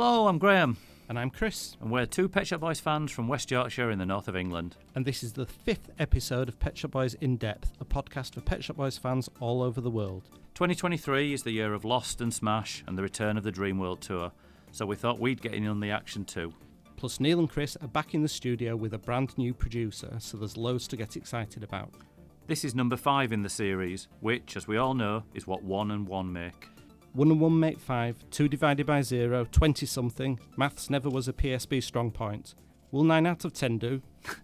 Hello, 0.00 0.28
I'm 0.28 0.38
Graham, 0.38 0.76
And 1.08 1.18
I'm 1.18 1.28
Chris, 1.28 1.76
and 1.80 1.90
we're 1.90 2.06
two 2.06 2.28
Pet 2.28 2.46
Shop 2.46 2.60
Boys 2.60 2.78
fans 2.78 3.10
from 3.10 3.26
West 3.26 3.50
Yorkshire 3.50 3.90
in 3.90 3.98
the 3.98 4.06
north 4.06 4.28
of 4.28 4.36
England. 4.36 4.76
and 4.94 5.04
this 5.04 5.24
is 5.24 5.32
the 5.32 5.44
fifth 5.44 5.90
episode 5.98 6.48
of 6.48 6.60
Pet 6.60 6.78
Shop 6.78 6.92
Boys 6.92 7.14
In 7.14 7.36
Depth, 7.36 7.72
a 7.80 7.84
podcast 7.84 8.34
for 8.34 8.40
Pet 8.40 8.62
Shop 8.62 8.76
Boys 8.76 8.96
fans 8.96 9.28
all 9.40 9.60
over 9.60 9.80
the 9.80 9.90
world. 9.90 10.22
2023 10.54 11.32
is 11.32 11.42
the 11.42 11.50
year 11.50 11.74
of 11.74 11.84
Lost 11.84 12.20
and 12.20 12.32
Smash 12.32 12.84
and 12.86 12.96
the 12.96 13.02
return 13.02 13.36
of 13.36 13.42
the 13.42 13.50
Dream 13.50 13.80
World 13.80 14.00
Tour, 14.00 14.30
so 14.70 14.86
we 14.86 14.94
thought 14.94 15.18
we'd 15.18 15.42
get 15.42 15.52
in 15.52 15.66
on 15.66 15.80
the 15.80 15.90
action 15.90 16.24
too. 16.24 16.54
Plus, 16.96 17.18
Neil 17.18 17.40
and 17.40 17.50
Chris 17.50 17.76
are 17.82 17.88
back 17.88 18.14
in 18.14 18.22
the 18.22 18.28
studio 18.28 18.76
with 18.76 18.94
a 18.94 18.98
brand 18.98 19.36
new 19.36 19.52
producer, 19.52 20.14
so 20.20 20.36
there's 20.36 20.56
loads 20.56 20.86
to 20.86 20.96
get 20.96 21.16
excited 21.16 21.64
about. 21.64 21.90
This 22.46 22.64
is 22.64 22.72
number 22.72 22.96
five 22.96 23.32
in 23.32 23.42
the 23.42 23.48
series, 23.48 24.06
which, 24.20 24.56
as 24.56 24.68
we 24.68 24.76
all 24.76 24.94
know, 24.94 25.24
is 25.34 25.48
what 25.48 25.64
one 25.64 25.90
and 25.90 26.06
one 26.06 26.32
make. 26.32 26.68
One 27.12 27.30
and 27.30 27.40
one 27.40 27.58
make 27.58 27.80
five, 27.80 28.24
two 28.30 28.48
divided 28.48 28.86
by 28.86 29.02
zero, 29.02 29.46
20 29.50 29.86
something. 29.86 30.38
Maths 30.56 30.90
never 30.90 31.08
was 31.10 31.26
a 31.28 31.32
PSB 31.32 31.82
strong 31.82 32.10
point. 32.10 32.54
Will 32.90 33.04
nine 33.04 33.26
out 33.26 33.44
of 33.44 33.52
ten 33.52 33.78
do? 33.78 34.02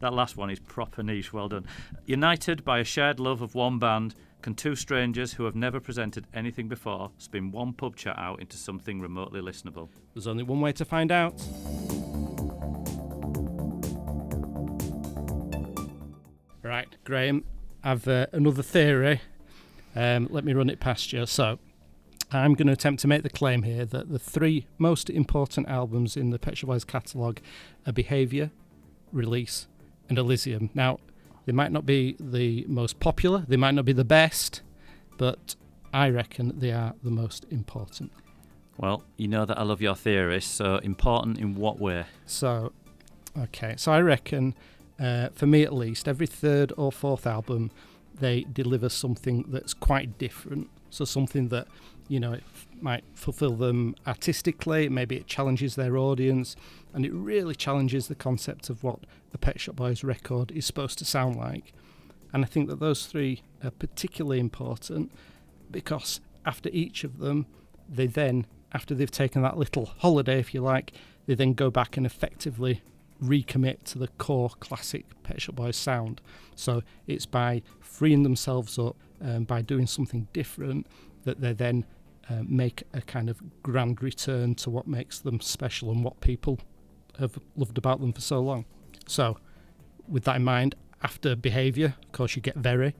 That 0.00 0.12
last 0.12 0.36
one 0.36 0.48
is 0.50 0.60
proper 0.60 1.02
niche, 1.02 1.32
well 1.32 1.48
done. 1.48 1.66
United 2.06 2.64
by 2.64 2.78
a 2.78 2.84
shared 2.84 3.18
love 3.18 3.42
of 3.42 3.56
one 3.56 3.80
band, 3.80 4.14
can 4.42 4.54
two 4.54 4.76
strangers 4.76 5.32
who 5.32 5.44
have 5.44 5.56
never 5.56 5.80
presented 5.80 6.26
anything 6.32 6.68
before 6.68 7.10
spin 7.18 7.50
one 7.50 7.72
pub 7.72 7.96
chat 7.96 8.16
out 8.16 8.40
into 8.40 8.56
something 8.56 9.00
remotely 9.00 9.40
listenable? 9.40 9.88
There's 10.14 10.28
only 10.28 10.44
one 10.44 10.60
way 10.60 10.70
to 10.72 10.84
find 10.84 11.10
out. 11.10 11.34
Right, 16.62 16.94
Graham, 17.02 17.44
I've 17.82 18.06
uh, 18.06 18.26
another 18.32 18.62
theory. 18.62 19.20
Um, 19.96 20.28
let 20.30 20.44
me 20.44 20.52
run 20.52 20.70
it 20.70 20.78
past 20.78 21.12
you. 21.12 21.26
So, 21.26 21.58
I'm 22.30 22.54
going 22.54 22.66
to 22.66 22.72
attempt 22.72 23.00
to 23.02 23.08
make 23.08 23.22
the 23.22 23.30
claim 23.30 23.62
here 23.62 23.86
that 23.86 24.10
the 24.10 24.18
three 24.18 24.66
most 24.76 25.08
important 25.08 25.68
albums 25.68 26.16
in 26.16 26.30
the 26.30 26.38
Pet 26.38 26.58
Shop 26.58 26.68
Boys 26.68 26.84
catalogue 26.84 27.40
are 27.86 27.92
Behaviour, 27.92 28.50
Release, 29.12 29.66
and 30.08 30.18
Elysium. 30.18 30.68
Now, 30.74 30.98
they 31.46 31.52
might 31.52 31.72
not 31.72 31.86
be 31.86 32.16
the 32.20 32.66
most 32.68 33.00
popular, 33.00 33.44
they 33.48 33.56
might 33.56 33.74
not 33.74 33.86
be 33.86 33.94
the 33.94 34.04
best, 34.04 34.60
but 35.16 35.56
I 35.94 36.10
reckon 36.10 36.58
they 36.58 36.72
are 36.72 36.94
the 37.02 37.10
most 37.10 37.46
important. 37.50 38.12
Well, 38.76 39.02
you 39.16 39.26
know 39.26 39.46
that 39.46 39.58
I 39.58 39.62
love 39.62 39.80
your 39.80 39.96
theories, 39.96 40.44
so 40.44 40.76
important 40.76 41.38
in 41.38 41.54
what 41.54 41.80
way? 41.80 42.04
So, 42.26 42.72
okay, 43.36 43.74
so 43.78 43.90
I 43.92 44.00
reckon, 44.00 44.54
uh, 45.00 45.30
for 45.34 45.46
me 45.46 45.62
at 45.62 45.72
least, 45.72 46.06
every 46.06 46.26
third 46.26 46.72
or 46.76 46.92
fourth 46.92 47.26
album, 47.26 47.70
they 48.20 48.42
deliver 48.52 48.88
something 48.88 49.46
that's 49.48 49.72
quite 49.72 50.18
different. 50.18 50.68
So 50.90 51.04
something 51.04 51.48
that, 51.48 51.66
you 52.08 52.18
know, 52.18 52.32
it 52.32 52.42
f- 52.54 52.66
might 52.80 53.04
fulfill 53.14 53.54
them 53.54 53.94
artistically. 54.06 54.88
Maybe 54.88 55.16
it 55.16 55.26
challenges 55.26 55.74
their 55.74 55.96
audience, 55.96 56.56
and 56.92 57.04
it 57.04 57.12
really 57.12 57.54
challenges 57.54 58.08
the 58.08 58.14
concept 58.14 58.70
of 58.70 58.82
what 58.82 59.00
a 59.32 59.38
Pet 59.38 59.60
Shop 59.60 59.76
Boys 59.76 60.02
record 60.02 60.50
is 60.52 60.66
supposed 60.66 60.98
to 60.98 61.04
sound 61.04 61.36
like. 61.36 61.72
And 62.32 62.44
I 62.44 62.48
think 62.48 62.68
that 62.68 62.80
those 62.80 63.06
three 63.06 63.42
are 63.62 63.70
particularly 63.70 64.40
important 64.40 65.12
because 65.70 66.20
after 66.44 66.68
each 66.72 67.04
of 67.04 67.18
them, 67.18 67.46
they 67.88 68.06
then, 68.06 68.46
after 68.72 68.94
they've 68.94 69.10
taken 69.10 69.42
that 69.42 69.58
little 69.58 69.86
holiday, 69.86 70.38
if 70.38 70.52
you 70.54 70.60
like, 70.60 70.92
they 71.26 71.34
then 71.34 71.52
go 71.52 71.70
back 71.70 71.96
and 71.96 72.06
effectively 72.06 72.82
recommit 73.22 73.82
to 73.84 73.98
the 73.98 74.08
core 74.08 74.50
classic 74.60 75.04
Pet 75.22 75.42
Shop 75.42 75.56
Boys 75.56 75.76
sound. 75.76 76.20
So 76.54 76.82
it's 77.06 77.26
by 77.26 77.62
freeing 77.80 78.22
themselves 78.22 78.78
up, 78.78 78.96
um, 79.20 79.44
by 79.44 79.62
doing 79.62 79.86
something 79.86 80.28
different, 80.32 80.86
that 81.24 81.40
they're 81.40 81.54
then 81.54 81.84
uh, 82.30 82.42
make 82.46 82.82
a 82.92 83.00
kind 83.00 83.28
of 83.28 83.40
grand 83.62 84.02
return 84.02 84.54
to 84.56 84.70
what 84.70 84.86
makes 84.86 85.18
them 85.18 85.40
special 85.40 85.90
and 85.90 86.04
what 86.04 86.20
people 86.20 86.58
have 87.18 87.38
loved 87.56 87.78
about 87.78 88.00
them 88.00 88.12
for 88.12 88.20
so 88.20 88.40
long. 88.40 88.64
So, 89.06 89.38
with 90.06 90.24
that 90.24 90.36
in 90.36 90.44
mind, 90.44 90.74
after 91.02 91.36
behaviour, 91.36 91.94
of 92.02 92.12
course, 92.12 92.36
you 92.36 92.42
get 92.42 92.56
very. 92.56 92.94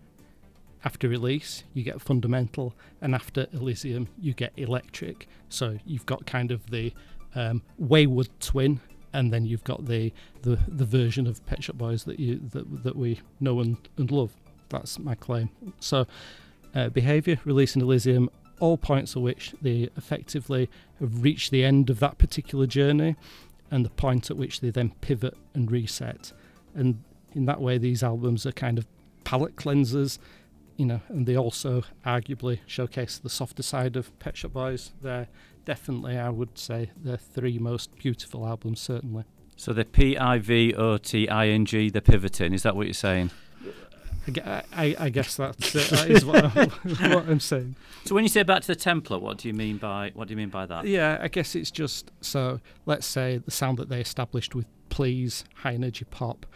After 0.84 1.08
release, 1.08 1.64
you 1.74 1.82
get 1.82 2.00
fundamental, 2.00 2.74
and 3.00 3.14
after 3.14 3.48
Elysium, 3.52 4.08
you 4.20 4.32
get 4.32 4.52
electric. 4.56 5.26
So 5.48 5.78
you've 5.84 6.06
got 6.06 6.24
kind 6.26 6.52
of 6.52 6.70
the 6.70 6.92
um, 7.34 7.62
wayward 7.78 8.28
twin, 8.40 8.80
and 9.12 9.32
then 9.32 9.44
you've 9.44 9.64
got 9.64 9.86
the, 9.86 10.12
the 10.42 10.58
the 10.68 10.84
version 10.84 11.26
of 11.26 11.44
Pet 11.46 11.64
Shop 11.64 11.76
Boys 11.76 12.04
that 12.04 12.20
you 12.20 12.40
that, 12.52 12.84
that 12.84 12.96
we 12.96 13.20
know 13.40 13.60
and, 13.60 13.76
and 13.96 14.10
love. 14.10 14.32
That's 14.68 14.98
my 14.98 15.16
claim. 15.16 15.50
So, 15.80 16.06
uh, 16.74 16.90
behaviour, 16.90 17.40
release, 17.44 17.74
and 17.74 17.82
Elysium, 17.82 18.30
all 18.60 18.76
points 18.76 19.16
at 19.16 19.22
which 19.22 19.54
they 19.60 19.88
effectively 19.96 20.68
have 21.00 21.22
reached 21.22 21.50
the 21.50 21.64
end 21.64 21.90
of 21.90 22.00
that 22.00 22.18
particular 22.18 22.66
journey, 22.66 23.16
and 23.70 23.84
the 23.84 23.90
point 23.90 24.30
at 24.30 24.36
which 24.36 24.60
they 24.60 24.70
then 24.70 24.92
pivot 25.00 25.36
and 25.54 25.70
reset. 25.70 26.32
And 26.74 27.02
in 27.32 27.44
that 27.46 27.60
way, 27.60 27.78
these 27.78 28.02
albums 28.02 28.46
are 28.46 28.52
kind 28.52 28.78
of 28.78 28.86
palette 29.24 29.56
cleansers, 29.56 30.18
you 30.76 30.86
know, 30.86 31.00
and 31.08 31.26
they 31.26 31.36
also 31.36 31.82
arguably 32.06 32.60
showcase 32.66 33.18
the 33.18 33.28
softer 33.28 33.62
side 33.62 33.96
of 33.96 34.16
Pet 34.18 34.36
Shop 34.36 34.52
Boys. 34.52 34.92
They're 35.02 35.28
definitely, 35.64 36.16
I 36.16 36.30
would 36.30 36.56
say, 36.56 36.90
the 37.02 37.18
three 37.18 37.58
most 37.58 37.94
beautiful 37.96 38.46
albums, 38.46 38.80
certainly. 38.80 39.24
So 39.56 39.72
the 39.72 39.84
P 39.84 40.16
I 40.16 40.38
V 40.38 40.72
O 40.74 40.96
T 40.96 41.28
I 41.28 41.48
N 41.48 41.66
G, 41.66 41.90
the 41.90 42.00
pivoting, 42.00 42.52
is 42.52 42.62
that 42.62 42.76
what 42.76 42.86
you're 42.86 42.94
saying? 42.94 43.30
I, 44.44 44.62
I, 44.72 44.96
I 44.98 45.08
guess 45.10 45.36
that's 45.36 45.74
it. 45.74 45.88
That 45.90 46.10
is 46.10 46.24
what, 46.24 46.44
I'm, 46.44 46.70
what 47.12 47.28
I'm 47.28 47.40
saying. 47.40 47.76
So 48.04 48.14
when 48.14 48.24
you 48.24 48.28
say 48.28 48.42
back 48.42 48.62
to 48.62 48.68
the 48.68 48.76
template, 48.76 49.20
what 49.20 49.38
do 49.38 49.48
you 49.48 49.54
mean 49.54 49.78
by 49.78 50.12
what 50.14 50.28
do 50.28 50.32
you 50.32 50.36
mean 50.36 50.48
by 50.48 50.66
that? 50.66 50.86
Yeah, 50.86 51.18
I 51.20 51.28
guess 51.28 51.54
it's 51.54 51.70
just 51.70 52.10
so. 52.20 52.60
Let's 52.86 53.06
say 53.06 53.38
the 53.38 53.50
sound 53.50 53.78
that 53.78 53.88
they 53.88 54.00
established 54.00 54.54
with 54.54 54.66
Please, 54.88 55.44
high 55.56 55.74
energy 55.74 56.06
pop, 56.10 56.46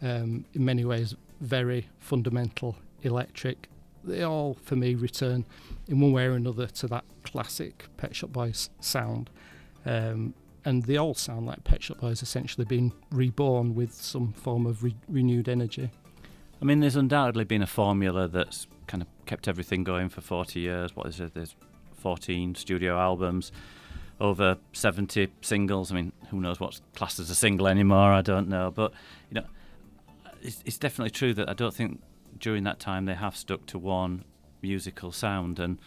um, 0.00 0.44
in 0.54 0.64
many 0.64 0.84
ways 0.84 1.14
very 1.40 1.88
fundamental 1.98 2.76
electric. 3.02 3.68
They 4.04 4.22
all, 4.22 4.56
for 4.62 4.76
me, 4.76 4.94
return 4.94 5.44
in 5.88 6.00
one 6.00 6.12
way 6.12 6.24
or 6.26 6.32
another 6.32 6.66
to 6.66 6.86
that 6.88 7.04
classic 7.22 7.86
Pet 7.96 8.16
Shop 8.16 8.32
Boys 8.32 8.70
sound. 8.80 9.30
Um, 9.84 10.34
and 10.64 10.84
they 10.84 10.96
all 10.96 11.14
sound 11.14 11.46
like 11.46 11.64
Pet 11.64 11.82
Shop 11.82 11.98
Boys 11.98 12.22
essentially 12.22 12.64
being 12.64 12.92
reborn 13.10 13.74
with 13.74 13.92
some 13.92 14.32
form 14.32 14.66
of 14.66 14.82
re- 14.82 14.96
renewed 15.08 15.48
energy. 15.48 15.90
I 16.62 16.64
mean, 16.64 16.78
there's 16.78 16.94
undoubtedly 16.94 17.42
been 17.42 17.60
a 17.60 17.66
formula 17.66 18.28
that's 18.28 18.68
kind 18.86 19.02
of 19.02 19.08
kept 19.26 19.48
everything 19.48 19.82
going 19.82 20.08
for 20.08 20.20
40 20.20 20.60
years. 20.60 20.94
What 20.94 21.08
is 21.08 21.18
it? 21.18 21.34
There's 21.34 21.56
14 21.96 22.54
studio 22.54 22.96
albums, 23.00 23.50
over 24.20 24.58
70 24.72 25.26
singles. 25.40 25.90
I 25.90 25.96
mean, 25.96 26.12
who 26.30 26.40
knows 26.40 26.60
what's 26.60 26.80
classed 26.94 27.18
as 27.18 27.30
a 27.30 27.34
single 27.34 27.66
anymore? 27.66 28.12
I 28.12 28.22
don't 28.22 28.48
know. 28.48 28.70
But, 28.70 28.92
you 29.28 29.40
know, 29.40 29.46
it's, 30.40 30.62
it's 30.64 30.78
definitely 30.78 31.10
true 31.10 31.34
that 31.34 31.48
I 31.48 31.52
don't 31.52 31.74
think 31.74 32.00
during 32.38 32.62
that 32.62 32.78
time 32.78 33.06
they 33.06 33.14
have 33.14 33.36
stuck 33.36 33.66
to 33.66 33.78
one 33.78 34.24
musical 34.62 35.10
sound. 35.10 35.58
And, 35.58 35.80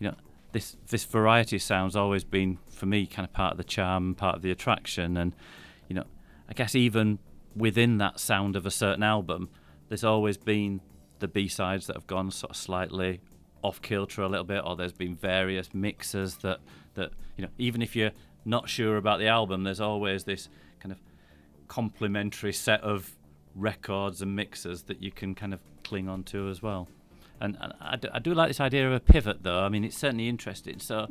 you 0.00 0.08
know, 0.08 0.16
this, 0.50 0.76
this 0.88 1.04
variety 1.04 1.54
of 1.54 1.62
sound's 1.62 1.94
always 1.94 2.24
been, 2.24 2.58
for 2.68 2.86
me, 2.86 3.06
kind 3.06 3.24
of 3.24 3.32
part 3.32 3.52
of 3.52 3.58
the 3.58 3.64
charm, 3.64 4.16
part 4.16 4.34
of 4.34 4.42
the 4.42 4.50
attraction. 4.50 5.16
And, 5.16 5.36
you 5.86 5.94
know, 5.94 6.04
I 6.48 6.52
guess 6.52 6.74
even 6.74 7.20
within 7.54 7.98
that 7.98 8.18
sound 8.18 8.56
of 8.56 8.66
a 8.66 8.72
certain 8.72 9.04
album, 9.04 9.50
there's 9.88 10.04
always 10.04 10.36
been 10.36 10.80
the 11.18 11.28
B 11.28 11.48
sides 11.48 11.86
that 11.86 11.96
have 11.96 12.06
gone 12.06 12.30
sort 12.30 12.50
of 12.50 12.56
slightly 12.56 13.20
off 13.62 13.80
kilter 13.82 14.22
a 14.22 14.28
little 14.28 14.44
bit, 14.44 14.62
or 14.64 14.76
there's 14.76 14.92
been 14.92 15.16
various 15.16 15.72
mixes 15.74 16.36
that 16.38 16.60
that 16.94 17.12
you 17.36 17.42
know 17.42 17.50
even 17.58 17.82
if 17.82 17.96
you're 17.96 18.12
not 18.44 18.68
sure 18.68 18.96
about 18.96 19.18
the 19.18 19.26
album, 19.26 19.64
there's 19.64 19.80
always 19.80 20.24
this 20.24 20.48
kind 20.78 20.92
of 20.92 21.00
complementary 21.68 22.52
set 22.52 22.80
of 22.82 23.16
records 23.54 24.22
and 24.22 24.36
mixes 24.36 24.84
that 24.84 25.02
you 25.02 25.10
can 25.10 25.34
kind 25.34 25.52
of 25.52 25.60
cling 25.82 26.08
on 26.08 26.22
to 26.22 26.48
as 26.48 26.62
well. 26.62 26.88
And, 27.40 27.58
I, 27.80 27.96
do, 27.96 28.08
I 28.12 28.18
do 28.18 28.32
like 28.32 28.48
this 28.48 28.60
idea 28.60 28.86
of 28.86 28.94
a 28.94 29.00
pivot, 29.00 29.42
though. 29.42 29.60
I 29.60 29.68
mean, 29.68 29.84
it's 29.84 29.96
certainly 29.96 30.28
interesting. 30.28 30.78
So, 30.78 31.08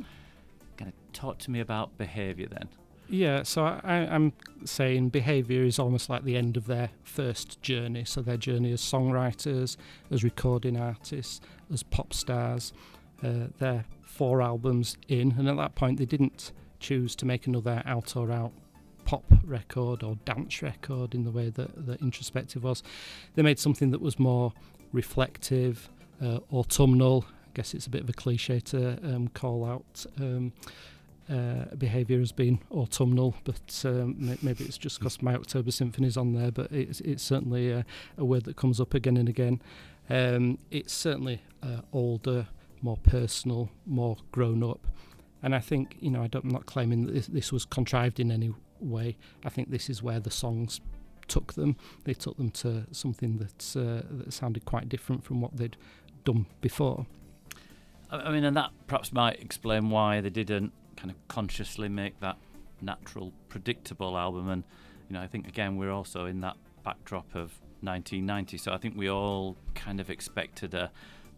kind 0.76 0.90
of 0.90 1.12
talk 1.12 1.38
to 1.40 1.50
me 1.50 1.60
about 1.60 1.96
behaviour 1.98 2.48
then. 2.48 2.68
Yeah, 3.08 3.44
so 3.44 3.64
I, 3.64 3.94
I'm 3.94 4.32
saying 4.64 5.10
behaviour 5.10 5.62
is 5.62 5.78
almost 5.78 6.10
like 6.10 6.24
the 6.24 6.36
end 6.36 6.56
of 6.56 6.66
their 6.66 6.90
first 7.04 7.62
journey. 7.62 8.04
So 8.04 8.20
their 8.20 8.36
journey 8.36 8.72
as 8.72 8.80
songwriters, 8.80 9.76
as 10.10 10.24
recording 10.24 10.76
artists, 10.76 11.40
as 11.72 11.82
pop 11.82 12.12
stars. 12.12 12.72
Uh, 13.22 13.48
they're 13.58 13.84
four 14.02 14.42
albums 14.42 14.96
in, 15.08 15.34
and 15.38 15.48
at 15.48 15.56
that 15.56 15.74
point 15.74 15.98
they 15.98 16.04
didn't 16.04 16.52
choose 16.80 17.14
to 17.16 17.26
make 17.26 17.46
another 17.46 17.82
out 17.86 18.16
or 18.16 18.30
out 18.30 18.52
pop 19.04 19.24
record 19.44 20.02
or 20.02 20.16
dance 20.24 20.60
record 20.62 21.14
in 21.14 21.24
the 21.24 21.30
way 21.30 21.48
that, 21.48 21.86
that 21.86 22.00
Introspective 22.02 22.64
was. 22.64 22.82
They 23.34 23.42
made 23.42 23.58
something 23.58 23.90
that 23.92 24.00
was 24.00 24.18
more 24.18 24.52
reflective, 24.92 25.88
uh, 26.20 26.40
autumnal. 26.52 27.24
I 27.28 27.50
guess 27.54 27.72
it's 27.72 27.86
a 27.86 27.90
bit 27.90 28.02
of 28.02 28.08
a 28.08 28.12
cliche 28.12 28.60
to 28.60 28.98
um, 29.04 29.28
call 29.28 29.64
out. 29.64 30.04
Um, 30.20 30.52
uh, 31.28 31.74
behaviour 31.76 32.18
has 32.18 32.32
been 32.32 32.60
autumnal, 32.70 33.34
but 33.44 33.82
um, 33.84 34.36
maybe 34.42 34.64
it's 34.64 34.78
just 34.78 34.98
because 34.98 35.20
my 35.22 35.34
October 35.34 35.70
Symphony's 35.70 36.16
on 36.16 36.32
there. 36.32 36.50
But 36.50 36.70
it's, 36.70 37.00
it's 37.00 37.22
certainly 37.22 37.70
a, 37.70 37.84
a 38.16 38.24
word 38.24 38.44
that 38.44 38.56
comes 38.56 38.80
up 38.80 38.94
again 38.94 39.16
and 39.16 39.28
again. 39.28 39.60
Um, 40.08 40.58
it's 40.70 40.92
certainly 40.92 41.42
uh, 41.62 41.80
older, 41.92 42.46
more 42.80 42.98
personal, 42.98 43.70
more 43.84 44.16
grown 44.30 44.62
up, 44.62 44.86
And 45.42 45.54
I 45.54 45.60
think 45.60 45.96
you 46.00 46.10
know 46.10 46.22
I 46.22 46.28
am 46.32 46.48
not 46.48 46.66
claiming 46.66 47.06
that 47.06 47.12
this, 47.12 47.26
this 47.26 47.52
was 47.52 47.64
contrived 47.64 48.20
in 48.20 48.30
any 48.30 48.54
way. 48.80 49.16
I 49.44 49.48
think 49.48 49.70
this 49.70 49.90
is 49.90 50.02
where 50.02 50.20
the 50.20 50.30
songs 50.30 50.80
took 51.26 51.54
them. 51.54 51.76
They 52.04 52.14
took 52.14 52.36
them 52.36 52.50
to 52.50 52.86
something 52.92 53.38
that 53.38 53.76
uh, 53.76 54.06
that 54.10 54.32
sounded 54.32 54.64
quite 54.64 54.88
different 54.88 55.24
from 55.24 55.40
what 55.40 55.56
they'd 55.56 55.76
done 56.24 56.46
before. 56.60 57.06
I 58.10 58.30
mean, 58.30 58.44
and 58.44 58.56
that 58.56 58.70
perhaps 58.86 59.12
might 59.12 59.40
explain 59.40 59.90
why 59.90 60.20
they 60.20 60.30
didn't 60.30 60.72
kind 60.96 61.10
of 61.10 61.16
consciously 61.28 61.88
make 61.88 62.18
that 62.20 62.36
natural, 62.80 63.32
predictable 63.48 64.16
album. 64.16 64.48
And 64.48 64.64
you 65.08 65.14
know, 65.14 65.20
I 65.22 65.26
think 65.26 65.46
again 65.46 65.76
we're 65.76 65.92
also 65.92 66.26
in 66.26 66.40
that 66.40 66.56
backdrop 66.84 67.34
of 67.34 67.60
1990, 67.80 68.58
so 68.58 68.72
I 68.72 68.78
think 68.78 68.96
we 68.96 69.10
all 69.10 69.56
kind 69.74 70.00
of 70.00 70.10
expected 70.10 70.74
a 70.74 70.90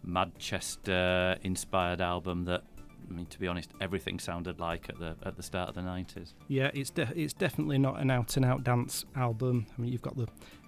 Manchester-inspired 0.04 2.00
album 2.00 2.44
that 2.44 2.62
I 3.08 3.14
mean, 3.14 3.26
to 3.26 3.38
be 3.38 3.48
honest, 3.48 3.70
everything 3.80 4.18
sounded 4.18 4.60
like 4.60 4.88
at 4.88 4.98
the 4.98 5.16
at 5.24 5.36
the 5.36 5.42
start 5.42 5.70
of 5.70 5.74
the 5.74 5.82
nineties. 5.82 6.34
Yeah, 6.46 6.70
it's 6.74 6.90
de- 6.90 7.12
it's 7.16 7.32
definitely 7.32 7.78
not 7.78 8.00
an 8.00 8.10
out 8.10 8.36
and 8.36 8.44
out 8.44 8.64
dance 8.64 9.04
album. 9.16 9.66
I 9.76 9.80
mean, 9.80 9.92
you've 9.92 10.02
got 10.02 10.16
the 10.16 10.24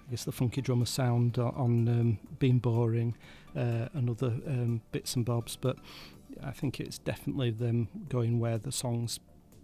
I 0.07 0.11
guess 0.11 0.23
the 0.23 0.31
funky 0.31 0.61
drummer 0.61 0.85
sound 0.85 1.37
on 1.37 1.87
um, 1.87 2.17
Being 2.39 2.59
Boring 2.59 3.15
uh, 3.55 3.87
and 3.93 4.09
other 4.09 4.33
um, 4.47 4.81
bits 4.91 5.15
and 5.15 5.23
bobs, 5.23 5.55
but 5.55 5.77
I 6.43 6.51
think 6.51 6.79
it's 6.79 6.97
definitely 6.97 7.51
them 7.51 7.87
going 8.09 8.39
where 8.39 8.57
the 8.57 8.71
songs 8.71 9.19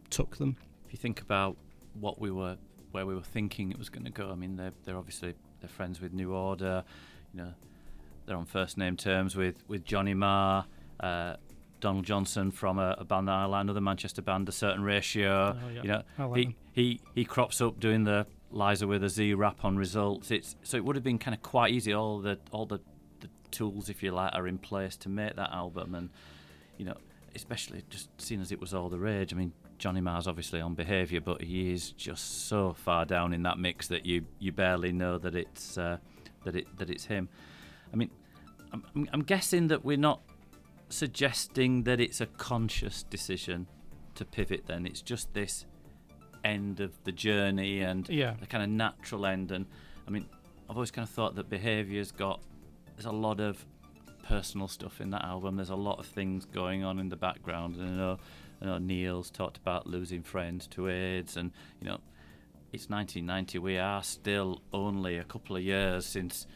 took 0.09 0.37
them. 0.37 0.57
If 0.85 0.93
you 0.93 0.97
think 0.97 1.21
about 1.21 1.57
what 1.99 2.19
we 2.19 2.31
were 2.31 2.57
where 2.91 3.05
we 3.05 3.13
were 3.13 3.21
thinking 3.21 3.71
it 3.71 3.77
was 3.77 3.89
going 3.89 4.05
to 4.05 4.11
go, 4.11 4.31
I 4.31 4.35
mean, 4.35 4.55
they're 4.55 4.73
they're 4.85 4.97
obviously 4.97 5.33
they're 5.59 5.69
friends 5.69 5.99
with 6.01 6.13
New 6.13 6.33
Order, 6.33 6.83
you 7.33 7.41
know, 7.41 7.53
they're 8.25 8.37
on 8.37 8.45
first 8.45 8.77
name 8.77 8.95
terms 8.97 9.35
with 9.35 9.63
with 9.67 9.83
Johnny 9.83 10.13
Marr. 10.13 10.65
Uh, 10.99 11.35
Donald 11.79 12.05
Johnson 12.05 12.49
from 12.49 12.79
a, 12.79 12.95
a 12.97 13.05
band 13.05 13.27
that 13.27 13.33
I 13.33 13.45
like, 13.45 13.61
another 13.61 13.81
Manchester 13.81 14.21
band, 14.21 14.49
a 14.49 14.51
certain 14.51 14.83
ratio. 14.83 15.55
Oh, 15.55 15.69
yeah. 15.69 15.81
You 15.83 15.87
know, 15.89 16.29
like 16.29 16.37
he, 16.39 16.55
he 16.71 17.01
he 17.13 17.25
crops 17.25 17.61
up 17.61 17.79
doing 17.79 18.03
the 18.03 18.25
Liza 18.51 18.87
with 18.87 19.03
a 19.03 19.09
Z 19.09 19.33
rap 19.35 19.63
on 19.63 19.77
results. 19.77 20.31
It's 20.31 20.55
so 20.63 20.77
it 20.77 20.85
would 20.85 20.95
have 20.95 21.03
been 21.03 21.19
kind 21.19 21.35
of 21.35 21.43
quite 21.43 21.71
easy. 21.73 21.93
All 21.93 22.19
the 22.19 22.39
all 22.51 22.65
the, 22.65 22.79
the 23.19 23.29
tools, 23.51 23.89
if 23.89 24.01
you 24.01 24.11
like, 24.11 24.33
are 24.33 24.47
in 24.47 24.57
place 24.57 24.97
to 24.97 25.09
make 25.09 25.35
that 25.35 25.51
album, 25.51 25.93
and 25.93 26.09
you 26.77 26.85
know, 26.85 26.97
especially 27.35 27.83
just 27.89 28.09
seeing 28.19 28.41
as 28.41 28.51
it 28.51 28.59
was 28.59 28.73
all 28.73 28.89
the 28.89 28.99
rage. 28.99 29.33
I 29.33 29.37
mean, 29.37 29.53
Johnny 29.77 30.01
Marr's 30.01 30.27
obviously 30.27 30.61
on 30.61 30.73
behaviour, 30.73 31.21
but 31.21 31.41
he 31.41 31.71
is 31.71 31.91
just 31.91 32.47
so 32.47 32.73
far 32.73 33.05
down 33.05 33.33
in 33.33 33.43
that 33.43 33.57
mix 33.57 33.87
that 33.87 34.05
you 34.05 34.25
you 34.39 34.51
barely 34.51 34.91
know 34.91 35.17
that 35.17 35.35
it's 35.35 35.77
uh, 35.77 35.97
that 36.43 36.55
it 36.55 36.77
that 36.77 36.89
it's 36.89 37.05
him. 37.05 37.29
I 37.93 37.95
mean, 37.95 38.09
I'm, 38.71 39.07
I'm 39.13 39.23
guessing 39.23 39.67
that 39.67 39.85
we're 39.85 39.97
not 39.97 40.21
suggesting 40.89 41.83
that 41.83 41.99
it's 41.99 42.21
a 42.21 42.25
conscious 42.25 43.03
decision 43.03 43.67
to 44.15 44.25
pivot 44.25 44.63
then 44.67 44.85
it's 44.85 45.01
just 45.01 45.33
this 45.33 45.65
end 46.43 46.79
of 46.79 46.91
the 47.03 47.11
journey 47.11 47.81
and 47.81 48.07
yeah. 48.09 48.35
the 48.39 48.47
kind 48.47 48.63
of 48.63 48.69
natural 48.69 49.25
end 49.25 49.51
and 49.51 49.65
i 50.07 50.11
mean 50.11 50.25
i've 50.69 50.75
always 50.75 50.91
kind 50.91 51.07
of 51.07 51.13
thought 51.13 51.35
that 51.35 51.49
behavior's 51.49 52.11
got 52.11 52.41
there's 52.95 53.05
a 53.05 53.11
lot 53.11 53.39
of 53.39 53.65
personal 54.27 54.67
stuff 54.67 54.99
in 54.99 55.11
that 55.11 55.23
album. 55.23 55.55
There's 55.55 55.69
a 55.69 55.75
lot 55.75 55.99
of 55.99 56.05
things 56.05 56.45
going 56.45 56.83
on 56.83 56.99
in 56.99 57.09
the 57.09 57.15
background. 57.15 57.75
And 57.77 57.89
i 57.89 57.97
know, 57.97 58.19
I 58.61 58.65
know 58.65 58.77
neil's 58.77 59.29
talked 59.29 59.57
about 59.57 59.87
losing 59.87 60.23
friends 60.23 60.67
to 60.67 60.89
aids 60.89 61.37
and 61.37 61.51
you 61.79 61.87
know 61.87 61.99
it's 62.73 62.89
1990 62.89 63.59
we 63.59 63.77
are 63.77 64.01
still 64.01 64.63
only 64.73 65.17
a 65.17 65.23
couple 65.23 65.55
of 65.55 65.61
years 65.61 66.07
since 66.07 66.47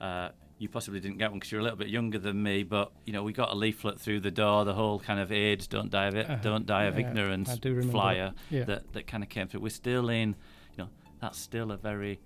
uh, 0.00 0.30
you 0.60 0.68
possibly 0.68 1.00
didn't 1.00 1.16
get 1.16 1.30
one 1.30 1.38
because 1.38 1.50
you're 1.50 1.60
a 1.60 1.64
little 1.64 1.78
bit 1.78 1.88
younger 1.88 2.18
than 2.18 2.42
me, 2.42 2.62
but 2.62 2.92
you 3.06 3.14
know 3.14 3.22
we 3.22 3.32
got 3.32 3.50
a 3.50 3.54
leaflet 3.54 3.98
through 3.98 4.20
the 4.20 4.30
door, 4.30 4.66
the 4.66 4.74
whole 4.74 5.00
kind 5.00 5.18
of 5.18 5.32
AIDS, 5.32 5.66
don't 5.66 5.90
die 5.90 6.06
of 6.06 6.14
it, 6.14 6.28
uh, 6.28 6.36
don't 6.36 6.66
die 6.66 6.84
of 6.84 6.98
ignorance 6.98 7.58
flyer 7.90 8.34
yeah. 8.50 8.64
that 8.64 8.92
that 8.92 9.06
kind 9.06 9.22
of 9.22 9.30
came 9.30 9.48
through. 9.48 9.60
We're 9.60 9.70
still 9.70 10.10
in, 10.10 10.36
you 10.76 10.84
know, 10.84 10.90
that's 11.20 11.38
still 11.38 11.72
a 11.72 11.78
very 11.78 12.20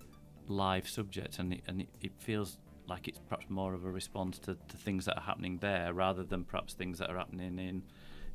live 0.48 0.88
subject, 0.88 1.38
and 1.38 1.54
it, 1.54 1.62
and 1.68 1.82
it, 1.82 1.88
it 2.00 2.12
feels 2.18 2.58
like 2.86 3.08
it's 3.08 3.20
perhaps 3.28 3.46
more 3.48 3.74
of 3.74 3.84
a 3.84 3.90
response 3.90 4.38
to, 4.38 4.56
to 4.68 4.76
things 4.76 5.04
that 5.06 5.16
are 5.16 5.22
happening 5.22 5.58
there 5.58 5.92
rather 5.92 6.22
than 6.22 6.44
perhaps 6.44 6.74
things 6.74 6.98
that 6.98 7.10
are 7.10 7.16
happening 7.16 7.58
in 7.58 7.82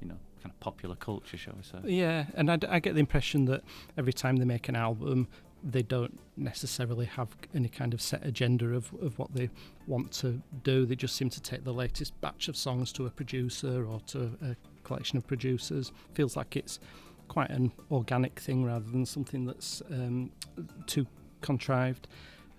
you 0.01 0.07
know 0.07 0.17
kind 0.41 0.51
of 0.51 0.59
popular 0.59 0.95
culture 0.95 1.37
shall 1.37 1.53
we 1.55 1.63
say 1.63 1.77
yeah 1.85 2.25
and 2.35 2.49
I, 2.49 2.57
I 2.67 2.79
get 2.79 2.93
the 2.93 2.99
impression 2.99 3.45
that 3.45 3.61
every 3.97 4.13
time 4.13 4.37
they 4.37 4.45
make 4.45 4.69
an 4.69 4.75
album 4.75 5.27
they 5.63 5.81
don't 5.81 6.19
necessarily 6.37 7.05
have 7.05 7.35
any 7.53 7.67
kind 7.67 7.93
of 7.93 8.01
set 8.01 8.25
agenda 8.25 8.67
of, 8.67 8.91
of 9.01 9.17
what 9.19 9.33
they 9.33 9.49
want 9.87 10.11
to 10.11 10.41
do. 10.63 10.85
They 10.85 10.95
just 10.95 11.15
seem 11.15 11.29
to 11.31 11.41
take 11.41 11.63
the 11.63 11.73
latest 11.73 12.19
batch 12.21 12.47
of 12.47 12.55
songs 12.55 12.91
to 12.93 13.05
a 13.05 13.09
producer 13.09 13.85
or 13.85 13.99
to 14.07 14.37
a 14.41 14.55
collection 14.83 15.17
of 15.17 15.27
producers. 15.27 15.91
Feels 16.13 16.37
like 16.37 16.55
it's 16.55 16.79
quite 17.27 17.49
an 17.49 17.71
organic 17.91 18.39
thing 18.39 18.63
rather 18.63 18.89
than 18.89 19.05
something 19.05 19.45
that's 19.45 19.81
um, 19.91 20.31
too 20.87 21.05
contrived. 21.41 22.07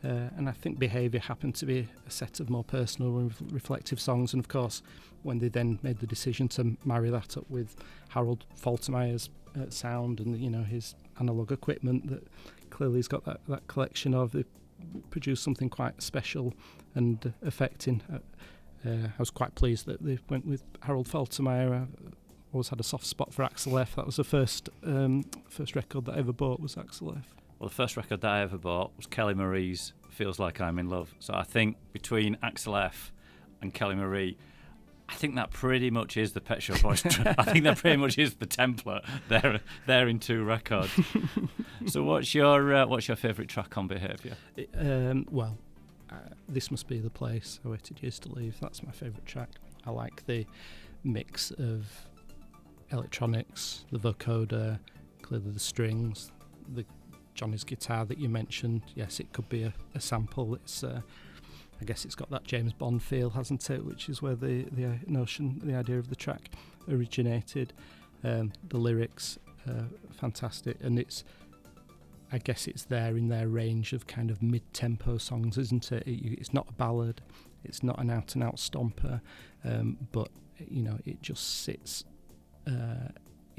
Uh, 0.02 0.30
and 0.36 0.48
I 0.48 0.52
think 0.52 0.78
Behaviour 0.78 1.20
happened 1.20 1.54
to 1.56 1.66
be 1.66 1.88
a 2.06 2.10
set 2.10 2.40
of 2.40 2.48
more 2.48 2.64
personal 2.64 3.18
and 3.18 3.34
reflective 3.52 4.00
songs. 4.00 4.32
And 4.32 4.40
of 4.40 4.48
course, 4.48 4.82
when 5.22 5.38
they 5.38 5.48
then 5.48 5.78
made 5.82 5.98
the 5.98 6.06
decision 6.06 6.48
to 6.48 6.76
marry 6.84 7.10
that 7.10 7.36
up 7.36 7.44
with 7.50 7.76
Harold 8.08 8.46
Faltermeyer's 8.58 9.28
uh, 9.56 9.68
sound 9.68 10.20
and 10.20 10.38
you 10.38 10.48
know 10.48 10.62
his 10.62 10.94
analog 11.18 11.52
equipment 11.52 12.08
that 12.08 12.26
clearly 12.70 12.96
he's 12.96 13.08
got 13.08 13.24
that, 13.24 13.40
that 13.48 13.66
collection 13.66 14.14
of. 14.14 14.32
They 14.32 14.44
produced 15.10 15.42
something 15.42 15.68
quite 15.68 16.02
special 16.02 16.54
and 16.94 17.32
affecting. 17.42 18.02
Uh, 18.12 18.18
uh, 18.88 19.08
I 19.08 19.18
was 19.18 19.30
quite 19.30 19.54
pleased 19.54 19.84
that 19.86 20.02
they 20.02 20.18
went 20.30 20.46
with 20.46 20.62
Harold 20.82 21.08
Faltermeyer. 21.08 21.82
I 21.82 21.86
always 22.52 22.68
had 22.68 22.80
a 22.80 22.84
soft 22.84 23.04
spot 23.04 23.34
for 23.34 23.42
Axel 23.42 23.78
F. 23.78 23.94
That 23.96 24.06
was 24.06 24.16
the 24.16 24.24
first 24.24 24.70
um, 24.82 25.24
first 25.48 25.76
record 25.76 26.06
that 26.06 26.14
I 26.14 26.18
ever 26.18 26.32
bought 26.32 26.60
was 26.60 26.78
Axel 26.78 27.14
F. 27.16 27.39
Well, 27.60 27.68
the 27.68 27.74
first 27.74 27.98
record 27.98 28.22
that 28.22 28.30
I 28.30 28.40
ever 28.40 28.56
bought 28.56 28.92
was 28.96 29.06
Kelly 29.06 29.34
Marie's 29.34 29.92
"Feels 30.08 30.38
Like 30.38 30.62
I'm 30.62 30.78
in 30.78 30.88
Love." 30.88 31.14
So 31.18 31.34
I 31.34 31.42
think 31.42 31.76
between 31.92 32.38
Axel 32.42 32.74
F. 32.74 33.12
and 33.60 33.74
Kelly 33.74 33.96
Marie, 33.96 34.38
I 35.10 35.14
think 35.14 35.34
that 35.34 35.50
pretty 35.50 35.90
much 35.90 36.16
is 36.16 36.32
the 36.32 36.40
Pet 36.40 36.62
Shop 36.62 36.80
Boys. 36.80 37.04
I 37.38 37.44
think 37.44 37.64
that 37.64 37.76
pretty 37.76 37.98
much 37.98 38.16
is 38.16 38.36
the 38.36 38.46
template. 38.46 39.04
They're 39.86 40.08
in 40.08 40.20
two 40.20 40.42
records. 40.42 40.90
so 41.86 42.02
what's 42.02 42.34
your 42.34 42.74
uh, 42.74 42.86
what's 42.86 43.08
your 43.08 43.16
favourite 43.18 43.50
track 43.50 43.76
on 43.76 43.88
Behaviour? 43.88 44.36
Um, 44.78 45.26
well, 45.30 45.58
uh, 46.10 46.14
this 46.48 46.70
must 46.70 46.88
be 46.88 46.98
the 46.98 47.10
place. 47.10 47.60
I 47.62 47.68
waited 47.68 48.02
years 48.02 48.18
to 48.20 48.32
leave. 48.32 48.58
That's 48.60 48.82
my 48.82 48.92
favourite 48.92 49.26
track. 49.26 49.50
I 49.84 49.90
like 49.90 50.24
the 50.24 50.46
mix 51.04 51.50
of 51.50 51.86
electronics, 52.90 53.84
the 53.92 53.98
vocoder, 53.98 54.78
clearly 55.20 55.50
the 55.50 55.60
strings, 55.60 56.32
the 56.72 56.86
Johnny's 57.40 57.64
guitar 57.64 58.04
that 58.04 58.18
you 58.18 58.28
mentioned. 58.28 58.82
Yes, 58.94 59.18
it 59.18 59.32
could 59.32 59.48
be 59.48 59.62
a, 59.62 59.72
a 59.94 60.00
sample. 60.00 60.54
It's 60.56 60.84
uh, 60.84 61.00
I 61.80 61.84
guess 61.86 62.04
it's 62.04 62.14
got 62.14 62.28
that 62.28 62.44
James 62.44 62.74
Bond 62.74 63.02
feel, 63.02 63.30
hasn't 63.30 63.70
it? 63.70 63.82
Which 63.82 64.10
is 64.10 64.20
where 64.20 64.34
the 64.34 64.64
the 64.70 64.98
notion, 65.06 65.58
the 65.64 65.74
idea 65.74 65.98
of 65.98 66.10
the 66.10 66.16
track 66.16 66.50
originated. 66.86 67.72
Um, 68.22 68.52
the 68.68 68.76
lyrics, 68.76 69.38
uh, 69.66 69.84
fantastic, 70.10 70.76
and 70.82 70.98
it's. 70.98 71.24
I 72.30 72.36
guess 72.36 72.68
it's 72.68 72.84
there 72.84 73.16
in 73.16 73.28
their 73.28 73.48
range 73.48 73.94
of 73.94 74.06
kind 74.06 74.30
of 74.30 74.42
mid-tempo 74.42 75.16
songs, 75.16 75.56
isn't 75.56 75.90
it? 75.90 76.06
it 76.06 76.38
it's 76.40 76.52
not 76.52 76.66
a 76.68 76.72
ballad, 76.74 77.22
it's 77.64 77.82
not 77.82 77.98
an 77.98 78.10
out-and-out 78.10 78.56
stomper, 78.56 79.20
um, 79.64 79.96
but 80.12 80.28
you 80.58 80.82
know 80.82 80.98
it 81.06 81.22
just 81.22 81.62
sits 81.64 82.04
uh, 82.68 83.08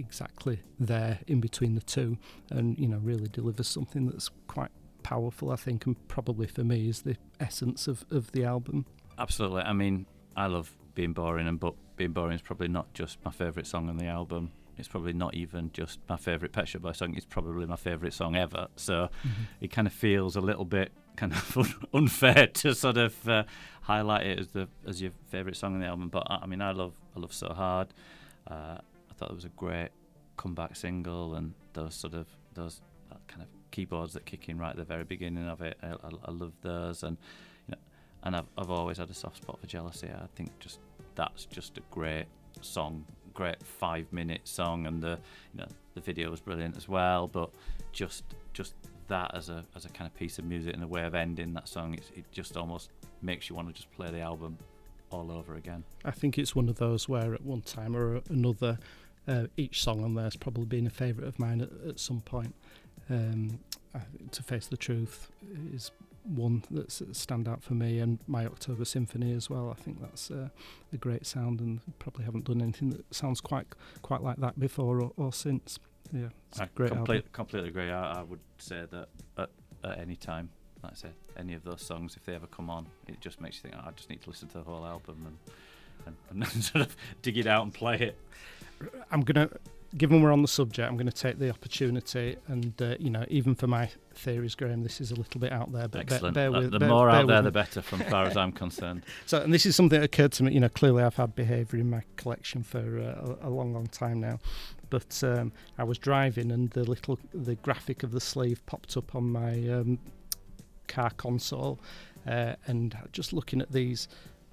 exactly 0.02 0.62
there 0.80 1.20
in 1.28 1.40
between 1.40 1.76
the 1.76 1.82
two, 1.82 2.18
and 2.50 2.78
you 2.78 2.88
know 2.88 2.98
really 2.98 3.28
delivers 3.28 3.68
something 3.68 4.08
that's 4.08 4.30
quite 4.48 4.72
powerful, 5.04 5.52
I 5.52 5.56
think, 5.56 5.86
and 5.86 5.96
probably 6.08 6.48
for 6.48 6.64
me 6.64 6.90
is 6.90 7.02
the 7.02 7.18
essence 7.40 7.88
of, 7.88 8.06
of 8.12 8.32
the 8.32 8.44
album. 8.44 8.86
Absolutely. 9.18 9.62
I 9.64 9.74
mean, 9.74 10.06
I 10.36 10.48
love 10.48 10.76
being 10.96 11.14
boring, 11.14 11.48
and 11.48 11.60
but 11.60 11.76
being 11.96 12.12
boring 12.12 12.36
is 12.36 12.42
probably 12.42 12.68
not 12.68 12.94
just 12.94 13.18
my 13.24 13.32
favourite 13.32 13.68
song 13.68 13.90
on 13.90 13.98
the 13.98 14.08
album. 14.08 14.52
It's 14.78 14.88
probably 14.88 15.14
not 15.14 15.36
even 15.36 15.70
just 15.74 16.00
my 16.10 16.18
favourite 16.18 16.54
Pet 16.54 16.68
Shop 16.68 16.82
Boys 16.82 16.98
song. 16.98 17.14
It's 17.16 17.26
probably 17.26 17.66
my 17.66 17.76
favourite 17.76 18.14
song 18.14 18.36
ever. 18.36 18.68
So 18.76 18.94
mm-hmm. 18.94 19.44
it 19.60 19.70
kind 19.70 19.86
of 19.86 19.94
feels 19.94 20.36
a 20.36 20.42
little 20.42 20.66
bit 20.66 20.92
kind 21.18 21.34
of 21.34 21.86
unfair 21.94 22.48
to 22.48 22.74
sort 22.74 22.98
of 22.98 23.30
uh, 23.30 23.44
highlight 23.82 24.26
it 24.26 24.40
as 24.40 24.48
the 24.50 24.68
as 24.88 25.02
your 25.02 25.12
favourite 25.28 25.56
song 25.56 25.76
on 25.76 25.82
the 25.82 25.86
album. 25.86 26.10
But 26.10 26.26
I 26.30 26.46
mean, 26.48 26.62
I 26.62 26.72
love 26.72 26.94
I 27.16 27.20
love 27.20 27.34
So 27.34 27.54
Hard. 27.54 27.94
Uh, 28.48 28.78
thought 29.22 29.32
it 29.32 29.36
was 29.36 29.46
a 29.46 29.50
great 29.50 29.90
comeback 30.36 30.76
single, 30.76 31.36
and 31.36 31.54
those 31.74 31.94
sort 31.94 32.16
of 32.16 32.26
those 32.56 32.82
kind 33.28 33.44
of 33.44 33.48
keyboards 33.70 34.14
that 34.14 34.26
kick 34.26 34.50
in 34.50 34.58
right 34.58 34.72
at 34.72 34.78
the 34.78 34.84
very 34.84 35.04
beginning 35.04 35.48
of 35.48 35.62
it. 35.62 35.78
I, 35.84 35.90
I, 35.90 36.10
I 36.26 36.32
love 36.32 36.54
those, 36.62 37.04
and 37.04 37.18
you 37.68 37.74
know, 37.74 37.78
and 38.24 38.36
I've 38.36 38.48
I've 38.58 38.72
always 38.72 38.98
had 38.98 39.12
a 39.12 39.14
soft 39.14 39.38
spot 39.38 39.60
for 39.60 39.68
Jealousy. 39.68 40.10
I 40.10 40.26
think 40.36 40.58
just 40.60 40.80
that's 41.14 41.46
just 41.46 41.78
a 41.78 41.82
great 41.92 42.26
song, 42.62 43.06
great 43.36 43.62
five 43.62 44.12
minute 44.12 44.42
song, 44.46 44.88
and 44.88 45.02
the 45.02 45.20
you 45.54 45.60
know 45.60 45.68
the 45.94 46.02
video 46.02 46.32
was 46.32 46.40
brilliant 46.40 46.76
as 46.76 46.90
well. 46.90 47.28
But 47.28 47.52
just 47.92 48.24
just 48.54 48.74
that 49.08 49.36
as 49.36 49.50
a 49.50 49.64
as 49.76 49.86
a 49.86 49.90
kind 49.90 50.10
of 50.10 50.16
piece 50.16 50.40
of 50.40 50.46
music 50.46 50.74
and 50.74 50.84
a 50.84 50.88
way 50.88 51.04
of 51.04 51.14
ending 51.14 51.54
that 51.54 51.68
song, 51.68 51.94
it 51.94 52.26
just 52.32 52.58
almost 52.58 52.90
makes 53.22 53.50
you 53.52 53.56
want 53.56 53.68
to 53.68 53.74
just 53.74 53.92
play 53.92 54.10
the 54.10 54.22
album 54.22 54.58
all 55.12 55.32
over 55.32 55.56
again. 55.56 55.84
I 56.06 56.12
think 56.12 56.38
it's 56.38 56.56
one 56.56 56.70
of 56.70 56.78
those 56.78 57.08
where 57.08 57.34
at 57.34 57.44
one 57.44 57.62
time 57.62 57.96
or 57.96 58.22
another 58.30 58.80
uh, 59.28 59.48
each 59.58 59.82
song 59.82 60.04
on 60.04 60.16
there 60.16 60.26
has 60.26 60.36
probably 60.36 60.66
been 60.66 60.88
a 60.88 60.92
favourite 60.92 61.28
of 61.28 61.40
mine 61.40 61.62
at, 61.62 61.70
at 61.88 62.00
some 62.00 62.22
point. 62.22 62.56
Um, 63.10 63.60
I, 63.94 64.00
to 64.32 64.44
face 64.44 64.68
the 64.68 64.78
truth 64.78 65.30
is 65.74 65.92
one 66.24 66.64
that's 66.72 67.02
stand 67.14 67.48
out 67.48 67.64
for 67.64 67.74
me, 67.74 68.00
and 68.00 68.20
my 68.28 68.46
October 68.46 68.86
Symphony 68.86 69.34
as 69.34 69.50
well. 69.50 69.70
I 69.70 69.82
think 69.82 70.00
that's 70.02 70.30
uh, 70.32 70.50
a 70.94 70.98
great 70.98 71.26
sound, 71.26 71.60
and 71.60 71.82
probably 72.00 72.26
haven't 72.26 72.46
done 72.46 72.62
anything 72.62 72.92
that 72.92 73.14
sounds 73.14 73.42
quite 73.42 73.68
quite 74.02 74.22
like 74.22 74.38
that 74.38 74.60
before 74.60 75.02
or, 75.02 75.12
or 75.18 75.34
since. 75.34 75.80
Yeah, 76.14 76.30
I 76.60 76.68
great 76.76 76.92
complete, 76.92 77.32
completely 77.32 77.70
agree. 77.70 77.90
I, 77.90 78.20
I, 78.20 78.24
would 78.24 78.40
say 78.58 78.84
that 78.92 79.08
at, 79.38 79.50
at 79.84 80.00
any 80.00 80.18
time, 80.18 80.50
like 80.84 80.92
I 80.92 80.96
say, 80.96 81.10
any 81.38 81.54
of 81.54 81.64
those 81.64 81.82
songs, 81.82 82.16
if 82.18 82.26
they 82.26 82.36
ever 82.36 82.48
come 82.48 82.70
on, 82.70 82.86
it 83.08 83.22
just 83.22 83.40
makes 83.40 83.58
you 83.58 83.70
think, 83.70 83.76
oh, 83.78 83.88
I 83.88 83.92
just 83.92 84.10
need 84.10 84.22
to 84.24 84.30
listen 84.30 84.50
to 84.50 84.58
the 84.58 84.64
whole 84.64 84.86
album 84.86 85.38
and, 86.06 86.16
and, 86.30 86.44
and 86.54 86.64
sort 86.64 86.86
of 86.86 86.96
dig 87.22 87.38
it 87.38 87.48
out 87.48 87.64
and 87.64 87.74
play 87.74 87.98
it. 87.98 88.18
I'm 89.12 89.22
gonna 89.22 89.50
given 89.98 90.22
we're 90.22 90.32
on 90.32 90.42
the 90.42 90.48
subject, 90.48 90.88
I'm 90.88 90.96
going 90.96 91.10
to 91.10 91.12
take 91.12 91.38
the 91.38 91.50
opportunity 91.50 92.38
and, 92.48 92.80
uh, 92.82 92.96
you 93.00 93.10
know, 93.10 93.26
even 93.28 93.56
for 93.56 93.68
my 93.68 93.90
theories, 94.14 94.56
Graham, 94.56 94.84
this 94.84 95.02
is 95.02 95.12
a 95.12 95.16
little 95.16 95.40
bit 95.40 95.52
out 95.52 95.72
there. 95.72 95.88
But 95.88 96.02
Excellent. 96.02 96.34
Bear, 96.34 96.50
bear 96.50 96.62
with, 96.62 96.72
the 96.72 96.80
bear, 96.80 96.90
more 96.90 97.10
out 97.10 97.28
there, 97.28 97.42
the 97.42 97.52
better, 97.52 97.82
from 97.82 98.00
far 98.00 98.26
as 98.26 98.38
I'm 98.38 98.52
concerned. 98.52 99.04
So, 99.26 99.42
and 99.42 99.54
this 99.54 99.66
is 99.66 99.76
something 99.76 100.00
that 100.00 100.06
occurred 100.06 100.32
to 100.34 100.44
me. 100.44 100.54
You 100.54 100.60
know, 100.60 100.70
clearly 100.70 101.04
I've 101.04 101.16
had 101.16 101.36
behaviour 101.36 101.80
in 101.80 101.90
my 101.90 102.04
collection 102.16 102.64
for 102.64 102.80
uh, 102.80 103.36
a, 103.44 103.48
a, 103.48 103.50
long, 103.50 103.74
long 103.74 103.88
time 103.88 104.20
now. 104.20 104.40
But 104.90 105.22
um, 105.24 105.54
I 105.78 105.84
was 105.84 105.98
driving 105.98 106.52
and 106.52 106.70
the 106.72 106.84
little 106.84 107.18
the 107.34 107.56
graphic 107.56 108.04
of 108.04 108.12
the 108.12 108.20
sleeve 108.20 108.66
popped 108.66 108.98
up 108.98 109.16
on 109.16 109.32
my 109.32 109.52
um, 109.70 110.00
car 110.88 111.12
console, 111.12 111.80
uh, 112.28 112.56
and 112.68 112.98
just 113.12 113.32
looking 113.32 113.62
at 113.62 113.72
these 113.72 114.08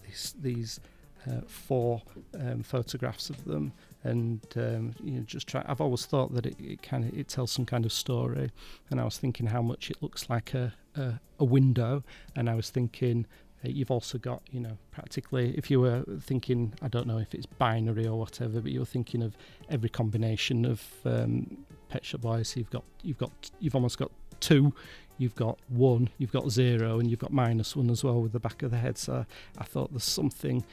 these 0.04 0.34
these 0.40 0.80
uh, 1.26 1.40
four 1.46 2.02
um, 2.38 2.62
photographs 2.62 3.30
of 3.30 3.44
them. 3.44 3.72
And 4.04 4.40
um, 4.56 4.94
you 5.02 5.12
know 5.12 5.22
just 5.22 5.48
try 5.48 5.64
I've 5.66 5.80
always 5.80 6.06
thought 6.06 6.32
that 6.34 6.46
it, 6.46 6.56
it 6.60 6.82
kind 6.82 7.04
of 7.04 7.18
it 7.18 7.28
tells 7.28 7.50
some 7.50 7.66
kind 7.66 7.84
of 7.84 7.92
story. 7.92 8.50
And 8.90 9.00
I 9.00 9.04
was 9.04 9.18
thinking 9.18 9.46
how 9.46 9.62
much 9.62 9.90
it 9.90 10.02
looks 10.02 10.30
like 10.30 10.54
a 10.54 10.72
a, 10.96 11.20
a 11.38 11.44
window. 11.44 12.04
And 12.36 12.48
I 12.48 12.54
was 12.54 12.70
thinking 12.70 13.26
uh, 13.64 13.68
you've 13.68 13.90
also 13.90 14.18
got 14.18 14.42
you 14.50 14.60
know 14.60 14.78
practically 14.90 15.54
if 15.56 15.70
you 15.70 15.80
were 15.80 16.04
thinking 16.20 16.74
I 16.82 16.88
don't 16.88 17.06
know 17.06 17.18
if 17.18 17.34
it's 17.34 17.46
binary 17.46 18.06
or 18.06 18.18
whatever 18.18 18.60
but 18.60 18.70
you're 18.70 18.84
thinking 18.84 19.22
of 19.22 19.36
every 19.68 19.88
combination 19.88 20.64
of 20.64 20.82
um, 21.04 21.58
Pet 21.88 22.04
Shop 22.04 22.20
Boys. 22.20 22.56
You've 22.56 22.70
got 22.70 22.84
you've 23.02 23.18
got 23.18 23.32
you've 23.60 23.74
almost 23.74 23.98
got 23.98 24.10
two. 24.40 24.72
You've 25.16 25.34
got 25.34 25.58
one 25.68 26.10
you've 26.18 26.30
got 26.30 26.50
zero 26.50 27.00
and 27.00 27.10
you've 27.10 27.18
got 27.18 27.32
minus 27.32 27.74
one 27.74 27.90
as 27.90 28.04
well 28.04 28.22
with 28.22 28.32
the 28.32 28.40
back 28.40 28.62
of 28.62 28.70
the 28.70 28.76
head. 28.76 28.96
So 28.98 29.26
I 29.56 29.64
thought 29.64 29.90
there's 29.90 30.04
something 30.04 30.64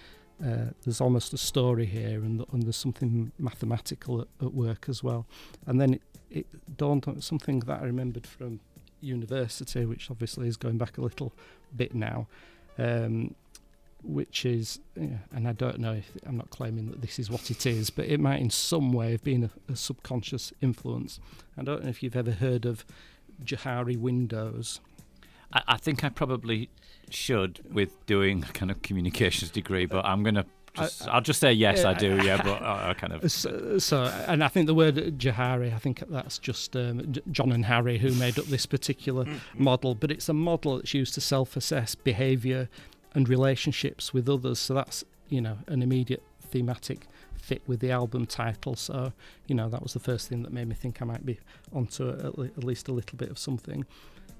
uh, 0.44 0.72
there's 0.84 1.00
almost 1.00 1.34
a 1.34 1.38
story 1.38 1.86
here, 1.86 2.20
and, 2.20 2.46
and 2.52 2.64
there's 2.64 2.76
something 2.76 3.32
mathematical 3.40 4.22
at, 4.22 4.28
at, 4.42 4.54
work 4.54 4.88
as 4.90 5.02
well. 5.02 5.26
And 5.66 5.80
then 5.80 5.94
it, 5.94 6.02
it 6.30 6.78
dawned 6.78 7.06
on 7.08 7.22
something 7.22 7.60
that 7.62 7.82
I 7.82 7.86
remembered 7.86 8.28
from 8.28 8.60
university, 9.00 9.86
which 9.86 10.12
obviously 10.12 10.48
is 10.48 10.58
going 10.58 10.78
back 10.78 10.98
a 10.98 11.02
little 11.02 11.34
bit 11.76 11.96
now, 11.96 12.28
um, 12.78 13.34
which 14.04 14.46
is, 14.46 14.80
yeah, 14.96 15.20
and 15.32 15.48
I 15.48 15.54
don't 15.54 15.80
know 15.80 15.94
if 15.94 16.12
I'm 16.26 16.38
not 16.38 16.50
claiming 16.50 16.90
that 16.92 17.02
this 17.02 17.18
is 17.18 17.30
what 17.30 17.50
it 17.50 17.66
is, 17.66 17.90
but 17.90 18.06
it 18.06 18.20
might 18.20 18.42
in 18.42 18.50
some 18.50 18.92
way 18.92 19.12
have 19.12 19.24
been 19.24 19.46
a, 19.46 19.72
a 19.72 19.76
subconscious 19.76 20.52
influence. 20.62 21.20
I 21.58 21.64
don't 21.64 21.84
know 21.84 21.90
if 21.90 22.04
you've 22.04 22.16
ever 22.16 22.32
heard 22.32 22.66
of 22.66 22.86
Johari 23.44 23.98
windows. 23.98 24.82
I, 25.54 25.62
I 25.70 25.78
think 25.78 26.04
I 26.04 26.10
probably 26.10 26.70
should 27.10 27.62
with 27.72 28.06
doing 28.06 28.44
a 28.44 28.52
kind 28.54 28.72
of 28.72 28.82
communications 28.82 29.52
degree, 29.52 29.86
but 29.86 30.06
I'm 30.06 30.24
going 30.24 30.36
to 30.36 30.46
just, 30.76 31.08
I, 31.08 31.16
will 31.16 31.22
just 31.22 31.40
say 31.40 31.54
yes, 31.54 31.86
I 31.86 31.94
do. 31.94 32.18
Yeah, 32.24 32.42
but 32.42 32.62
I, 32.62 32.90
I 32.90 32.94
kind 32.94 33.14
of. 33.14 33.32
So, 33.32 33.78
so, 33.80 34.04
and 34.28 34.44
I 34.44 34.48
think 34.48 34.68
the 34.68 34.74
word 34.74 34.96
Johari, 35.18 35.74
I 35.74 35.80
think 35.80 36.04
that's 36.10 36.38
just 36.38 36.76
um, 36.76 37.14
John 37.32 37.52
and 37.52 37.66
Harry 37.66 37.98
who 37.98 38.14
made 38.16 38.38
up 38.38 38.46
this 38.46 38.66
particular 38.66 39.26
mm-hmm. 39.26 39.64
model. 39.64 39.96
But 39.96 40.12
it's 40.12 40.30
a 40.30 40.34
model 40.34 40.78
that's 40.78 40.94
used 40.94 41.14
to 41.16 41.22
self-assess 41.22 41.96
behaviour 41.96 42.70
and 43.14 43.28
relationships 43.30 44.14
with 44.14 44.30
others. 44.30 44.60
So 44.60 44.74
that's 44.74 45.04
you 45.30 45.42
know 45.42 45.58
an 45.68 45.82
immediate 45.82 46.24
thematic 46.42 47.08
fit 47.38 47.62
with 47.68 47.80
the 47.80 47.92
album 47.92 48.26
title. 48.26 48.76
So 48.76 49.14
you 49.48 49.56
know 49.56 49.70
that 49.70 49.82
was 49.82 49.94
the 49.94 50.00
first 50.00 50.30
thing 50.30 50.44
that 50.44 50.52
made 50.52 50.68
me 50.68 50.76
think 50.76 51.02
I 51.02 51.06
might 51.06 51.26
be 51.26 51.40
onto 51.74 52.10
at 52.10 52.64
least 52.64 52.88
a 52.88 52.92
little 52.92 53.18
bit 53.18 53.30
of 53.30 53.40
something. 53.40 53.86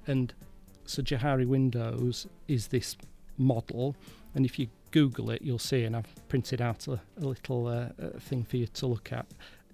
And 0.08 0.34
so 0.86 1.02
Johari 1.02 1.46
Windows 1.46 2.28
is 2.48 2.68
this 2.68 2.96
model, 3.38 3.96
and 4.34 4.46
if 4.46 4.60
you 4.60 4.68
Google 4.92 5.30
it, 5.32 5.42
you'll 5.42 5.60
see, 5.60 5.84
and 5.84 5.96
I've 5.96 6.28
printed 6.30 6.62
out 6.62 6.88
a, 6.88 7.00
a 7.18 7.26
little 7.26 7.68
uh, 7.68 7.90
thing 8.20 8.44
for 8.44 8.58
you 8.58 8.68
to 8.68 8.88
look 8.88 9.12
at, 9.12 9.26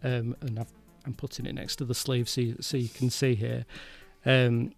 um, 0.03 0.35
and 0.41 0.59
i 0.59 0.65
am 1.05 1.13
putting 1.13 1.45
it 1.45 1.53
next 1.53 1.77
to 1.77 1.85
the 1.85 1.95
sleeve 1.95 2.29
so 2.29 2.41
you, 2.41 2.57
so 2.59 2.77
you 2.77 2.89
can 2.89 3.09
see 3.09 3.35
here. 3.35 3.65
Um, 4.25 4.73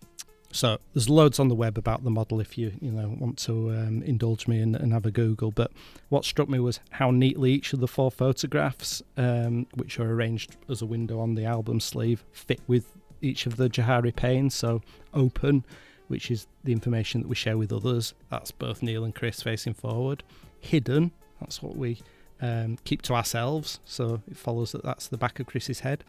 so 0.54 0.78
there's 0.94 1.10
loads 1.10 1.40
on 1.40 1.48
the 1.48 1.56
web 1.56 1.80
about 1.80 2.04
the 2.04 2.12
model 2.12 2.40
if 2.40 2.60
you 2.60 2.74
you 2.80 2.92
know 2.92 3.16
want 3.20 3.38
to 3.40 3.72
um, 3.72 4.04
indulge 4.04 4.48
me 4.48 4.60
and, 4.60 4.76
and, 4.76 4.94
have 4.94 5.06
a 5.06 5.12
Google. 5.12 5.52
But 5.52 5.72
what 6.10 6.26
struck 6.26 6.48
me 6.48 6.60
was 6.60 6.80
how 6.92 7.10
neatly 7.10 7.52
each 7.52 7.74
of 7.74 7.80
the 7.80 7.88
four 7.88 8.12
photographs, 8.12 9.02
um, 9.18 9.66
which 9.74 10.00
are 10.00 10.12
arranged 10.12 10.56
as 10.70 10.82
a 10.82 10.86
window 10.86 11.20
on 11.20 11.36
the 11.36 11.46
album 11.46 11.80
sleeve, 11.80 12.24
fit 12.32 12.62
with 12.68 12.86
each 13.22 13.48
of 13.48 13.56
the 13.56 13.68
Johari 13.68 14.16
panes. 14.16 14.54
So 14.54 14.82
open, 15.14 15.66
which 16.08 16.32
is 16.32 16.48
the 16.64 16.72
information 16.72 17.22
that 17.22 17.28
we 17.28 17.36
share 17.36 17.58
with 17.58 17.72
others. 17.72 18.14
That's 18.30 18.52
both 18.52 18.82
Neil 18.82 19.04
and 19.04 19.16
Chris 19.16 19.42
facing 19.42 19.74
forward. 19.74 20.24
Hidden, 20.60 21.12
that's 21.40 21.62
what 21.62 21.76
we 21.76 22.00
um, 22.42 22.78
keep 22.84 23.02
to 23.04 23.14
ourselves. 23.14 23.80
So 23.86 24.22
it 24.30 24.38
follows 24.38 24.72
that 24.74 24.84
that's 24.84 25.08
the 25.08 25.18
back 25.18 25.40
of 25.40 25.46
Chris's 25.48 25.82
head. 25.82 26.04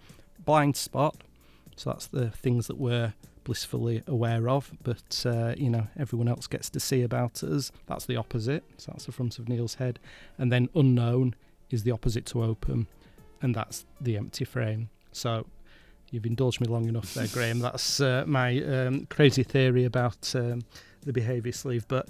Blind 0.45 0.77
spot, 0.77 1.17
so 1.77 1.91
that's 1.91 2.07
the 2.07 2.31
things 2.31 2.67
that 2.67 2.79
we're 2.79 3.15
blissfully 3.45 4.03
aware 4.07 4.49
of, 4.49 4.73
but 4.83 5.25
uh, 5.27 5.55
you 5.57 5.71
know 5.71 5.87
everyone 5.99 6.29
else 6.29 6.47
gets 6.47 6.71
to 6.71 6.81
see 6.81 7.03
about 7.03 7.43
us. 7.45 7.71
That's 7.87 8.07
the 8.07 8.17
opposite. 8.17 8.65
So 8.79 8.93
that's 8.93 9.05
the 9.05 9.13
front 9.13 9.39
of 9.39 9.49
Neil's 9.49 9.75
head, 9.75 9.99
and 10.39 10.51
then 10.51 10.69
unknown 10.75 11.35
is 11.71 11.85
the 11.85 11.91
opposite 11.91 12.27
to 12.27 12.43
open, 12.43 12.89
and 13.43 13.55
that's 13.55 13.85
the 14.01 14.17
empty 14.17 14.45
frame. 14.45 14.89
So 15.13 15.47
you've 16.11 16.27
indulged 16.27 16.61
me 16.61 16.67
long 16.67 16.89
enough 16.89 17.15
there, 17.15 17.27
Graham. 17.29 17.59
That's 17.59 18.01
uh, 18.01 18.25
my 18.27 18.63
um, 18.63 19.07
crazy 19.07 19.43
theory 19.43 19.85
about 19.85 20.35
um, 20.35 20.63
the 21.03 21.13
behaviour 21.13 21.53
sleeve. 21.53 21.87
But 21.89 22.09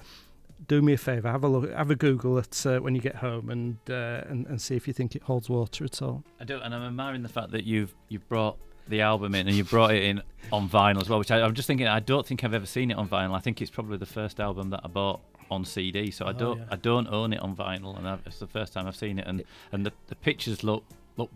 do 0.67 0.83
me 0.83 0.95
a 0.95 0.99
favour, 0.99 1.31
have 1.31 1.45
a 1.45 1.49
look, 1.49 1.71
have 1.73 1.91
a 1.91 1.97
Google 1.97 2.39
it 2.39 2.67
uh, 2.67 2.79
when 2.81 2.95
you 2.95 3.01
get 3.01 3.17
home, 3.17 3.51
and, 3.51 3.77
uh, 3.89 4.23
and 4.29 4.47
and 4.47 4.61
see 4.61 4.77
if 4.77 4.87
you 4.87 4.95
think 4.95 5.15
it 5.15 5.23
holds 5.23 5.49
water 5.49 5.85
at 5.85 6.03
all. 6.03 6.25
I 6.41 6.45
do, 6.45 6.59
and 6.61 6.75
I'm 6.75 6.83
admiring 6.83 7.23
the 7.23 7.29
fact 7.29 7.51
that 7.53 7.65
you've 7.65 7.95
you've 8.09 8.29
brought 8.29 8.59
the 8.89 9.01
album 9.01 9.35
in 9.35 9.49
and 9.49 9.57
you 9.57 9.65
brought 9.65 9.93
it 9.93 10.03
in 10.03 10.23
on 10.53 10.69
vinyl 10.69 11.01
as 11.01 11.09
well. 11.09 11.19
Which 11.19 11.31
I, 11.31 11.41
am 11.41 11.55
just 11.55 11.67
thinking, 11.67 11.87
I 11.87 12.01
don't 12.01 12.27
think 12.27 12.45
I've 12.45 12.55
ever 12.55 12.67
seen 12.67 12.91
it 12.91 12.99
on 12.99 13.09
vinyl. 13.09 13.35
I 13.35 13.41
think 13.41 13.63
it's 13.63 13.71
probably 13.71 13.99
the 13.99 14.07
first 14.07 14.41
album 14.41 14.71
that 14.71 14.81
I 14.85 14.89
bought 14.89 15.21
on 15.51 15.65
CD. 15.65 16.11
So 16.11 16.27
I 16.27 16.31
oh, 16.31 16.33
don't 16.33 16.59
yeah. 16.59 16.65
I 16.71 16.77
don't 16.77 17.09
own 17.09 17.33
it 17.33 17.41
on 17.41 17.57
vinyl, 17.57 17.97
and 17.97 18.09
I've, 18.09 18.21
it's 18.27 18.39
the 18.39 18.47
first 18.47 18.73
time 18.73 18.87
I've 18.87 18.97
seen 18.97 19.19
it. 19.19 19.27
And 19.27 19.43
and 19.73 19.87
the, 19.87 19.93
the 20.09 20.17
pictures 20.17 20.63
look 20.63 20.85
look 21.17 21.31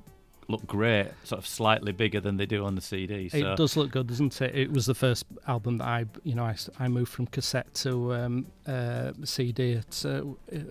look 0.50 0.67
great, 0.67 1.11
sort 1.25 1.38
of 1.38 1.47
slightly 1.47 1.93
bigger 1.93 2.21
than 2.21 2.38
they 2.38 2.47
do 2.47 2.64
on 2.64 2.75
the 2.75 2.81
CD. 2.81 3.28
So. 3.28 3.37
It 3.37 3.57
does 3.57 3.76
look 3.76 3.90
good, 3.90 4.07
doesn't 4.07 4.40
it? 4.40 4.55
It 4.55 4.73
was 4.73 4.87
the 4.87 4.95
first 4.95 5.26
album 5.47 5.76
that 5.78 5.87
I, 5.87 6.07
you 6.25 6.35
know, 6.35 6.45
I, 6.45 6.57
I 6.78 6.88
moved 6.88 7.12
from 7.12 7.26
cassette 7.26 7.73
to 7.75 8.14
um, 8.14 8.47
uh, 8.67 9.12
CD 9.25 9.75
at, 9.75 10.05
uh, 10.07 10.23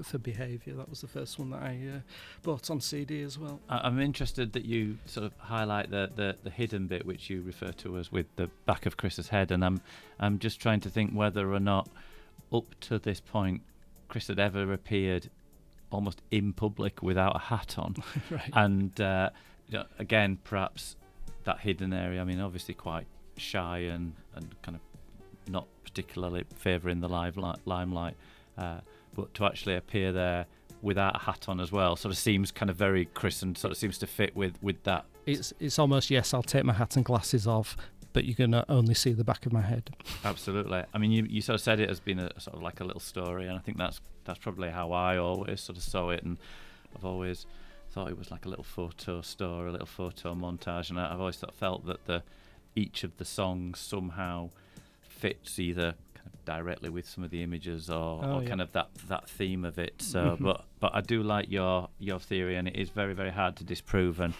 for 0.01 0.17
Behaviour. 0.17 0.73
That 0.73 0.89
was 0.89 1.01
the 1.01 1.07
first 1.07 1.37
one 1.37 1.51
that 1.51 1.61
I 1.61 1.79
uh, 1.95 1.99
bought 2.41 2.71
on 2.71 2.81
CD 2.81 3.21
as 3.21 3.37
well. 3.37 3.59
I'm 3.69 3.99
interested 3.99 4.53
that 4.53 4.65
you 4.65 4.97
sort 5.05 5.27
of 5.27 5.33
highlight 5.37 5.91
the, 5.91 6.09
the, 6.15 6.35
the 6.43 6.49
hidden 6.49 6.87
bit, 6.87 7.05
which 7.05 7.29
you 7.29 7.43
refer 7.43 7.71
to 7.73 7.97
as 7.99 8.11
with 8.11 8.25
the 8.35 8.49
back 8.65 8.87
of 8.87 8.97
Chris's 8.97 9.29
head, 9.29 9.51
and 9.51 9.63
I'm 9.63 9.81
I'm 10.19 10.39
just 10.39 10.59
trying 10.59 10.79
to 10.81 10.89
think 10.89 11.11
whether 11.11 11.53
or 11.53 11.59
not 11.59 11.87
up 12.51 12.79
to 12.79 12.97
this 12.97 13.19
point 13.19 13.61
Chris 14.07 14.27
had 14.27 14.39
ever 14.39 14.73
appeared 14.73 15.29
almost 15.91 16.21
in 16.31 16.53
public 16.53 17.01
without 17.03 17.35
a 17.35 17.39
hat 17.39 17.75
on, 17.77 17.95
right. 18.31 18.49
and 18.53 18.99
uh, 18.99 19.29
you 19.69 19.79
know, 19.79 19.85
again, 19.99 20.37
perhaps 20.43 20.95
that 21.43 21.59
hidden 21.59 21.93
area. 21.93 22.21
I 22.21 22.23
mean, 22.23 22.39
obviously 22.39 22.73
quite 22.73 23.07
shy 23.37 23.79
and, 23.79 24.13
and 24.35 24.55
kind 24.61 24.75
of 24.75 24.81
not 25.51 25.67
particularly 25.83 26.43
favouring 26.55 26.99
the 26.99 27.09
live 27.09 27.37
li- 27.37 27.55
limelight, 27.65 28.15
uh, 28.57 28.79
but 29.15 29.33
to 29.35 29.45
actually 29.45 29.75
appear 29.75 30.11
there 30.11 30.45
without 30.81 31.15
a 31.15 31.19
hat 31.19 31.45
on 31.47 31.59
as 31.59 31.71
well 31.71 31.95
sort 31.95 32.11
of 32.11 32.17
seems 32.17 32.51
kind 32.51 32.69
of 32.69 32.75
very 32.75 33.05
Chris 33.05 33.41
and 33.41 33.57
sort 33.57 33.71
of 33.71 33.77
seems 33.77 33.97
to 33.97 34.07
fit 34.07 34.35
with 34.35 34.61
with 34.61 34.81
that. 34.83 35.05
It's 35.25 35.53
it's 35.59 35.79
almost 35.79 36.09
yes, 36.09 36.33
I'll 36.33 36.43
take 36.43 36.65
my 36.65 36.73
hat 36.73 36.95
and 36.95 37.03
glasses 37.05 37.47
off, 37.47 37.75
but 38.13 38.25
you're 38.25 38.35
gonna 38.35 38.65
only 38.69 38.93
see 38.93 39.13
the 39.13 39.23
back 39.23 39.45
of 39.45 39.53
my 39.53 39.61
head. 39.61 39.95
Absolutely. 40.23 40.83
I 40.93 40.97
mean, 40.97 41.11
you 41.11 41.25
you 41.29 41.41
sort 41.41 41.55
of 41.55 41.61
said 41.61 41.79
it 41.79 41.89
as 41.89 41.99
being 41.99 42.19
a 42.19 42.39
sort 42.39 42.55
of 42.55 42.61
like 42.61 42.79
a 42.79 42.83
little 42.83 42.99
story, 42.99 43.47
and 43.47 43.57
I 43.57 43.59
think 43.59 43.77
that's 43.77 44.01
that's 44.23 44.39
probably 44.39 44.69
how 44.69 44.91
I 44.91 45.17
always 45.17 45.61
sort 45.61 45.77
of 45.77 45.83
saw 45.83 46.09
it, 46.09 46.23
and 46.23 46.37
I've 46.95 47.05
always 47.05 47.45
thought 47.97 48.09
it 48.11 48.17
was 48.17 48.29
like 48.29 48.45
a 48.45 48.49
little 48.49 48.63
photo 48.63 49.21
store, 49.21 49.65
a 49.65 49.71
little 49.71 49.87
photo 49.87 50.35
montage, 50.35 50.91
and 50.91 50.99
I've 50.99 51.19
always 51.19 51.43
felt 51.53 51.87
that 51.87 52.05
the 52.05 52.21
each 52.75 53.03
of 53.03 53.17
the 53.17 53.25
songs 53.25 53.79
somehow 53.79 54.51
fits 55.01 55.57
either 55.57 55.95
kind 56.13 56.27
of 56.27 56.45
directly 56.45 56.89
with 56.91 57.09
some 57.09 57.23
of 57.23 57.31
the 57.31 57.41
images 57.41 57.89
or, 57.89 58.23
Oh, 58.23 58.35
or 58.35 58.41
yeah. 58.43 58.49
kind 58.49 58.61
of 58.61 58.71
that 58.73 58.89
that 59.07 59.27
theme 59.27 59.65
of 59.65 59.79
it. 59.79 59.99
So, 59.99 60.37
Mhm. 60.39 60.43
but 60.43 60.65
but 60.79 60.91
I 60.93 61.01
do 61.01 61.23
like 61.23 61.49
your 61.49 61.89
your 61.97 62.19
theory, 62.19 62.55
and 62.55 62.67
it 62.67 62.75
is 62.75 62.91
very 62.91 63.15
very 63.15 63.31
hard 63.31 63.55
to 63.55 63.63
disprove, 63.63 64.19
and 64.19 64.35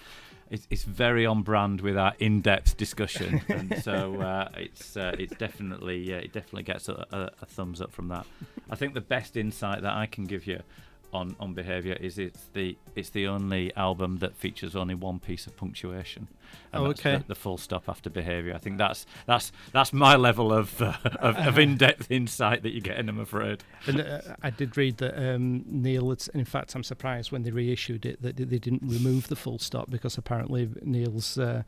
it's 0.52 0.68
it's 0.70 0.84
very 0.84 1.26
on 1.26 1.42
brand 1.42 1.82
with 1.82 1.98
our 1.98 2.14
in 2.20 2.42
depth 2.42 2.78
discussion, 2.78 3.42
and 3.50 3.76
so 3.76 4.20
uh, 4.22 4.50
it's 4.56 4.96
uh, 4.96 5.16
it's 5.18 5.34
definitely 5.34 6.14
uh, 6.14 6.18
it 6.18 6.32
definitely 6.32 6.62
gets 6.62 6.90
a, 6.90 7.08
a, 7.12 7.32
a 7.42 7.46
thumbs 7.48 7.82
up 7.82 7.92
from 7.92 8.10
that. 8.10 8.28
I 8.70 8.76
think 8.76 8.94
the 8.94 9.02
best 9.02 9.36
insight 9.36 9.82
that 9.82 9.94
I 9.94 10.06
can 10.06 10.26
give 10.26 10.46
you 10.46 10.62
on 11.14 11.36
on 11.40 11.54
behavior 11.54 11.94
is 12.00 12.18
it's 12.20 12.50
the 12.54 12.78
it's 12.96 13.10
the 13.12 13.26
only 13.28 13.74
album 13.76 14.18
that 14.18 14.36
features 14.36 14.76
only 14.76 14.94
one 14.94 15.20
piece 15.20 15.48
of 15.48 15.56
punctuation 15.56 16.28
and 16.74 16.84
Oh, 16.84 16.88
okay. 16.88 17.18
the, 17.18 17.24
the 17.30 17.36
full 17.36 17.58
stop 17.58 17.88
after 17.88 18.10
behavior 18.10 18.54
i 18.54 18.58
think 18.58 18.78
that's 18.78 19.06
that's 19.26 19.52
that's 19.72 19.94
my 19.94 20.16
level 20.18 20.52
of 20.52 20.82
uh, 20.82 20.94
of, 21.20 21.38
of 21.38 21.58
in-depth 21.60 22.12
insight 22.12 22.64
that 22.64 22.72
you're 22.72 22.82
getting 22.82 23.08
i'm 23.08 23.20
afraid 23.20 23.64
And 23.88 24.02
uh, 24.02 24.22
I 24.44 24.50
did 24.50 24.76
read 24.76 24.98
that 24.98 25.18
um, 25.18 25.64
Neil. 25.66 26.10
Had, 26.10 26.24
in 26.34 26.44
fact, 26.46 26.76
I'm 26.76 26.84
surprised 26.84 27.32
when 27.32 27.44
they 27.44 27.52
reissued 27.52 28.06
it 28.06 28.22
that 28.22 28.36
they 28.36 28.60
didn't 28.60 28.82
remove 28.84 29.28
the 29.30 29.36
full 29.36 29.60
stop 29.60 29.90
because 29.90 30.18
apparently 30.18 30.70
Neil's 30.82 31.38
uh, 31.38 31.64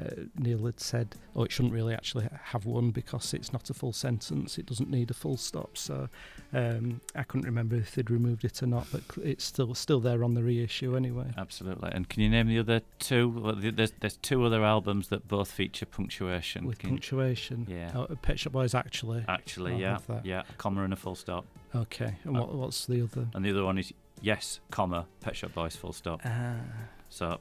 uh, 0.00 0.24
Neil 0.36 0.64
had 0.66 0.80
said, 0.80 1.14
"Oh, 1.36 1.44
it 1.44 1.52
shouldn't 1.52 1.74
really 1.74 1.94
actually 1.94 2.28
have 2.42 2.66
one 2.66 2.90
because 2.90 3.32
it's 3.34 3.52
not 3.52 3.70
a 3.70 3.74
full 3.74 3.92
sentence. 3.92 4.58
It 4.58 4.66
doesn't 4.66 4.90
need 4.90 5.10
a 5.10 5.14
full 5.14 5.36
stop." 5.36 5.78
So 5.78 6.08
um, 6.52 7.00
I 7.14 7.22
couldn't 7.22 7.46
remember 7.46 7.76
if 7.76 7.94
they'd 7.94 8.10
removed 8.10 8.44
it 8.44 8.62
or 8.62 8.66
not, 8.66 8.86
but 8.90 9.02
it's 9.22 9.44
still 9.44 9.74
still 9.74 10.00
there 10.00 10.24
on 10.24 10.34
the 10.34 10.42
reissue 10.42 10.96
anyway. 10.96 11.32
absolutely 11.36 11.90
and 11.92 12.08
can 12.08 12.22
you 12.22 12.28
name 12.28 12.48
the 12.48 12.58
other 12.58 12.80
two 12.98 13.28
well, 13.28 13.54
there's 13.56 13.92
there's 14.00 14.16
two 14.18 14.44
other 14.44 14.64
albums 14.64 15.08
that 15.08 15.26
both 15.28 15.50
feature 15.50 15.86
punctuation 15.86 16.66
With 16.66 16.78
Can 16.78 16.90
you- 16.90 16.94
punctuation. 16.96 17.66
Yeah. 17.68 17.90
Oh, 17.94 18.06
Pet 18.22 18.38
Shop 18.38 18.52
Boys 18.52 18.74
actually. 18.74 19.24
actually 19.28 19.76
yeah 19.76 19.98
yeah 20.22 20.42
a 20.48 20.52
comma 20.54 20.82
and 20.84 20.92
a 20.92 20.96
full 20.96 21.14
stop 21.14 21.44
Okay. 21.74 22.16
And 22.24 22.36
Uh, 22.36 22.40
what, 22.40 22.54
what's 22.54 22.86
the 22.86 23.02
other? 23.02 23.26
and 23.34 23.44
the 23.44 23.50
other 23.50 23.64
one 23.64 23.78
is 23.78 23.92
yes 24.22 24.60
comma 24.70 25.06
pet 25.20 25.36
shop 25.36 25.52
boys 25.54 25.74
full 25.76 25.92
stop 25.92 26.20
Ah. 26.24 26.56
so 27.08 27.38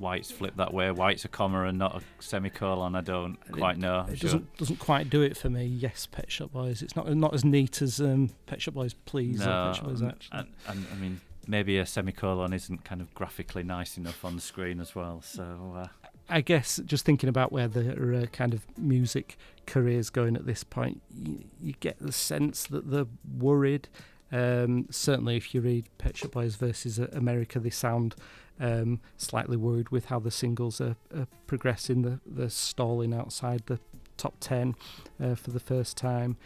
why 0.00 0.16
it's 0.16 0.30
flipped 0.30 0.56
that 0.56 0.72
way 0.74 0.90
why 0.90 1.10
it's 1.12 1.24
a 1.24 1.28
comma 1.28 1.64
and 1.64 1.78
not 1.78 1.94
a 1.96 2.22
semicolon 2.22 2.94
i 2.96 3.00
don't 3.00 3.36
quite 3.52 3.78
know 3.78 4.06
It 4.10 4.18
Sure. 4.18 4.28
doesn't 4.28 4.56
doesn't 4.56 4.78
quite 4.78 5.08
do 5.10 5.22
it 5.22 5.36
for 5.36 5.50
me. 5.50 5.64
Yes, 5.66 6.06
Pet 6.10 6.30
Shop 6.32 6.52
Boys. 6.52 6.82
It's 6.82 6.96
not 6.96 7.14
not 7.16 7.34
as 7.34 7.44
neat 7.44 7.80
as 7.82 8.00
um, 8.00 8.30
Pet 8.46 8.60
Shop 8.62 8.74
Boys 8.74 8.94
Please 8.94 9.40
or 9.42 9.46
No, 9.46 9.66
Pet 9.66 9.76
Shop 9.76 9.84
Boys 9.86 10.02
Actually. 10.02 10.38
and, 10.40 10.48
and 10.68 10.86
I 10.92 10.96
mean, 10.96 11.20
maybe 11.46 11.78
a 11.78 11.86
semicolon 11.86 12.52
isn't 12.52 12.84
kind 12.84 13.00
of 13.00 13.12
graphically 13.14 13.62
nice 13.62 13.96
enough 13.96 14.24
on 14.24 14.34
the 14.36 14.40
screen 14.42 14.80
as 14.80 14.94
well. 14.94 15.20
So 15.22 15.74
uh, 15.76 15.86
I 16.28 16.40
guess 16.40 16.80
just 16.86 17.04
thinking 17.04 17.28
about 17.28 17.52
where 17.52 17.68
their 17.68 18.14
uh, 18.14 18.26
kind 18.32 18.54
of 18.54 18.64
music 18.78 19.36
careers 19.66 20.10
going 20.10 20.36
at 20.36 20.46
this 20.46 20.64
point, 20.64 21.02
you, 21.14 21.44
you 21.60 21.74
get 21.80 21.96
the 22.00 22.12
sense 22.12 22.64
that 22.68 22.90
they're 22.90 23.06
worried. 23.38 23.88
Um, 24.32 24.86
certainly, 24.90 25.36
if 25.36 25.54
you 25.54 25.60
read 25.60 25.88
Pet 25.98 26.16
Shop 26.16 26.30
Boys 26.32 26.54
versus 26.56 27.00
uh, 27.00 27.08
America, 27.12 27.58
they 27.58 27.70
sound 27.70 28.14
um, 28.60 29.00
slightly 29.16 29.56
worried 29.56 29.88
with 29.88 30.06
how 30.06 30.20
the 30.20 30.30
singles 30.30 30.80
are, 30.80 30.96
are 31.16 31.26
progressing. 31.46 32.02
They're, 32.02 32.20
they're 32.26 32.48
stalling 32.48 33.14
outside 33.14 33.62
the 33.66 33.80
top 34.16 34.34
ten 34.40 34.74
uh, 35.22 35.34
for 35.34 35.50
the 35.50 35.60
first 35.60 35.96
time. 35.96 36.36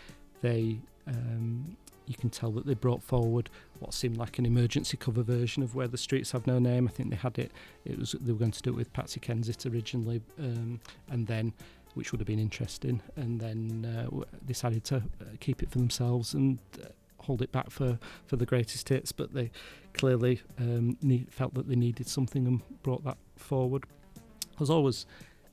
They 0.40 0.78
um, 1.06 1.76
you 2.06 2.14
can 2.14 2.30
tell 2.30 2.50
that 2.52 2.66
they 2.66 2.74
brought 2.74 3.02
forward 3.02 3.50
what 3.78 3.94
seemed 3.94 4.16
like 4.16 4.38
an 4.38 4.46
emergency 4.46 4.96
cover 4.96 5.22
version 5.22 5.62
of 5.62 5.74
Where 5.74 5.88
the 5.88 5.98
Streets 5.98 6.32
Have 6.32 6.46
No 6.46 6.58
Name. 6.58 6.86
I 6.86 6.90
think 6.90 7.10
they 7.10 7.16
had 7.16 7.38
it. 7.38 7.50
It 7.84 7.98
was 7.98 8.14
they 8.20 8.32
were 8.32 8.38
going 8.38 8.50
to 8.50 8.62
do 8.62 8.70
it 8.70 8.76
with 8.76 8.92
Patsy 8.92 9.20
Kensit 9.20 9.70
originally, 9.70 10.20
um, 10.38 10.80
and 11.10 11.26
then 11.26 11.52
which 11.94 12.10
would 12.12 12.20
have 12.20 12.26
been 12.26 12.40
interesting, 12.40 13.00
and 13.16 13.40
then 13.40 13.86
uh, 13.86 14.24
decided 14.46 14.84
to 14.84 14.96
uh, 14.96 15.24
keep 15.40 15.62
it 15.62 15.70
for 15.70 15.78
themselves 15.78 16.34
and 16.34 16.58
uh, 16.82 16.88
hold 17.24 17.42
it 17.42 17.52
back 17.52 17.70
for, 17.70 17.98
for 18.26 18.36
the 18.36 18.46
greatest 18.46 18.88
hits. 18.88 19.12
But 19.12 19.34
they 19.34 19.50
clearly 19.92 20.40
um, 20.58 20.96
need, 21.02 21.32
felt 21.32 21.54
that 21.54 21.68
they 21.68 21.76
needed 21.76 22.08
something 22.08 22.46
and 22.46 22.62
brought 22.82 23.04
that 23.04 23.18
forward. 23.36 23.84
I 24.56 24.60
was 24.60 24.70
always 24.70 25.06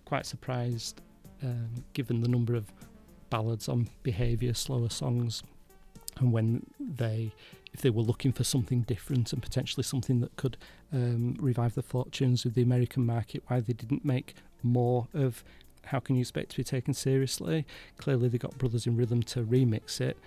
quite 0.06 0.26
surprised, 0.26 1.02
um, 1.42 1.84
given 1.94 2.22
the 2.22 2.28
number 2.28 2.56
of 2.56 2.72
ballads 3.30 3.68
on 3.70 3.88
behaviour, 4.04 4.54
slower 4.54 4.90
songs, 4.90 5.44
and 6.20 6.32
when 6.32 6.66
they, 6.80 7.32
if 7.74 7.82
they 7.82 7.90
were 7.90 8.02
looking 8.02 8.34
for 8.34 8.44
something 8.44 8.82
different 8.82 9.32
and 9.34 9.42
potentially 9.42 9.84
something 9.84 10.20
that 10.20 10.36
could 10.36 10.58
um, 10.94 11.36
revive 11.40 11.74
the 11.74 11.82
fortunes 11.82 12.46
of 12.46 12.54
the 12.54 12.62
American 12.62 13.06
market, 13.06 13.44
why 13.48 13.60
they 13.60 13.74
didn't 13.74 14.04
make 14.04 14.36
more 14.62 15.08
of 15.14 15.44
How 15.86 16.00
Can 16.00 16.16
You 16.16 16.22
Expect 16.22 16.52
to 16.52 16.58
Be 16.58 16.64
Taken 16.64 16.94
Seriously? 16.94 17.66
Clearly, 17.98 18.28
they 18.28 18.38
got 18.38 18.58
Brothers 18.58 18.86
in 18.86 18.98
Rhythm 18.98 19.24
to 19.24 19.44
remix 19.44 20.02
it. 20.02 20.18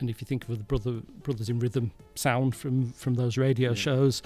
And 0.00 0.08
if 0.08 0.20
you 0.20 0.26
think 0.26 0.48
of 0.48 0.56
the 0.58 0.64
brother 0.64 1.00
Brothers 1.22 1.48
in 1.48 1.58
Rhythm 1.58 1.90
sound 2.14 2.54
from 2.54 2.92
from 2.92 3.14
those 3.14 3.36
radio 3.36 3.70
Yeah. 3.70 3.74
shows, 3.76 4.22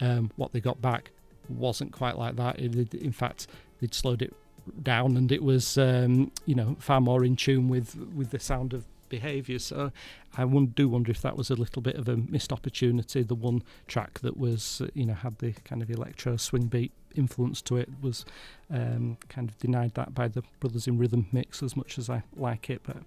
um, 0.00 0.30
what 0.36 0.52
they 0.52 0.60
got 0.60 0.80
back 0.82 1.10
wasn't 1.48 1.92
quite 1.92 2.16
like 2.18 2.36
that. 2.36 2.58
It, 2.58 2.94
in 2.94 3.12
fact, 3.12 3.46
they'd 3.80 3.94
slowed 3.94 4.22
it 4.22 4.34
down, 4.82 5.16
and 5.16 5.30
it 5.30 5.42
was 5.42 5.76
um, 5.78 6.30
you 6.46 6.54
know 6.54 6.76
far 6.78 7.00
more 7.00 7.24
in 7.24 7.36
tune 7.36 7.68
with 7.68 7.96
with 8.14 8.30
the 8.30 8.38
sound 8.38 8.72
of 8.74 8.84
behaviour. 9.10 9.58
So 9.58 9.92
I 10.36 10.44
do 10.44 10.88
wonder 10.88 11.10
if 11.10 11.20
that 11.22 11.36
was 11.36 11.50
a 11.50 11.54
little 11.54 11.80
bit 11.82 11.96
of 11.96 12.08
a 12.08 12.16
missed 12.16 12.52
opportunity. 12.52 13.22
The 13.22 13.34
one 13.34 13.62
track 13.86 14.18
that 14.20 14.36
was 14.36 14.80
uh, 14.80 14.88
you 14.94 15.06
know 15.06 15.14
had 15.14 15.38
the 15.38 15.52
kind 15.64 15.82
of 15.82 15.90
electro 15.90 16.36
swing 16.36 16.66
beat 16.66 16.92
influence 17.14 17.62
to 17.62 17.76
it 17.76 17.88
was 18.02 18.24
um, 18.70 19.16
kind 19.28 19.48
of 19.48 19.56
denied 19.58 19.94
that 19.94 20.14
by 20.14 20.26
the 20.28 20.42
Brothers 20.60 20.88
in 20.88 20.98
Rhythm 20.98 21.26
mix 21.32 21.62
as 21.62 21.76
much 21.76 21.98
as 21.98 22.10
I 22.10 22.22
like 22.36 22.68
it, 22.70 22.82
but. 22.84 22.98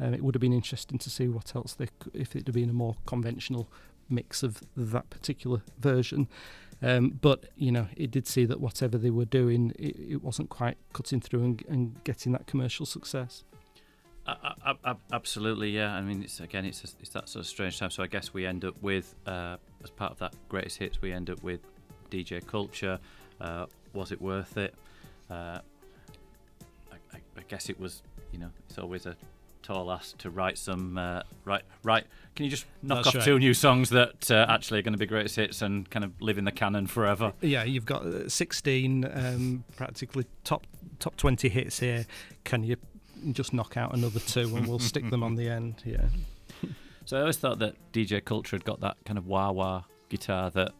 Um, 0.00 0.14
it 0.14 0.22
would 0.22 0.34
have 0.34 0.40
been 0.40 0.52
interesting 0.52 0.98
to 0.98 1.10
see 1.10 1.28
what 1.28 1.54
else 1.54 1.74
they, 1.74 1.88
if 2.12 2.34
it 2.34 2.46
had 2.46 2.54
been 2.54 2.70
a 2.70 2.74
more 2.74 2.96
conventional 3.06 3.68
mix 4.08 4.42
of 4.42 4.62
that 4.76 5.10
particular 5.10 5.62
version. 5.78 6.28
Um, 6.82 7.18
but 7.20 7.46
you 7.56 7.72
know, 7.72 7.88
it 7.96 8.10
did 8.10 8.26
see 8.26 8.44
that 8.46 8.60
whatever 8.60 8.98
they 8.98 9.10
were 9.10 9.24
doing, 9.24 9.72
it, 9.78 9.96
it 9.98 10.22
wasn't 10.22 10.50
quite 10.50 10.76
cutting 10.92 11.20
through 11.20 11.44
and, 11.44 11.64
and 11.68 12.04
getting 12.04 12.32
that 12.32 12.46
commercial 12.46 12.84
success. 12.84 13.44
Absolutely, 15.12 15.70
yeah. 15.70 15.94
I 15.94 16.00
mean, 16.00 16.22
it's 16.22 16.40
again, 16.40 16.64
it's 16.64 16.82
a, 16.82 16.88
it's 17.00 17.10
that 17.10 17.28
sort 17.28 17.44
of 17.44 17.46
strange 17.46 17.78
time. 17.78 17.90
So 17.90 18.02
I 18.02 18.06
guess 18.06 18.32
we 18.32 18.46
end 18.46 18.64
up 18.64 18.74
with, 18.82 19.14
uh, 19.26 19.56
as 19.82 19.90
part 19.90 20.12
of 20.12 20.18
that 20.18 20.34
greatest 20.48 20.78
hits, 20.78 21.00
we 21.02 21.12
end 21.12 21.30
up 21.30 21.42
with 21.42 21.60
DJ 22.10 22.44
Culture. 22.46 22.98
Uh, 23.40 23.66
was 23.92 24.12
it 24.12 24.20
worth 24.20 24.56
it? 24.56 24.74
Uh, 25.30 25.58
I, 26.90 26.96
I, 27.12 27.18
I 27.36 27.42
guess 27.48 27.68
it 27.68 27.78
was. 27.78 28.02
You 28.32 28.40
know, 28.40 28.50
it's 28.68 28.78
always 28.78 29.06
a 29.06 29.16
tall 29.64 29.90
ask 29.90 30.16
to 30.18 30.30
write 30.30 30.58
some 30.58 30.96
uh, 30.98 31.22
right 31.44 31.62
right 31.82 32.04
can 32.36 32.44
you 32.44 32.50
just 32.50 32.66
knock 32.82 32.98
That's 32.98 33.08
off 33.08 33.14
right. 33.16 33.24
two 33.24 33.38
new 33.38 33.54
songs 33.54 33.90
that 33.90 34.30
uh, 34.30 34.46
actually 34.48 34.78
are 34.80 34.82
going 34.82 34.92
to 34.92 34.98
be 34.98 35.06
greatest 35.06 35.36
hits 35.36 35.62
and 35.62 35.88
kind 35.90 36.04
of 36.04 36.12
live 36.20 36.36
in 36.38 36.44
the 36.44 36.52
canon 36.52 36.86
forever 36.86 37.32
Yeah, 37.40 37.64
you've 37.64 37.86
got 37.86 38.04
uh, 38.04 38.28
16 38.28 39.04
um, 39.12 39.64
practically 39.76 40.26
top 40.44 40.66
top 40.98 41.16
20 41.16 41.48
hits 41.48 41.80
here. 41.80 42.06
Can 42.44 42.62
you 42.62 42.76
just 43.32 43.52
knock 43.54 43.76
out 43.76 43.94
another 43.94 44.20
two 44.20 44.54
and 44.56 44.66
we'll 44.66 44.78
stick 44.78 45.08
them 45.10 45.22
on 45.22 45.34
the 45.34 45.48
end? 45.48 45.82
Yeah. 45.84 46.06
So 47.06 47.18
I 47.18 47.20
always 47.20 47.36
thought 47.36 47.58
that 47.58 47.74
DJ 47.92 48.24
Culture 48.24 48.56
had 48.56 48.64
got 48.64 48.80
that 48.80 48.96
kind 49.04 49.18
of 49.18 49.26
wah 49.26 49.50
wah 49.50 49.82
guitar 50.08 50.50
that 50.50 50.72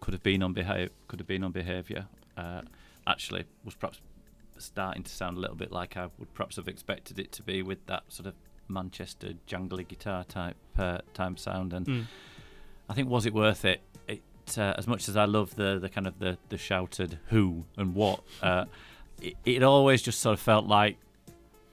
could 0.00 0.14
have 0.14 0.22
been 0.22 0.42
on 0.42 0.52
behavior, 0.52 0.90
could 1.08 1.18
have 1.18 1.26
been 1.26 1.42
on 1.42 1.52
behavior. 1.52 2.06
Uh, 2.36 2.62
actually, 3.06 3.44
was 3.64 3.74
perhaps 3.74 4.00
starting 4.58 5.02
to 5.02 5.10
sound 5.10 5.36
a 5.36 5.40
little 5.40 5.56
bit 5.56 5.72
like 5.72 5.96
I 5.96 6.08
would 6.18 6.32
perhaps 6.34 6.56
have 6.56 6.68
expected 6.68 7.18
it 7.18 7.32
to 7.32 7.42
be 7.42 7.62
with 7.62 7.84
that 7.86 8.04
sort 8.08 8.26
of 8.26 8.34
Manchester 8.68 9.34
jungly 9.46 9.84
guitar 9.86 10.24
type 10.24 10.56
uh, 10.78 10.98
time 11.14 11.36
sound. 11.36 11.72
And 11.72 11.86
Mm. 11.86 12.04
I 12.88 12.94
think 12.94 13.08
was 13.08 13.26
it 13.26 13.34
worth 13.34 13.64
it? 13.64 13.80
It 14.08 14.22
uh, 14.58 14.74
as 14.78 14.86
much 14.86 15.08
as 15.08 15.16
I 15.16 15.24
love 15.24 15.54
the 15.56 15.78
the 15.78 15.88
kind 15.88 16.06
of 16.06 16.18
the 16.18 16.38
the 16.48 16.58
shouted 16.58 17.18
who 17.28 17.64
and 17.76 17.94
what. 17.94 18.20
Uh, 18.42 18.64
it, 19.20 19.34
it 19.46 19.62
always 19.62 20.02
just 20.02 20.20
sort 20.20 20.34
of 20.34 20.40
felt 20.40 20.66
like 20.66 20.98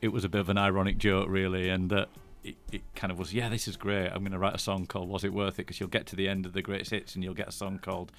it 0.02 0.08
was 0.10 0.24
a 0.24 0.30
bit 0.30 0.39
of 0.39 0.50
an 0.50 0.58
ironic 0.58 0.98
joke, 0.98 1.28
really, 1.30 1.67
and 1.69 1.89
that 1.89 2.08
it, 2.43 2.56
it 2.72 2.82
kind 2.96 3.12
of 3.12 3.19
was. 3.19 3.34
Yeah, 3.34 3.50
this 3.50 3.67
is 3.67 3.76
great. 3.76 4.08
I'm 4.08 4.19
going 4.19 4.32
to 4.32 4.38
write 4.39 4.56
a 4.56 4.60
song 4.60 4.86
called 4.86 5.10
"Was 5.10 5.24
It 5.24 5.34
Worth 5.34 5.56
It" 5.56 5.63
because 5.67 5.80
you'll 5.80 5.89
get 5.89 6.06
to 6.08 6.15
the 6.15 6.28
end 6.30 6.46
of 6.46 6.54
the 6.54 6.62
greatest 6.62 6.91
hits 6.91 7.15
and 7.15 7.24
you'll 7.24 7.34
get 7.34 7.48
a 7.50 7.52
song 7.52 7.80
called 7.80 8.12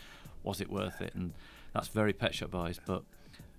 "Was 0.42 0.60
It 0.60 0.70
Worth 0.70 1.00
It," 1.00 1.14
and 1.14 1.32
that's 1.72 1.88
very 1.88 2.12
Pet 2.12 2.34
Shop 2.34 2.50
Boys, 2.50 2.78
but. 2.84 3.02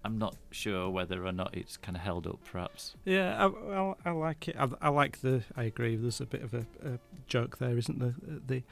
I'm 0.06 0.18
not 0.18 0.36
sure 0.52 0.90
whether 0.90 1.26
or 1.26 1.32
not 1.32 1.56
it's 1.58 1.78
kind 1.78 1.96
of 1.98 2.04
held 2.04 2.28
up, 2.28 2.40
perhaps. 2.52 2.96
Yeah, 3.06 3.46
I, 3.46 3.48
I, 3.76 3.94
I 4.06 4.12
like 4.12 4.48
it. 4.48 4.56
I, 4.58 4.70
I 4.82 4.90
like 4.90 5.22
the. 5.22 5.44
I 5.58 5.64
agree. 5.64 5.96
There's 5.96 6.22
a 6.22 6.26
bit 6.26 6.44
of 6.44 6.54
a, 6.54 6.66
a 6.84 7.00
joke 7.28 7.58
there, 7.58 7.78
isn't 7.78 8.00
there? 8.00 8.16
At 8.36 8.48
the 8.48 8.64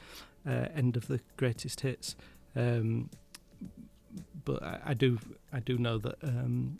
uh, 0.46 0.68
end 0.74 0.96
of 0.96 1.08
the 1.08 1.20
greatest 1.36 1.80
hits, 1.80 2.16
um, 2.56 3.10
but 4.44 4.62
I, 4.62 4.80
I 4.86 4.94
do. 4.94 5.18
I 5.52 5.60
do 5.60 5.76
know 5.78 5.98
that. 5.98 6.16
Um, 6.22 6.78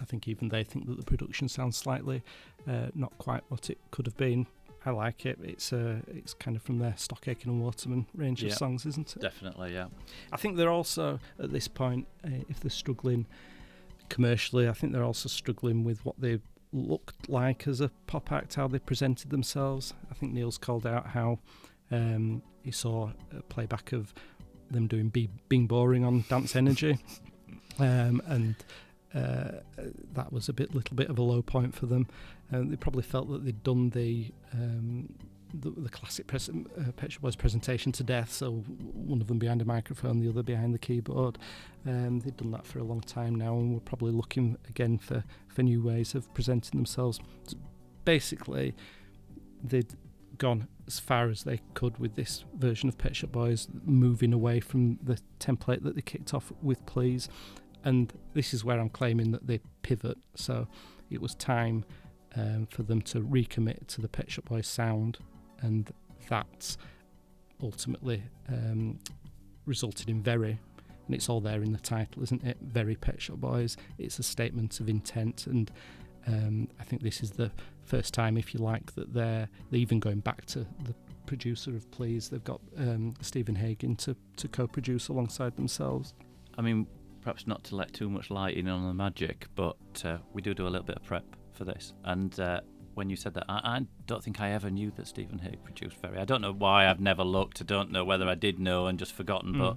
I 0.00 0.04
think 0.06 0.26
even 0.28 0.48
they 0.48 0.64
think 0.64 0.86
that 0.86 0.96
the 0.96 1.04
production 1.04 1.46
sounds 1.48 1.76
slightly 1.76 2.22
uh, 2.66 2.86
not 2.94 3.16
quite 3.18 3.42
what 3.48 3.68
it 3.68 3.78
could 3.90 4.06
have 4.06 4.16
been. 4.16 4.46
I 4.86 4.90
like 4.92 5.26
it. 5.26 5.38
It's 5.42 5.74
uh, 5.74 5.96
it's 6.08 6.32
kind 6.32 6.56
of 6.56 6.62
from 6.62 6.78
their 6.78 6.94
Stock 6.96 7.28
Aitken 7.28 7.50
and 7.50 7.60
Waterman 7.60 8.06
range 8.14 8.42
Yeah. 8.42 8.48
of 8.52 8.54
songs, 8.56 8.86
isn't 8.86 9.14
it? 9.14 9.20
Definitely, 9.20 9.74
yeah. 9.74 9.88
I 10.32 10.38
think 10.38 10.56
they're 10.56 10.70
also 10.70 11.20
at 11.38 11.52
this 11.52 11.68
point, 11.68 12.06
uh, 12.24 12.30
if 12.48 12.60
they're 12.60 12.70
struggling 12.70 13.26
commercially, 14.10 14.68
I 14.68 14.72
think 14.72 14.92
they're 14.92 15.04
also 15.04 15.28
struggling 15.28 15.84
with 15.84 16.04
what 16.04 16.20
they 16.20 16.40
looked 16.72 17.28
like 17.28 17.66
as 17.66 17.80
a 17.80 17.90
pop 18.06 18.30
act, 18.30 18.54
how 18.54 18.68
they 18.68 18.78
presented 18.78 19.30
themselves. 19.30 19.94
I 20.10 20.14
think 20.14 20.32
Neil's 20.32 20.58
called 20.58 20.86
out 20.86 21.06
how 21.06 21.38
um, 21.90 22.42
he 22.62 22.70
saw 22.70 23.10
a 23.36 23.42
playback 23.42 23.92
of 23.92 24.12
them 24.70 24.86
doing 24.86 25.08
Be- 25.08 25.30
Being 25.48 25.66
Boring 25.66 26.04
on 26.04 26.24
Dance 26.28 26.54
Energy, 26.54 26.98
um, 27.78 28.22
and 28.26 28.54
uh, 29.14 29.60
that 30.12 30.32
was 30.32 30.48
a 30.48 30.52
bit, 30.52 30.74
little 30.74 30.96
bit 30.96 31.08
of 31.08 31.18
a 31.18 31.22
low 31.22 31.42
point 31.42 31.74
for 31.74 31.86
them. 31.86 32.06
Uh, 32.52 32.62
they 32.64 32.76
probably 32.76 33.02
felt 33.02 33.30
that 33.30 33.44
they'd 33.44 33.62
done 33.62 33.90
the 33.90 34.32
um, 34.52 35.12
the, 35.54 35.70
the, 35.70 35.88
classic 35.88 36.26
pres- 36.26 36.48
uh, 36.48 37.06
Boys 37.20 37.36
presentation 37.36 37.92
to 37.92 38.04
death. 38.04 38.32
So 38.32 38.52
one 38.52 39.20
of 39.20 39.26
them 39.26 39.38
behind 39.38 39.62
a 39.62 39.64
microphone, 39.64 40.20
the 40.20 40.28
other 40.28 40.42
behind 40.42 40.74
the 40.74 40.78
keyboard. 40.78 41.38
Um, 41.86 42.20
they've 42.20 42.36
done 42.36 42.50
that 42.52 42.66
for 42.66 42.78
a 42.78 42.84
long 42.84 43.00
time 43.00 43.34
now, 43.34 43.56
and 43.56 43.72
we're 43.72 43.80
probably 43.80 44.12
looking 44.12 44.56
again 44.68 44.98
for 44.98 45.24
for 45.48 45.62
new 45.62 45.82
ways 45.82 46.14
of 46.14 46.32
presenting 46.34 46.78
themselves. 46.78 47.20
Basically, 48.04 48.74
they'd 49.62 49.94
gone 50.38 50.68
as 50.86 50.98
far 50.98 51.28
as 51.28 51.44
they 51.44 51.60
could 51.74 51.98
with 51.98 52.16
this 52.16 52.44
version 52.56 52.88
of 52.88 52.98
Pet 52.98 53.14
Shop 53.14 53.30
Boys, 53.30 53.68
moving 53.84 54.32
away 54.32 54.58
from 54.58 54.98
the 55.02 55.18
template 55.38 55.84
that 55.84 55.94
they 55.94 56.02
kicked 56.02 56.34
off 56.34 56.52
with 56.62 56.84
Please. 56.86 57.28
And 57.84 58.12
this 58.34 58.52
is 58.52 58.64
where 58.64 58.80
I'm 58.80 58.88
claiming 58.88 59.30
that 59.30 59.46
they 59.46 59.60
pivot. 59.82 60.18
So 60.34 60.66
it 61.10 61.20
was 61.20 61.34
time 61.34 61.84
um, 62.34 62.66
for 62.70 62.82
them 62.82 63.02
to 63.02 63.20
recommit 63.20 63.86
to 63.88 64.00
the 64.00 64.08
Pet 64.08 64.30
Shop 64.30 64.46
Boys 64.46 64.66
sound, 64.66 65.18
and 65.62 65.92
that's 66.28 66.78
ultimately 67.62 68.22
um, 68.48 68.98
resulted 69.66 70.08
in 70.08 70.22
Very. 70.22 70.58
And 71.06 71.14
it's 71.14 71.28
all 71.28 71.40
there 71.40 71.62
in 71.62 71.72
the 71.72 71.78
title, 71.78 72.22
isn't 72.22 72.44
it? 72.44 72.56
Very 72.60 72.94
Pet 72.94 73.20
Shop 73.20 73.36
Boys. 73.36 73.76
It's 73.98 74.18
a 74.18 74.22
statement 74.22 74.78
of 74.78 74.88
intent, 74.88 75.46
and 75.48 75.70
um, 76.26 76.68
I 76.78 76.84
think 76.84 77.02
this 77.02 77.20
is 77.22 77.32
the 77.32 77.50
first 77.84 78.14
time, 78.14 78.36
if 78.36 78.54
you 78.54 78.60
like, 78.60 78.94
that 78.94 79.12
they're, 79.12 79.48
they're 79.70 79.80
even 79.80 79.98
going 79.98 80.20
back 80.20 80.44
to 80.46 80.60
the 80.84 80.94
producer 81.26 81.74
of 81.74 81.90
Please. 81.90 82.28
They've 82.28 82.44
got 82.44 82.60
um, 82.76 83.14
Stephen 83.20 83.54
Hague 83.54 83.98
to, 83.98 84.16
to 84.36 84.48
co 84.48 84.66
produce 84.66 85.08
alongside 85.08 85.56
themselves. 85.56 86.14
I 86.56 86.62
mean, 86.62 86.86
perhaps 87.22 87.46
not 87.46 87.64
to 87.64 87.76
let 87.76 87.92
too 87.92 88.08
much 88.08 88.30
light 88.30 88.56
in 88.56 88.68
on 88.68 88.86
the 88.86 88.94
magic, 88.94 89.46
but 89.54 89.76
uh, 90.04 90.18
we 90.32 90.42
do 90.42 90.54
do 90.54 90.66
a 90.66 90.70
little 90.70 90.86
bit 90.86 90.96
of 90.96 91.04
prep 91.04 91.24
for 91.52 91.64
this. 91.64 91.94
And 92.04 92.38
uh, 92.38 92.60
when 93.00 93.08
you 93.08 93.16
said 93.16 93.32
that, 93.32 93.46
I, 93.48 93.60
I, 93.64 93.86
don't 94.06 94.22
think 94.22 94.42
I 94.42 94.50
ever 94.50 94.68
knew 94.68 94.92
that 94.96 95.06
Stephen 95.06 95.38
Hague 95.38 95.64
produced 95.64 95.96
Very. 96.02 96.18
I 96.18 96.26
don't 96.26 96.42
know 96.42 96.52
why 96.52 96.86
I've 96.86 97.00
never 97.00 97.24
looked. 97.24 97.62
I 97.62 97.64
don't 97.64 97.90
know 97.90 98.04
whether 98.04 98.28
I 98.28 98.34
did 98.34 98.58
know 98.60 98.88
and 98.88 98.98
just 98.98 99.14
forgotten, 99.14 99.54
mm. 99.54 99.58
but 99.58 99.76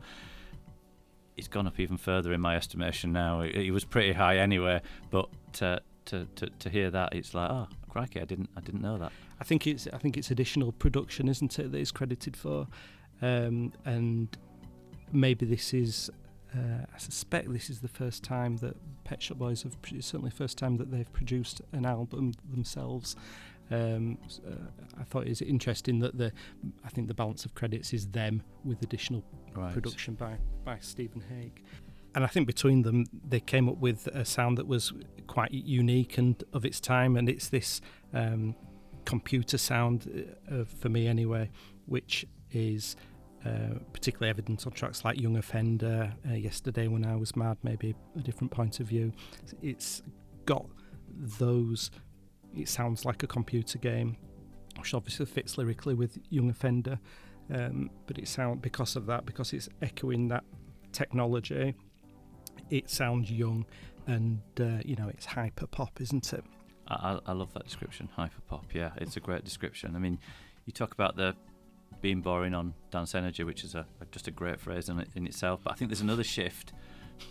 it's 1.38 1.48
gone 1.48 1.66
up 1.66 1.80
even 1.80 1.96
further 1.96 2.34
in 2.34 2.42
my 2.42 2.58
estimation 2.58 3.14
now. 3.14 3.40
He 3.40 3.72
was 3.72 3.86
pretty 3.86 4.12
high 4.12 4.40
anyway, 4.40 4.82
but 5.10 5.30
uh, 5.62 5.80
to, 6.08 6.28
to, 6.36 6.48
to 6.48 6.70
hear 6.70 6.92
that, 6.92 7.16
it's 7.16 7.34
like, 7.34 7.50
oh, 7.50 7.70
crikey, 7.88 8.20
I 8.20 8.26
didn't 8.26 8.50
I 8.58 8.60
didn't 8.60 8.82
know 8.82 8.98
that. 8.98 9.14
I 9.40 9.46
think 9.46 9.68
it's 9.68 9.88
I 9.94 10.00
think 10.00 10.18
it's 10.18 10.30
additional 10.30 10.74
production, 10.74 11.30
isn't 11.30 11.58
it, 11.58 11.72
that 11.72 11.78
is 11.78 11.94
credited 11.94 12.36
for, 12.36 12.68
um, 13.22 13.72
and 13.86 14.38
maybe 15.14 15.46
this 15.46 15.74
is 15.74 16.12
uh, 16.56 16.86
I 16.94 16.98
suspect 16.98 17.52
this 17.52 17.70
is 17.70 17.80
the 17.82 17.88
first 17.88 18.24
time 18.24 18.58
that 18.58 18.76
Pet 19.04 19.22
Shop 19.22 19.38
Boys 19.38 19.64
have 19.64 19.82
produced, 19.82 20.10
certainly 20.10 20.30
the 20.30 20.36
first 20.36 20.58
time 20.58 20.78
that 20.78 20.92
they've 20.92 21.12
produced 21.12 21.62
an 21.72 21.86
album 21.86 22.34
themselves. 22.50 23.16
Um, 23.72 24.18
uh, 24.46 24.56
I 25.00 25.04
thought 25.04 25.26
it 25.26 25.30
was 25.30 25.42
interesting 25.42 26.00
that 26.00 26.18
the 26.18 26.32
I 26.86 26.90
think 26.90 27.08
the 27.08 27.14
balance 27.14 27.46
of 27.46 27.56
credits 27.56 27.94
is 27.94 28.08
them 28.08 28.44
with 28.64 28.82
additional 28.84 29.24
right. 29.56 29.74
production 29.74 30.16
by 30.16 30.38
by 30.64 30.78
Stephen 30.80 31.24
Hague. 31.30 31.62
And 32.16 32.24
I 32.24 32.28
think 32.28 32.46
between 32.46 32.84
them, 32.84 33.06
they 33.28 33.40
came 33.40 33.68
up 33.68 33.78
with 33.78 34.06
a 34.08 34.24
sound 34.24 34.58
that 34.60 34.68
was 34.68 34.94
quite 35.26 35.52
unique 35.52 36.18
and 36.20 36.44
of 36.54 36.64
its 36.64 36.80
time. 36.80 37.18
And 37.18 37.28
it's 37.28 37.50
this 37.50 37.82
um, 38.14 38.56
computer 39.06 39.58
sound, 39.58 40.36
uh, 40.52 40.66
for 40.66 40.90
me 40.90 41.08
anyway, 41.08 41.50
which 41.88 42.28
is 42.52 42.96
uh, 43.46 43.80
particularly 43.92 44.30
evident 44.30 44.66
on 44.66 44.74
tracks 44.74 45.04
like 45.04 45.20
Young 45.20 45.38
Offender, 45.38 46.14
uh, 46.30 46.34
Yesterday 46.34 46.88
When 46.88 47.06
I 47.06 47.16
Was 47.16 47.36
Mad, 47.36 47.58
maybe 47.64 47.96
a 48.18 48.22
different 48.22 48.52
point 48.52 48.80
of 48.80 48.88
view. 48.88 49.12
It's 49.62 50.02
got 50.46 50.66
those, 51.10 51.92
it 52.56 52.70
sounds 52.70 53.06
like 53.06 53.24
a 53.24 53.28
computer 53.28 53.78
game, 53.78 54.18
which 54.78 54.94
obviously 54.94 55.26
fits 55.26 55.58
lyrically 55.58 55.94
with 55.94 56.18
Young 56.30 56.50
Offender, 56.50 57.00
um, 57.54 57.90
but 58.08 58.18
it 58.18 58.28
sounds 58.28 58.60
because 58.62 58.96
of 58.96 59.06
that, 59.08 59.26
because 59.26 59.54
it's 59.54 59.70
echoing 59.82 60.28
that 60.30 60.44
technology, 60.92 61.76
it 62.70 62.90
sounds 62.90 63.30
young 63.32 63.66
and, 64.08 64.42
uh, 64.60 64.80
you 64.86 64.96
know, 64.96 65.10
it's 65.10 65.26
hyper 65.26 65.68
pop, 65.68 66.00
isn't 66.02 66.34
it? 66.34 66.44
I, 66.88 67.20
I 67.26 67.32
love 67.34 67.54
that 67.54 67.64
description, 67.64 68.10
hyper 68.16 68.42
pop. 68.48 68.66
Yeah, 68.74 68.92
it's 68.98 69.18
a 69.18 69.20
great 69.20 69.44
description. 69.44 69.96
I 69.96 70.00
mean, 70.00 70.20
you 70.66 70.74
talk 70.74 70.94
about 70.94 71.16
the 71.16 71.36
being 72.04 72.20
boring 72.20 72.54
on 72.54 72.74
Dance 72.92 73.16
Energy, 73.16 73.46
which 73.46 73.64
is 73.64 73.76
a, 73.76 73.86
just 74.12 74.28
a 74.28 74.32
great 74.32 74.60
phrase 74.60 74.90
in, 74.90 75.04
in 75.16 75.26
itself. 75.26 75.62
But 75.64 75.72
I 75.72 75.76
think 75.76 75.90
there's 75.90 76.02
another 76.02 76.24
shift, 76.24 76.74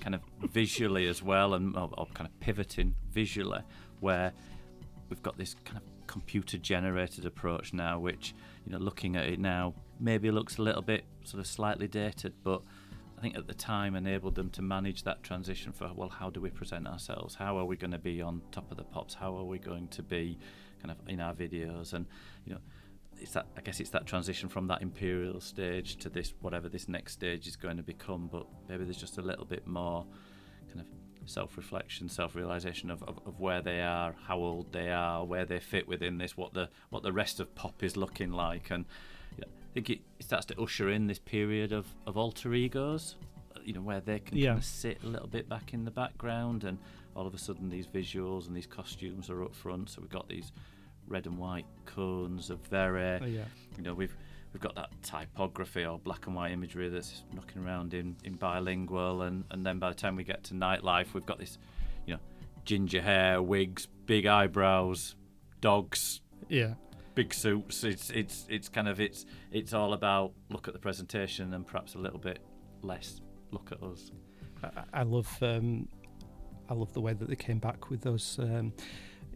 kind 0.01 0.15
of 0.15 0.23
visually 0.51 1.07
as 1.07 1.23
well, 1.23 1.53
and 1.53 1.77
or, 1.77 1.91
or 1.99 2.07
kind 2.15 2.27
of 2.27 2.41
pivoting 2.41 2.97
visually, 3.13 3.61
where 4.01 4.33
we've 5.11 5.23
got 5.23 5.37
this 5.37 5.55
kind 5.67 5.77
of 5.77 5.83
computer 6.07 6.57
generated 6.57 7.27
approach 7.27 7.75
now, 7.75 7.99
which 8.01 8.35
you 8.65 8.73
know, 8.73 8.79
looking 8.79 9.15
at 9.15 9.27
it 9.27 9.39
now, 9.39 9.75
maybe 10.01 10.31
looks 10.31 10.57
a 10.57 10.63
little 10.63 10.81
bit 10.81 11.05
sort 11.23 11.41
of 11.41 11.47
slightly 11.47 11.87
dated, 11.87 12.33
but 12.43 12.63
I 13.19 13.21
think 13.21 13.37
at 13.37 13.47
the 13.47 13.55
time 13.55 13.95
enabled 13.95 14.37
them 14.37 14.49
to 14.51 14.63
manage 14.63 15.03
that 15.03 15.23
transition 15.23 15.73
for 15.73 15.93
well, 15.95 16.09
how 16.09 16.31
do 16.31 16.41
we 16.41 16.49
present 16.49 16.89
ourselves? 16.89 17.35
How 17.35 17.59
are 17.59 17.67
we 17.67 17.77
going 17.77 17.91
to 17.91 17.99
be 17.99 18.23
on 18.23 18.41
top 18.51 18.71
of 18.71 18.79
the 18.79 18.85
pops? 18.85 19.13
How 19.13 19.37
are 19.37 19.45
we 19.45 19.59
going 19.59 19.89
to 19.89 20.03
be 20.03 20.39
kind 20.81 20.91
of 20.91 20.97
in 21.07 21.21
our 21.21 21.35
videos? 21.35 21.93
And 21.93 22.07
you 22.47 22.55
know 22.55 22.61
it's 23.23 23.33
that 23.33 23.47
I 23.57 23.61
guess 23.61 23.81
it's 23.81 23.91
that 23.91 24.05
transition 24.05 24.49
from 24.49 24.67
that 24.67 24.83
imperial 24.83 25.41
stage 25.41 25.97
to 25.97 26.09
this 26.09 26.35
whatever 26.41 26.69
this 26.69 26.89
next 26.89 27.13
stage 27.13 27.47
is 27.47 27.57
going 27.57 27.77
to 27.77 27.83
become. 27.83 28.29
But 28.31 28.47
maybe 28.69 28.85
there's 28.85 28.99
just 28.99 29.19
a 29.19 29.23
little 29.23 29.45
bit 29.45 29.67
more 29.67 30.05
kind 30.69 30.81
of 30.81 30.87
self-reflection, 31.31 32.09
self-realization 32.09 32.91
of, 32.91 33.03
of, 33.05 33.21
of, 33.25 33.39
where 33.39 33.63
they 33.63 33.81
are, 33.81 34.17
how 34.27 34.39
old 34.39 34.73
they 34.73 34.91
are, 34.91 35.25
where 35.25 35.45
they 35.45 35.61
fit 35.61 35.87
within 35.87 36.19
this, 36.19 36.37
what 36.37 36.53
the 36.53 36.69
what 36.91 37.05
the 37.05 37.13
rest 37.13 37.39
of 37.39 37.55
pop 37.55 37.83
is 37.85 37.97
looking 37.97 38.33
like, 38.33 38.71
and 38.71 38.85
you 39.37 39.45
know, 39.45 39.53
I 39.53 39.73
think 39.73 39.91
it, 39.91 40.01
it, 40.19 40.25
starts 40.25 40.47
to 40.47 40.61
usher 40.61 40.91
in 40.91 41.07
this 41.07 41.21
period 41.21 41.73
of, 41.73 41.87
of 42.07 42.17
alter 42.17 42.53
egos, 42.55 43.15
uh, 43.55 43.61
you 43.65 43.73
know, 43.73 43.83
where 43.83 44.01
they 44.01 44.19
can 44.19 44.37
yeah. 44.37 44.49
kind 44.49 44.59
of 44.59 44.65
sit 44.65 44.99
a 45.05 45.07
little 45.07 45.29
bit 45.29 45.49
back 45.49 45.73
in 45.73 45.85
the 45.85 45.93
background, 45.93 46.65
and 46.65 46.77
all 47.15 47.27
of 47.27 47.35
a 47.35 47.39
sudden 47.39 47.71
these 47.71 47.87
visuals 47.87 48.49
and 48.49 48.57
these 48.57 48.67
costumes 48.67 49.31
are 49.31 49.45
up 49.45 49.55
front. 49.55 49.91
So 49.91 50.01
we've 50.01 50.11
got 50.11 50.29
these 50.29 50.51
red 51.13 51.27
and 51.27 51.39
white 51.39 51.67
cones 51.87 52.51
of 52.51 52.59
very, 52.67 53.21
oh, 53.23 53.27
yeah. 53.27 53.45
you 53.77 53.83
know, 53.83 53.95
we've 53.95 54.17
we've 54.53 54.61
got 54.61 54.75
that 54.75 54.91
typography 55.03 55.85
or 55.85 55.99
black 55.99 56.27
and 56.27 56.35
white 56.35 56.53
imagery 56.53 56.89
that's 56.89 57.23
knocking 57.33 57.65
around 57.65 57.95
in, 57.95 58.17
in 58.25 58.35
bilingual, 58.35 59.23
and, 59.23 59.45
and 59.51 59.65
then 59.65 59.79
by 59.79 59.89
the 59.89 59.95
time 59.95 60.17
we 60.17 60.25
get 60.25 60.43
to 60.45 60.55
nightlife, 60.55 61.15
we've 61.15 61.27
got 61.27 61.39
this, 61.39 61.59
you 62.07 62.15
know, 62.15 62.21
ginger 62.65 63.01
hair, 63.01 63.41
wigs, 63.41 63.87
big 64.07 64.27
eyebrows, 64.27 65.15
dogs, 65.61 66.21
yeah, 66.49 66.75
big 67.15 67.33
suits. 67.35 67.85
It's 67.85 68.11
it's 68.11 68.47
it's 68.49 68.69
kind 68.69 68.89
of 68.89 69.01
it's 69.01 69.27
it's 69.51 69.73
all 69.73 69.93
about 69.93 70.33
look 70.49 70.67
at 70.67 70.75
the 70.75 70.81
presentation 70.81 71.55
and 71.55 71.67
perhaps 71.67 71.95
a 71.95 71.99
little 71.99 72.19
bit 72.19 72.41
less 72.83 73.21
look 73.51 73.71
at 73.71 73.83
us. 73.83 74.11
I, 74.65 75.01
I 75.01 75.03
love 75.03 75.31
um, 75.43 75.89
I 76.69 76.75
love 76.75 76.93
the 76.93 77.01
way 77.01 77.13
that 77.13 77.29
they 77.29 77.37
came 77.37 77.59
back 77.59 77.91
with 77.91 78.03
those. 78.03 78.39
Um, 78.41 78.73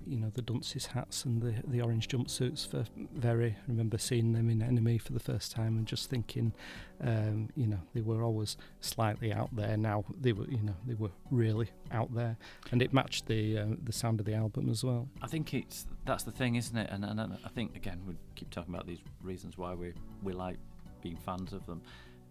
you 0.07 0.17
know 0.17 0.31
the 0.35 0.43
dunces 0.43 0.87
hats 0.87 1.25
and 1.25 1.43
the 1.43 1.55
the 1.67 1.81
orange 1.81 2.09
jumpsuits 2.09 2.69
for 2.69 2.85
very. 3.15 3.51
I 3.51 3.69
remember 3.69 3.99
seeing 3.99 4.33
them 4.33 4.49
in 4.51 4.61
NME 4.61 5.01
for 5.01 5.13
the 5.13 5.21
first 5.21 5.53
time 5.53 5.77
and 5.77 5.87
just 5.87 6.09
thinking, 6.09 6.53
um, 7.01 7.51
you 7.57 7.67
know, 7.67 7.81
they 7.95 8.01
were 8.01 8.23
always 8.23 8.57
slightly 8.81 9.33
out 9.33 9.55
there. 9.55 9.77
Now 9.77 10.05
they 10.21 10.33
were, 10.33 10.47
you 10.49 10.63
know, 10.63 10.77
they 10.87 10.95
were 10.95 11.11
really 11.31 11.71
out 11.91 12.15
there, 12.15 12.37
and 12.71 12.83
it 12.83 12.93
matched 12.93 13.27
the 13.27 13.59
uh, 13.59 13.67
the 13.83 13.93
sound 13.93 14.21
of 14.21 14.27
the 14.27 14.35
album 14.35 14.69
as 14.69 14.85
well. 14.85 15.09
I 15.23 15.27
think 15.27 15.55
it's 15.55 15.87
that's 16.05 16.25
the 16.25 16.33
thing, 16.33 16.57
isn't 16.57 16.77
it? 16.77 16.89
And, 16.91 17.05
and, 17.05 17.19
and 17.21 17.39
I 17.45 17.49
think 17.49 17.77
again 17.77 18.01
we 18.07 18.15
keep 18.35 18.51
talking 18.51 18.75
about 18.75 18.87
these 18.87 19.01
reasons 19.23 19.59
why 19.59 19.75
we 19.75 19.93
we 20.23 20.33
like 20.33 20.59
being 21.03 21.17
fans 21.17 21.53
of 21.53 21.67
them. 21.67 21.83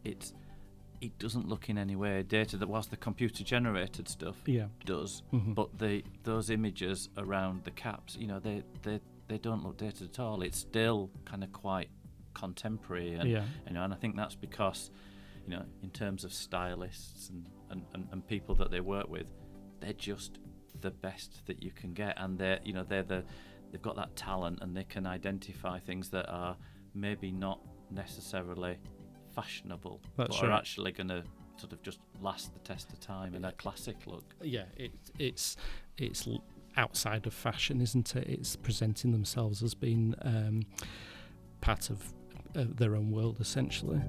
It's 0.03 0.33
it 1.01 1.17
doesn't 1.19 1.47
look 1.47 1.69
in 1.69 1.77
any 1.77 1.95
way 1.95 2.23
dated. 2.23 2.59
That 2.59 2.67
whilst 2.67 2.89
the 2.89 2.97
computer 2.97 3.43
generated 3.43 4.07
stuff 4.07 4.37
yeah. 4.45 4.65
does, 4.85 5.23
mm-hmm. 5.33 5.53
but 5.53 5.77
the 5.77 6.03
those 6.23 6.49
images 6.49 7.09
around 7.17 7.63
the 7.63 7.71
caps, 7.71 8.17
you 8.19 8.27
know, 8.27 8.39
they 8.39 8.63
they 8.83 8.99
they 9.27 9.37
don't 9.37 9.63
look 9.63 9.77
dated 9.77 10.09
at 10.09 10.19
all. 10.19 10.41
It's 10.41 10.57
still 10.57 11.09
kind 11.25 11.43
of 11.43 11.51
quite 11.51 11.89
contemporary, 12.33 13.13
and 13.13 13.29
yeah. 13.29 13.43
you 13.67 13.73
know, 13.73 13.83
and 13.83 13.93
I 13.93 13.97
think 13.97 14.15
that's 14.15 14.35
because, 14.35 14.91
you 15.45 15.51
know, 15.55 15.63
in 15.81 15.89
terms 15.89 16.23
of 16.23 16.33
stylists 16.33 17.29
and, 17.29 17.47
and, 17.69 17.83
and, 17.93 18.07
and 18.11 18.27
people 18.27 18.55
that 18.55 18.71
they 18.71 18.81
work 18.81 19.09
with, 19.09 19.25
they're 19.79 19.93
just 19.93 20.39
the 20.81 20.91
best 20.91 21.45
that 21.47 21.63
you 21.63 21.71
can 21.71 21.93
get, 21.93 22.13
and 22.17 22.37
they're 22.37 22.59
you 22.63 22.73
know 22.73 22.83
they're 22.83 23.03
the 23.03 23.23
they've 23.71 23.81
got 23.81 23.95
that 23.95 24.15
talent 24.15 24.59
and 24.61 24.75
they 24.75 24.83
can 24.83 25.05
identify 25.05 25.79
things 25.79 26.09
that 26.09 26.29
are 26.29 26.55
maybe 26.93 27.31
not 27.31 27.59
necessarily 27.91 28.77
fashionable, 29.35 30.01
That's 30.17 30.37
but 30.37 30.43
right. 30.43 30.51
are 30.51 30.57
actually 30.57 30.91
going 30.91 31.09
to 31.09 31.23
sort 31.57 31.73
of 31.73 31.81
just 31.81 31.99
last 32.21 32.53
the 32.53 32.59
test 32.59 32.91
of 32.91 32.99
time 32.99 33.35
in 33.35 33.45
a 33.45 33.51
classic 33.53 33.97
look. 34.05 34.33
Yeah, 34.41 34.65
it, 34.77 34.91
it's 35.19 35.57
it's 35.97 36.27
outside 36.77 37.25
of 37.27 37.33
fashion, 37.33 37.81
isn't 37.81 38.15
it? 38.15 38.27
It's 38.27 38.55
presenting 38.55 39.11
themselves 39.11 39.63
as 39.63 39.73
being 39.73 40.15
um, 40.21 40.63
part 41.61 41.89
of 41.89 42.13
uh, 42.55 42.65
their 42.67 42.95
own 42.95 43.11
world, 43.11 43.37
essentially. 43.39 44.01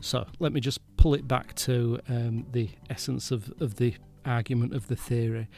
So 0.00 0.26
let 0.38 0.52
me 0.52 0.60
just 0.60 0.80
pull 0.96 1.14
it 1.14 1.28
back 1.28 1.54
to 1.56 2.00
um, 2.08 2.46
the 2.52 2.70
essence 2.88 3.30
of, 3.30 3.52
of 3.60 3.74
the 3.74 3.94
argument 4.24 4.74
of 4.74 4.88
the 4.88 4.96
theory, 4.96 5.48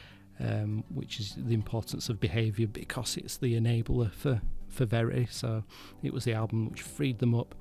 um, 0.41 0.83
which 0.89 1.19
is 1.19 1.35
the 1.37 1.53
importance 1.53 2.09
of 2.09 2.19
behaviour 2.19 2.67
because 2.67 3.17
it's 3.17 3.37
the 3.37 3.59
enabler 3.59 4.11
for, 4.11 4.41
for 4.69 4.85
Very. 4.85 5.27
So 5.29 5.63
it 6.01 6.13
was 6.13 6.23
the 6.23 6.33
album 6.33 6.69
which 6.69 6.81
freed 6.81 7.19
them 7.19 7.35
up 7.35 7.55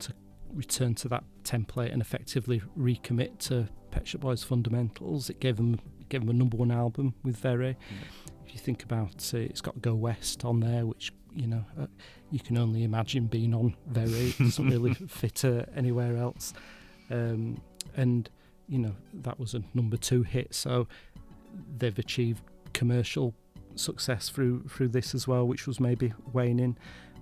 to 0.00 0.12
return 0.52 0.94
to 0.96 1.08
that 1.08 1.24
template 1.44 1.92
and 1.92 2.02
effectively 2.02 2.62
recommit 2.78 3.38
to 3.38 3.68
Pet 3.90 4.06
Shop 4.06 4.20
Boys 4.20 4.44
fundamentals. 4.44 5.30
It 5.30 5.40
gave 5.40 5.56
them 5.56 5.80
gave 6.08 6.20
them 6.20 6.30
a 6.30 6.34
number 6.34 6.56
one 6.56 6.70
album 6.70 7.14
with 7.24 7.36
Very. 7.36 7.72
Mm. 7.72 7.76
If 8.46 8.52
you 8.52 8.60
think 8.60 8.84
about 8.84 9.34
it, 9.34 9.50
it's 9.50 9.60
got 9.60 9.80
Go 9.82 9.94
West 9.94 10.44
on 10.44 10.60
there, 10.60 10.86
which 10.86 11.12
you 11.34 11.46
know 11.46 11.64
uh, 11.80 11.86
you 12.30 12.40
can 12.40 12.58
only 12.58 12.84
imagine 12.84 13.26
being 13.26 13.54
on 13.54 13.74
Very. 13.86 14.28
It 14.28 14.38
doesn't 14.38 14.68
really 14.68 14.94
fit 15.08 15.44
uh, 15.44 15.64
anywhere 15.74 16.16
else. 16.16 16.52
Um, 17.10 17.60
and 17.96 18.28
you 18.68 18.78
know 18.78 18.94
that 19.14 19.38
was 19.38 19.54
a 19.54 19.62
number 19.74 19.96
two 19.96 20.22
hit, 20.22 20.54
so 20.54 20.86
they've 21.78 21.98
achieved 21.98 22.42
commercial 22.72 23.34
success 23.74 24.28
through 24.28 24.64
through 24.68 24.88
this 24.88 25.14
as 25.14 25.28
well, 25.28 25.46
which 25.46 25.66
was 25.66 25.80
maybe 25.80 26.12
waning. 26.32 26.76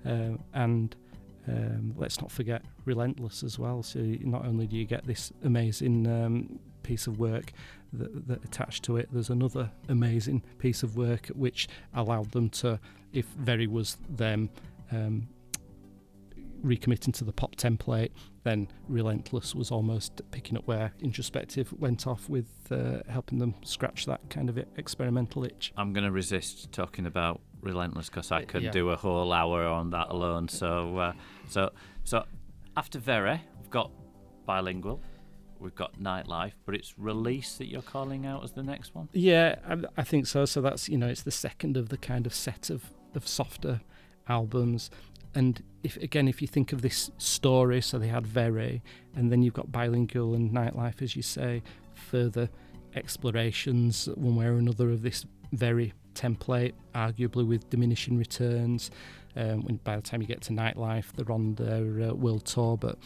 Uh, 0.07 0.37
and 0.53 0.95
um, 1.49 1.95
let's 1.97 2.21
not 2.21 2.31
forget 2.31 2.63
Relentless 2.85 3.43
as 3.43 3.59
well. 3.59 3.83
So 3.83 3.99
not 4.01 4.47
only 4.47 4.67
do 4.67 4.77
you 4.77 4.85
get 4.85 5.07
this 5.07 5.33
amazing 5.45 6.07
um, 6.07 6.59
piece 6.83 7.07
of 7.07 7.19
work 7.19 7.53
that, 7.93 8.29
that, 8.29 8.45
attached 8.45 8.83
to 8.85 8.97
it, 8.97 9.09
there's 9.13 9.31
another 9.31 9.71
amazing 9.89 10.43
piece 10.59 10.83
of 10.83 10.97
work 10.97 11.27
which 11.29 11.69
allowed 11.95 12.31
them 12.33 12.49
to, 12.51 12.79
if 13.13 13.27
Very 13.39 13.67
was 13.67 13.99
them 14.09 14.51
um, 14.91 15.29
recommitting 16.65 17.13
to 17.15 17.25
the 17.25 17.33
pop 17.33 17.57
template, 17.57 18.11
then 18.43 18.69
Relentless 18.89 19.55
was 19.55 19.71
almost 19.71 20.23
picking 20.31 20.57
up 20.57 20.67
where 20.67 20.93
Introspective 21.01 21.73
went 21.79 22.07
off 22.07 22.29
with 22.29 22.49
uh, 22.71 22.99
helping 23.09 23.39
them 23.39 23.55
scratch 23.65 24.07
that 24.07 24.29
kind 24.31 24.49
of 24.49 24.59
experimental 24.77 25.45
itch. 25.45 25.73
I'm 25.77 25.93
going 25.93 26.05
to 26.05 26.11
resist 26.11 26.73
talking 26.73 27.07
about 27.07 27.41
Relentless 27.61 28.09
because 28.09 28.33
I 28.33 28.45
could 28.45 28.63
yeah. 28.63 28.71
do 28.71 28.91
a 28.91 28.97
whole 28.97 29.33
hour 29.33 29.65
on 29.65 29.91
that 29.91 30.09
alone. 30.11 30.49
So, 30.49 30.99
uh, 30.99 31.13
so, 31.49 31.71
so 32.05 32.25
after 32.77 32.99
Very, 32.99 33.41
we've 33.61 33.71
got 33.71 33.91
bilingual. 34.47 35.01
We've 35.59 35.75
got 35.75 35.99
nightlife, 35.99 36.53
but 36.67 36.75
it's 36.75 36.99
release 36.99 37.57
that 37.57 37.69
you're 37.69 37.81
calling 37.81 38.27
out 38.27 38.45
as 38.45 38.53
the 38.53 38.63
next 38.63 38.95
one. 38.95 39.09
Yeah, 39.13 39.57
I, 39.67 39.79
I 39.97 40.03
think 40.03 40.27
so. 40.27 40.45
So 40.45 40.61
that's 40.61 40.91
you 40.91 40.99
know 40.99 41.07
it's 41.07 41.23
the 41.23 41.31
second 41.31 41.79
of 41.79 41.89
the 41.89 41.97
kind 41.97 42.27
of 42.27 42.35
set 42.35 42.69
of 42.69 42.93
of 43.15 43.27
softer 43.27 43.81
albums 44.29 44.91
and 45.35 45.63
if 45.83 45.97
again 45.97 46.29
if 46.29 46.41
you 46.41 46.49
think 46.49 46.73
of 46.73 46.83
this 46.83 47.11
story 47.19 47.81
so 47.81 47.99
they 47.99 48.09
had 48.09 48.27
very 48.27 48.83
and 49.17 49.31
then 49.31 49.43
you've 49.43 49.55
got 49.55 49.71
bilingual 49.73 50.35
and 50.35 50.53
nightlife 50.53 51.03
as 51.03 51.17
you 51.17 51.23
say 51.23 51.63
further 51.95 52.49
explorations 52.95 54.09
one 54.15 54.37
way 54.37 54.47
or 54.47 54.57
another 54.57 54.91
of 54.91 55.03
this 55.03 55.27
very 55.53 55.93
template 56.15 56.73
arguably 56.95 57.47
with 57.47 57.69
diminishing 57.71 58.17
returns. 58.17 58.91
Um, 59.37 59.63
when 59.63 59.77
by 59.79 59.97
the 59.97 60.03
time 60.03 60.23
you 60.23 60.29
get 60.29 60.43
to 60.43 60.53
nightlife 60.53 61.07
they're 61.17 61.33
on 61.33 61.57
their 61.57 62.11
uh, 62.11 62.15
world 62.15 62.47
tour 62.47 62.77
but 62.77 62.99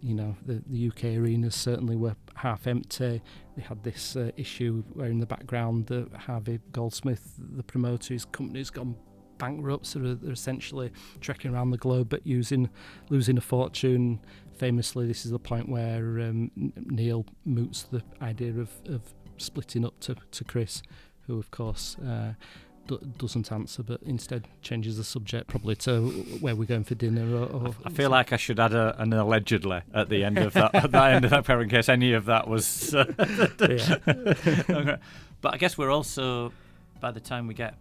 you 0.00 0.14
know 0.14 0.36
the, 0.44 0.60
the 0.66 0.88
UK 0.88 1.16
arenas 1.16 1.54
certainly 1.54 1.96
were 1.96 2.16
half 2.34 2.66
empty. 2.66 3.22
They 3.56 3.62
had 3.62 3.82
this 3.82 4.16
uh, 4.16 4.30
issue 4.36 4.82
where 4.92 5.08
in 5.08 5.20
the 5.20 5.26
background 5.26 5.86
the 5.86 6.08
Harvey 6.16 6.58
Goldsmith 6.72 7.34
the 7.38 7.62
promoter 7.62 8.14
his 8.14 8.24
company's 8.24 8.70
gone 8.70 8.96
bankrupt, 9.38 9.86
so 9.86 9.98
they're 9.98 10.32
essentially 10.32 10.90
trekking 11.20 11.52
around 11.52 11.70
the 11.70 11.78
globe 11.78 12.08
but 12.08 12.26
using 12.26 12.70
losing 13.10 13.38
a 13.38 13.40
fortune. 13.40 14.20
Famously, 14.56 15.06
this 15.06 15.26
is 15.26 15.32
the 15.32 15.38
point 15.38 15.68
where 15.68 16.20
um, 16.20 16.50
Neil 16.76 17.26
moots 17.44 17.82
the 17.82 18.02
idea 18.22 18.52
of, 18.52 18.70
of 18.86 19.02
splitting 19.36 19.84
up 19.84 19.98
to, 20.00 20.16
to 20.30 20.44
Chris, 20.44 20.82
who 21.26 21.38
of 21.38 21.50
course 21.50 21.96
uh, 21.98 22.32
d- 22.86 22.98
doesn't 23.18 23.52
answer, 23.52 23.82
but 23.82 24.00
instead 24.02 24.48
changes 24.62 24.96
the 24.96 25.04
subject 25.04 25.46
probably 25.46 25.76
to 25.76 26.08
where 26.40 26.56
we're 26.56 26.64
going 26.64 26.84
for 26.84 26.94
dinner. 26.94 27.36
Or, 27.36 27.44
or 27.44 27.74
I 27.84 27.90
feel 27.90 28.08
like 28.08 28.32
I 28.32 28.36
should 28.36 28.58
add 28.58 28.72
a, 28.72 28.98
an 29.00 29.12
allegedly 29.12 29.82
at 29.92 30.08
the 30.08 30.24
end 30.24 30.38
of 30.38 30.54
that, 30.54 30.74
at 30.74 30.90
the 30.90 31.02
end 31.02 31.26
of 31.26 31.32
that 31.32 31.44
pair 31.44 31.60
in 31.60 31.68
case 31.68 31.90
any 31.90 32.14
of 32.14 32.24
that 32.24 32.48
was. 32.48 32.94
Uh. 32.94 33.04
But 35.42 35.54
I 35.54 35.58
guess 35.58 35.76
we're 35.76 35.90
also 35.90 36.52
by 36.98 37.10
the 37.10 37.20
time 37.20 37.46
we 37.46 37.54
get 37.54 37.74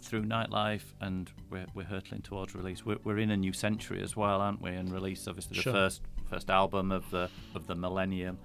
through 0.00 0.24
nightlife 0.24 0.94
and 1.00 1.30
we're, 1.50 1.66
we're 1.74 1.84
hurtling 1.84 2.22
towards 2.22 2.54
release. 2.54 2.84
We're, 2.84 2.98
we're 3.04 3.18
in 3.18 3.30
a 3.30 3.36
new 3.36 3.52
century 3.52 4.02
as 4.02 4.16
well, 4.16 4.40
aren't 4.40 4.62
we? 4.62 4.70
And 4.70 4.92
release 4.92 5.26
obviously 5.26 5.56
the 5.56 5.62
sure. 5.62 5.72
first 5.72 6.02
first 6.30 6.50
album 6.50 6.92
of 6.92 7.10
the 7.10 7.30
of 7.54 7.66
the 7.66 7.74
millennium, 7.74 8.38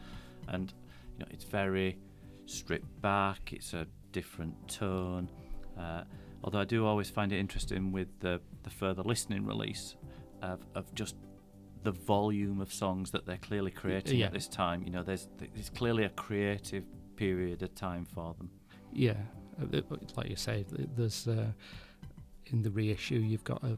and 0.47 0.73
you 1.13 1.19
know 1.19 1.25
it's 1.31 1.43
very 1.43 1.97
stripped 2.45 3.01
back. 3.01 3.51
It's 3.53 3.73
a 3.73 3.87
different 4.11 4.67
tone. 4.67 5.29
Uh, 5.77 6.03
although 6.43 6.59
I 6.59 6.65
do 6.65 6.85
always 6.85 7.09
find 7.09 7.31
it 7.31 7.39
interesting 7.39 7.91
with 7.91 8.07
the 8.19 8.41
the 8.63 8.69
further 8.69 9.03
listening 9.03 9.45
release 9.45 9.95
of, 10.41 10.59
of 10.75 10.93
just 10.93 11.15
the 11.83 11.91
volume 11.91 12.61
of 12.61 12.71
songs 12.73 13.11
that 13.11 13.25
they're 13.25 13.37
clearly 13.37 13.71
creating 13.71 14.19
yeah. 14.19 14.27
at 14.27 14.33
this 14.33 14.47
time. 14.47 14.83
You 14.83 14.91
know, 14.91 15.03
there's 15.03 15.27
there's 15.37 15.69
clearly 15.69 16.03
a 16.03 16.09
creative 16.09 16.85
period 17.15 17.61
of 17.61 17.75
time 17.75 18.05
for 18.05 18.33
them. 18.37 18.49
Yeah, 18.91 19.17
like 20.15 20.29
you 20.29 20.35
say, 20.35 20.65
there's 20.95 21.27
uh, 21.27 21.51
in 22.47 22.61
the 22.61 22.71
reissue 22.71 23.15
you've 23.15 23.43
got 23.43 23.63
a 23.63 23.77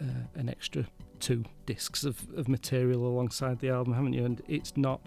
uh, 0.00 0.04
an 0.34 0.48
extra 0.48 0.86
two 1.18 1.44
discs 1.66 2.04
of, 2.04 2.26
of 2.36 2.48
material 2.48 3.06
alongside 3.06 3.58
the 3.60 3.68
album, 3.68 3.92
haven't 3.94 4.14
you? 4.14 4.24
And 4.24 4.42
it's 4.48 4.76
not 4.76 5.00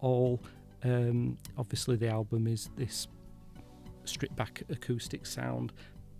all. 0.00 0.40
Um, 0.84 1.38
obviously, 1.58 1.96
the 1.96 2.08
album 2.08 2.46
is 2.46 2.70
this 2.76 3.08
stripped 4.04 4.36
back 4.36 4.62
acoustic 4.68 5.26
sound, 5.26 5.72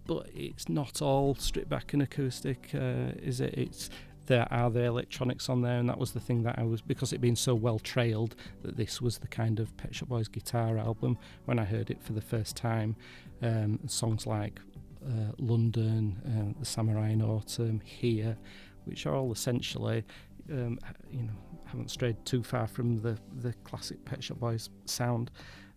but 0.07 0.29
it's 0.35 0.69
not 0.69 1.01
all 1.01 1.35
stripped 1.37 1.69
back 1.69 1.93
and 1.93 2.03
acoustic, 2.03 2.71
uh, 2.75 3.13
is 3.23 3.41
it? 3.41 3.55
It's 3.57 3.91
there 4.27 4.47
are 4.51 4.71
the 4.71 4.85
electronics 4.85 5.49
on 5.49 5.63
there, 5.63 5.79
and 5.79 5.89
that 5.89 5.99
was 5.99 6.13
the 6.13 6.21
thing 6.21 6.43
that 6.45 6.59
I 6.59 6.63
was 6.63 6.81
because 6.83 7.13
it 7.13 7.21
being 7.21 7.37
so 7.37 7.55
well 7.55 7.79
trailed 7.79 8.35
that 8.63 8.77
this 8.77 9.01
was 9.01 9.19
the 9.19 9.29
kind 9.29 9.61
of 9.61 9.77
Pet 9.77 9.95
Shop 9.95 10.09
Boys 10.09 10.29
guitar 10.29 10.79
album 10.79 11.19
when 11.45 11.59
I 11.59 11.65
heard 11.65 11.91
it 11.91 12.03
for 12.03 12.13
the 12.13 12.21
first 12.21 12.57
time. 12.57 12.97
Um, 13.43 13.81
songs 13.87 14.27
like 14.27 14.61
uh, 15.07 15.33
London, 15.39 16.21
uh, 16.27 16.59
The 16.59 16.67
Samurai 16.67 17.11
in 17.11 17.23
Autumn, 17.23 17.81
Here, 17.85 18.37
which 18.85 19.07
are 19.07 19.15
all 19.15 19.33
essentially, 19.33 20.05
um, 20.51 20.79
you 21.11 21.23
know, 21.23 21.33
haven't 21.67 21.91
strayed 21.91 22.25
too 22.25 22.43
far 22.43 22.67
from 22.67 23.01
the 23.03 23.19
the 23.41 23.53
classic 23.65 24.05
Pet 24.05 24.23
Shop 24.23 24.39
Boys 24.39 24.71
sound. 24.87 25.31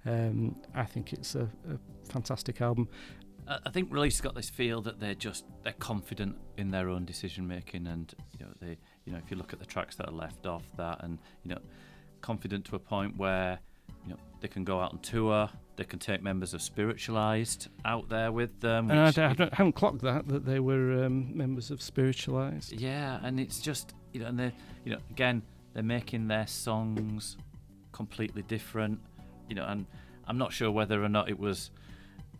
Um, 0.06 0.56
I 0.74 0.86
think 0.86 1.14
it's 1.14 1.36
a, 1.36 1.50
a 1.70 1.78
fantastic 2.10 2.62
album. 2.62 2.88
I 3.50 3.70
think 3.72 3.92
Release 3.92 4.22
got 4.22 4.36
this 4.36 4.50
feel 4.50 4.82
that 4.84 5.00
they're 5.00 5.16
just 5.16 5.46
they're 5.64 5.74
confident 5.74 6.36
in 6.58 6.70
their 6.70 6.90
own 6.90 7.06
decision 7.06 7.48
making, 7.48 7.88
and 7.88 8.14
you 8.38 8.46
know 8.46 8.52
they 8.62 8.78
you 9.06 9.14
know 9.14 9.18
if 9.18 9.32
you 9.32 9.38
look 9.38 9.54
at 9.54 9.60
the 9.60 9.66
tracks 9.66 9.96
that 9.96 10.08
are 10.08 10.14
left 10.14 10.46
off 10.46 10.64
that, 10.78 11.04
and 11.04 11.18
you 11.44 11.50
know 11.50 11.60
confident 12.22 12.66
to 12.66 12.76
a 12.76 12.80
point 12.80 13.18
where 13.18 13.60
you 14.06 14.12
know 14.12 14.20
they 14.42 14.48
can 14.48 14.64
go 14.64 14.80
out 14.80 14.94
on 14.94 15.00
tour, 15.00 15.50
they 15.78 15.84
can 15.84 15.98
take 15.98 16.22
members 16.22 16.54
of 16.54 16.62
Spiritualized 16.62 17.70
out 17.86 18.08
there 18.08 18.32
with 18.32 18.60
them. 18.60 18.92
And 18.92 19.00
I, 19.00 19.30
I, 19.30 19.30
I, 19.30 19.50
haven't 19.54 19.74
clocked 19.74 20.02
that 20.02 20.28
that 20.28 20.46
they 20.46 20.60
were 20.60 21.06
um, 21.06 21.36
members 21.36 21.72
of 21.72 21.82
Spiritualized. 21.82 22.74
Yeah, 22.74 23.20
and 23.24 23.40
it's 23.40 23.60
just 23.60 23.96
you 24.14 24.20
know, 24.20 24.28
and 24.28 24.40
they 24.40 24.52
you 24.86 24.92
know 24.92 25.00
again 25.10 25.42
they're 25.74 25.82
making 25.82 26.28
their 26.28 26.46
songs 26.46 27.38
completely 27.94 28.44
different, 28.44 29.00
you 29.48 29.56
know, 29.56 29.66
and 29.66 29.88
I'm 30.28 30.38
not 30.38 30.54
sure 30.54 30.70
whether 30.70 31.04
or 31.04 31.10
not 31.10 31.30
it 31.30 31.40
was 31.40 31.72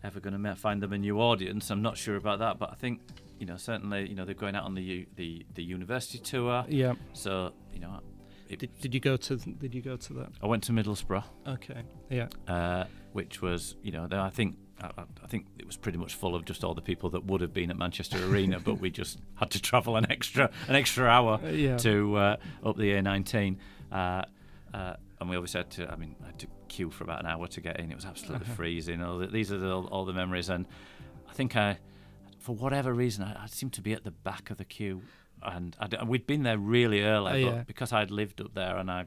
ever 0.02 0.20
going 0.20 0.40
to 0.40 0.56
find 0.56 0.82
them 0.82 0.92
a 0.92 0.98
new 0.98 1.20
audience. 1.20 1.70
I'm 1.70 1.82
not 1.82 1.96
sure 1.96 2.16
about 2.16 2.38
that, 2.40 2.58
but 2.58 2.70
I 2.70 2.74
think 2.74 3.00
you 3.38 3.46
know 3.46 3.56
certainly 3.56 4.08
you 4.08 4.14
know 4.14 4.24
they're 4.24 4.34
going 4.34 4.54
out 4.54 4.64
on 4.64 4.74
the 4.74 5.06
the 5.16 5.44
the 5.54 5.62
university 5.62 6.18
tour. 6.18 6.64
Yeah. 6.68 6.94
So 7.12 7.52
you 7.72 7.80
know. 7.80 8.00
Did, 8.48 8.68
did 8.80 8.92
you 8.94 8.98
go 8.98 9.16
to 9.16 9.36
Did 9.36 9.76
you 9.76 9.80
go 9.80 9.96
to 9.96 10.12
that? 10.14 10.32
I 10.42 10.46
went 10.46 10.64
to 10.64 10.72
Middlesbrough. 10.72 11.22
Okay. 11.46 11.84
Yeah. 12.08 12.26
Uh, 12.48 12.86
which 13.12 13.40
was 13.40 13.76
you 13.80 13.92
know 13.92 14.08
I 14.10 14.30
think 14.30 14.56
I, 14.82 15.04
I, 15.22 15.26
think 15.26 15.46
it 15.58 15.66
was 15.66 15.76
pretty 15.76 15.98
much 15.98 16.14
full 16.14 16.34
of 16.34 16.44
just 16.44 16.64
all 16.64 16.74
the 16.74 16.82
people 16.82 17.10
that 17.10 17.24
would 17.26 17.40
have 17.40 17.52
been 17.52 17.70
at 17.70 17.76
Manchester 17.76 18.18
Arena, 18.26 18.60
but 18.60 18.80
we 18.80 18.90
just 18.90 19.18
had 19.34 19.50
to 19.50 19.62
travel 19.62 19.96
an 19.96 20.10
extra 20.10 20.50
an 20.68 20.76
extra 20.76 21.06
hour 21.06 21.40
uh, 21.42 21.48
yeah. 21.48 21.76
to 21.78 22.16
uh, 22.16 22.36
up 22.64 22.76
the 22.76 22.92
A19. 22.92 23.56
Uh, 23.92 24.22
uh, 24.72 24.94
and 25.20 25.28
we 25.28 25.36
obviously 25.36 25.58
had 25.58 25.70
to. 25.72 25.92
I 25.92 25.96
mean, 25.96 26.16
I 26.22 26.26
had 26.26 26.38
to 26.40 26.46
queue 26.70 26.90
for 26.90 27.04
about 27.04 27.20
an 27.20 27.26
hour 27.26 27.46
to 27.48 27.60
get 27.60 27.78
in. 27.78 27.90
It 27.90 27.94
was 27.94 28.06
absolutely 28.06 28.46
freezing. 28.56 29.02
All 29.02 29.18
the, 29.18 29.26
these 29.26 29.52
are 29.52 29.58
the, 29.58 29.70
all 29.70 30.06
the 30.06 30.14
memories, 30.14 30.48
and 30.48 30.66
I 31.28 31.32
think 31.34 31.56
I, 31.56 31.78
for 32.38 32.54
whatever 32.54 32.94
reason, 32.94 33.24
I, 33.24 33.44
I 33.44 33.46
seemed 33.46 33.74
to 33.74 33.82
be 33.82 33.92
at 33.92 34.04
the 34.04 34.10
back 34.10 34.50
of 34.50 34.56
the 34.56 34.64
queue, 34.64 35.02
and 35.42 35.76
I, 35.78 36.04
we'd 36.04 36.26
been 36.26 36.44
there 36.44 36.58
really 36.58 37.02
early, 37.02 37.44
uh, 37.44 37.50
but 37.50 37.66
because 37.66 37.92
I'd 37.92 38.10
lived 38.10 38.40
up 38.40 38.54
there, 38.54 38.76
and 38.76 38.90
I, 38.90 39.04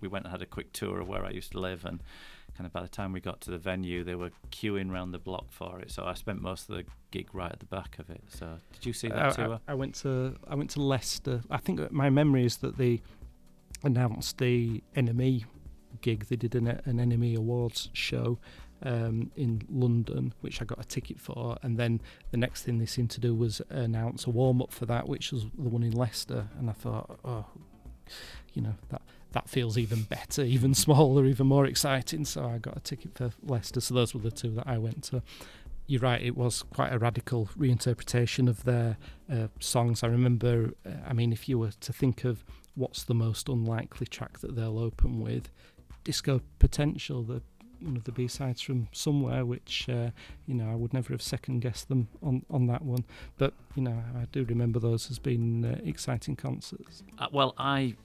we 0.00 0.08
went 0.08 0.26
and 0.26 0.32
had 0.32 0.42
a 0.42 0.46
quick 0.46 0.72
tour 0.72 1.00
of 1.00 1.08
where 1.08 1.24
I 1.24 1.30
used 1.30 1.52
to 1.52 1.60
live, 1.60 1.84
and 1.84 2.02
kind 2.56 2.66
of 2.66 2.72
by 2.72 2.82
the 2.82 2.88
time 2.88 3.12
we 3.12 3.20
got 3.20 3.40
to 3.42 3.50
the 3.50 3.58
venue, 3.58 4.02
they 4.02 4.14
were 4.14 4.30
queuing 4.50 4.90
round 4.90 5.12
the 5.12 5.18
block 5.18 5.46
for 5.50 5.78
it. 5.80 5.90
So 5.90 6.04
I 6.04 6.14
spent 6.14 6.40
most 6.40 6.68
of 6.68 6.76
the 6.76 6.84
gig 7.10 7.28
right 7.34 7.52
at 7.52 7.60
the 7.60 7.66
back 7.66 7.98
of 7.98 8.08
it. 8.10 8.22
So 8.28 8.58
did 8.72 8.86
you 8.86 8.92
see 8.92 9.08
that 9.08 9.18
I, 9.18 9.30
tour? 9.30 9.60
I, 9.68 9.72
I 9.72 9.74
went 9.74 9.94
to 9.96 10.36
I 10.48 10.54
went 10.54 10.70
to 10.70 10.82
Leicester. 10.82 11.42
I 11.50 11.58
think 11.58 11.92
my 11.92 12.08
memory 12.08 12.46
is 12.46 12.56
that 12.58 12.78
they 12.78 13.02
announced 13.82 14.38
the 14.38 14.82
NME 14.96 15.44
gig. 15.96 16.26
They 16.26 16.36
did 16.36 16.54
an, 16.54 16.68
an 16.68 16.98
NME 16.98 17.36
Awards 17.36 17.90
show 17.92 18.38
um, 18.82 19.30
in 19.36 19.62
London, 19.68 20.34
which 20.40 20.60
I 20.60 20.64
got 20.64 20.80
a 20.80 20.84
ticket 20.84 21.20
for, 21.20 21.56
and 21.62 21.78
then 21.78 22.00
the 22.30 22.36
next 22.36 22.62
thing 22.62 22.78
they 22.78 22.86
seemed 22.86 23.10
to 23.10 23.20
do 23.20 23.34
was 23.34 23.62
announce 23.70 24.26
a 24.26 24.30
warm 24.30 24.60
up 24.60 24.72
for 24.72 24.86
that, 24.86 25.08
which 25.08 25.32
was 25.32 25.44
the 25.58 25.68
one 25.68 25.82
in 25.82 25.92
Leicester. 25.92 26.48
And 26.58 26.68
I 26.68 26.72
thought, 26.72 27.18
oh, 27.24 27.46
you 28.52 28.62
know 28.62 28.74
that 28.90 29.02
that 29.32 29.48
feels 29.48 29.76
even 29.76 30.02
better, 30.02 30.42
even 30.56 30.74
smaller, 30.74 31.26
even 31.26 31.46
more 31.46 31.66
exciting. 31.66 32.24
So 32.24 32.46
I 32.46 32.58
got 32.58 32.76
a 32.76 32.80
ticket 32.80 33.16
for 33.16 33.30
Leicester. 33.42 33.80
So 33.80 33.94
those 33.94 34.14
were 34.14 34.20
the 34.20 34.30
two 34.30 34.50
that 34.50 34.66
I 34.66 34.78
went 34.78 35.04
to. 35.04 35.22
You're 35.86 36.00
right; 36.00 36.20
it 36.20 36.36
was 36.36 36.62
quite 36.62 36.92
a 36.92 36.98
radical 36.98 37.48
reinterpretation 37.56 38.48
of 38.48 38.64
their 38.64 38.96
uh, 39.32 39.48
songs. 39.60 40.02
I 40.02 40.08
remember. 40.08 40.72
Uh, 40.84 40.90
I 41.06 41.12
mean, 41.12 41.32
if 41.32 41.48
you 41.48 41.58
were 41.58 41.70
to 41.70 41.92
think 41.92 42.24
of 42.24 42.44
what's 42.74 43.04
the 43.04 43.14
most 43.14 43.48
unlikely 43.48 44.06
track 44.06 44.40
that 44.40 44.54
they'll 44.56 44.78
open 44.78 45.20
with, 45.20 45.50
Disco 46.06 46.40
Potential, 46.60 47.24
the 47.24 47.42
one 47.80 47.96
of 47.96 48.04
the 48.04 48.12
B 48.12 48.28
sides 48.28 48.60
from 48.62 48.86
somewhere, 48.92 49.44
which 49.44 49.88
uh, 49.88 50.10
you 50.46 50.54
know 50.54 50.70
I 50.70 50.76
would 50.76 50.94
never 50.94 51.12
have 51.12 51.20
second 51.20 51.60
guessed 51.60 51.88
them 51.88 52.06
on 52.22 52.44
on 52.48 52.68
that 52.68 52.82
one. 52.82 53.04
But 53.38 53.54
you 53.74 53.82
know 53.82 54.00
I 54.14 54.26
do 54.30 54.44
remember 54.44 54.78
those 54.78 55.10
as 55.10 55.18
being 55.18 55.64
uh, 55.64 55.80
exciting 55.84 56.36
concerts. 56.36 57.02
Uh, 57.18 57.26
well, 57.32 57.54
I 57.58 57.96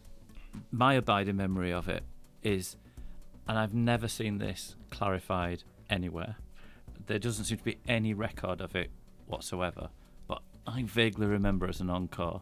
my 0.72 0.96
abiding 0.96 1.38
memory 1.38 1.72
of 1.72 1.88
it 1.88 2.02
is, 2.42 2.76
and 3.48 3.60
I've 3.60 3.76
never 3.76 4.08
seen 4.08 4.40
this 4.40 4.76
clarified 4.90 5.64
anywhere. 5.88 6.38
There 7.06 7.20
doesn't 7.20 7.46
seem 7.46 7.60
to 7.60 7.64
be 7.64 7.78
any 7.88 8.16
record 8.16 8.62
of 8.62 8.76
it 8.76 8.90
whatsoever. 9.28 9.90
But 10.28 10.42
I 10.66 10.82
vaguely 10.82 11.28
remember 11.28 11.68
as 11.68 11.82
an 11.82 11.92
encore, 11.92 12.42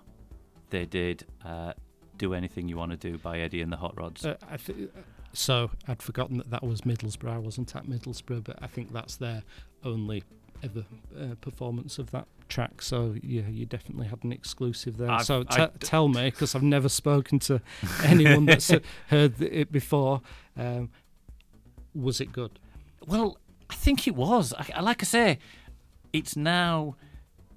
they 0.69 0.85
did 0.85 1.25
uh, 1.43 1.73
"Do 2.17 2.33
Anything 2.33 2.69
You 2.69 2.77
Want 2.77 2.91
to 2.91 2.97
Do" 2.97 3.17
by 3.17 3.39
Eddie 3.39 3.61
and 3.61 3.73
the 3.73 3.77
Hot 3.77 3.97
Rods. 3.97 4.25
Uh, 4.25 4.37
I 4.49 4.55
th- 4.55 4.89
so 5.33 5.71
I'd 5.87 6.01
forgotten 6.01 6.37
that 6.37 6.49
that 6.51 6.63
was 6.63 6.81
Middlesbrough. 6.81 7.31
I 7.33 7.37
wasn't 7.37 7.75
at 7.75 7.85
Middlesbrough, 7.85 8.43
but 8.43 8.57
I 8.61 8.67
think 8.67 8.91
that's 8.93 9.15
their 9.17 9.43
only 9.83 10.23
ever 10.63 10.83
uh, 11.19 11.35
performance 11.41 11.97
of 11.99 12.11
that 12.11 12.27
track. 12.49 12.81
So 12.81 13.15
yeah, 13.23 13.47
you 13.47 13.65
definitely 13.65 14.07
had 14.07 14.23
an 14.23 14.31
exclusive 14.33 14.97
there. 14.97 15.09
I've- 15.11 15.23
so 15.23 15.45
I 15.49 15.57
t- 15.67 15.71
d- 15.79 15.85
tell 15.87 16.07
me, 16.09 16.25
because 16.31 16.55
I've 16.55 16.63
never 16.63 16.89
spoken 16.89 17.39
to 17.39 17.61
anyone 18.03 18.45
that's 18.45 18.71
uh, 18.71 18.79
heard 19.07 19.41
it 19.41 19.71
before. 19.71 20.21
Um, 20.57 20.89
was 21.95 22.19
it 22.21 22.31
good? 22.31 22.59
Well, 23.07 23.37
I 23.69 23.75
think 23.75 24.07
it 24.07 24.15
was. 24.15 24.53
I, 24.53 24.65
I- 24.75 24.81
like 24.81 25.01
I 25.03 25.05
say, 25.05 25.39
it's 26.11 26.35
now 26.35 26.95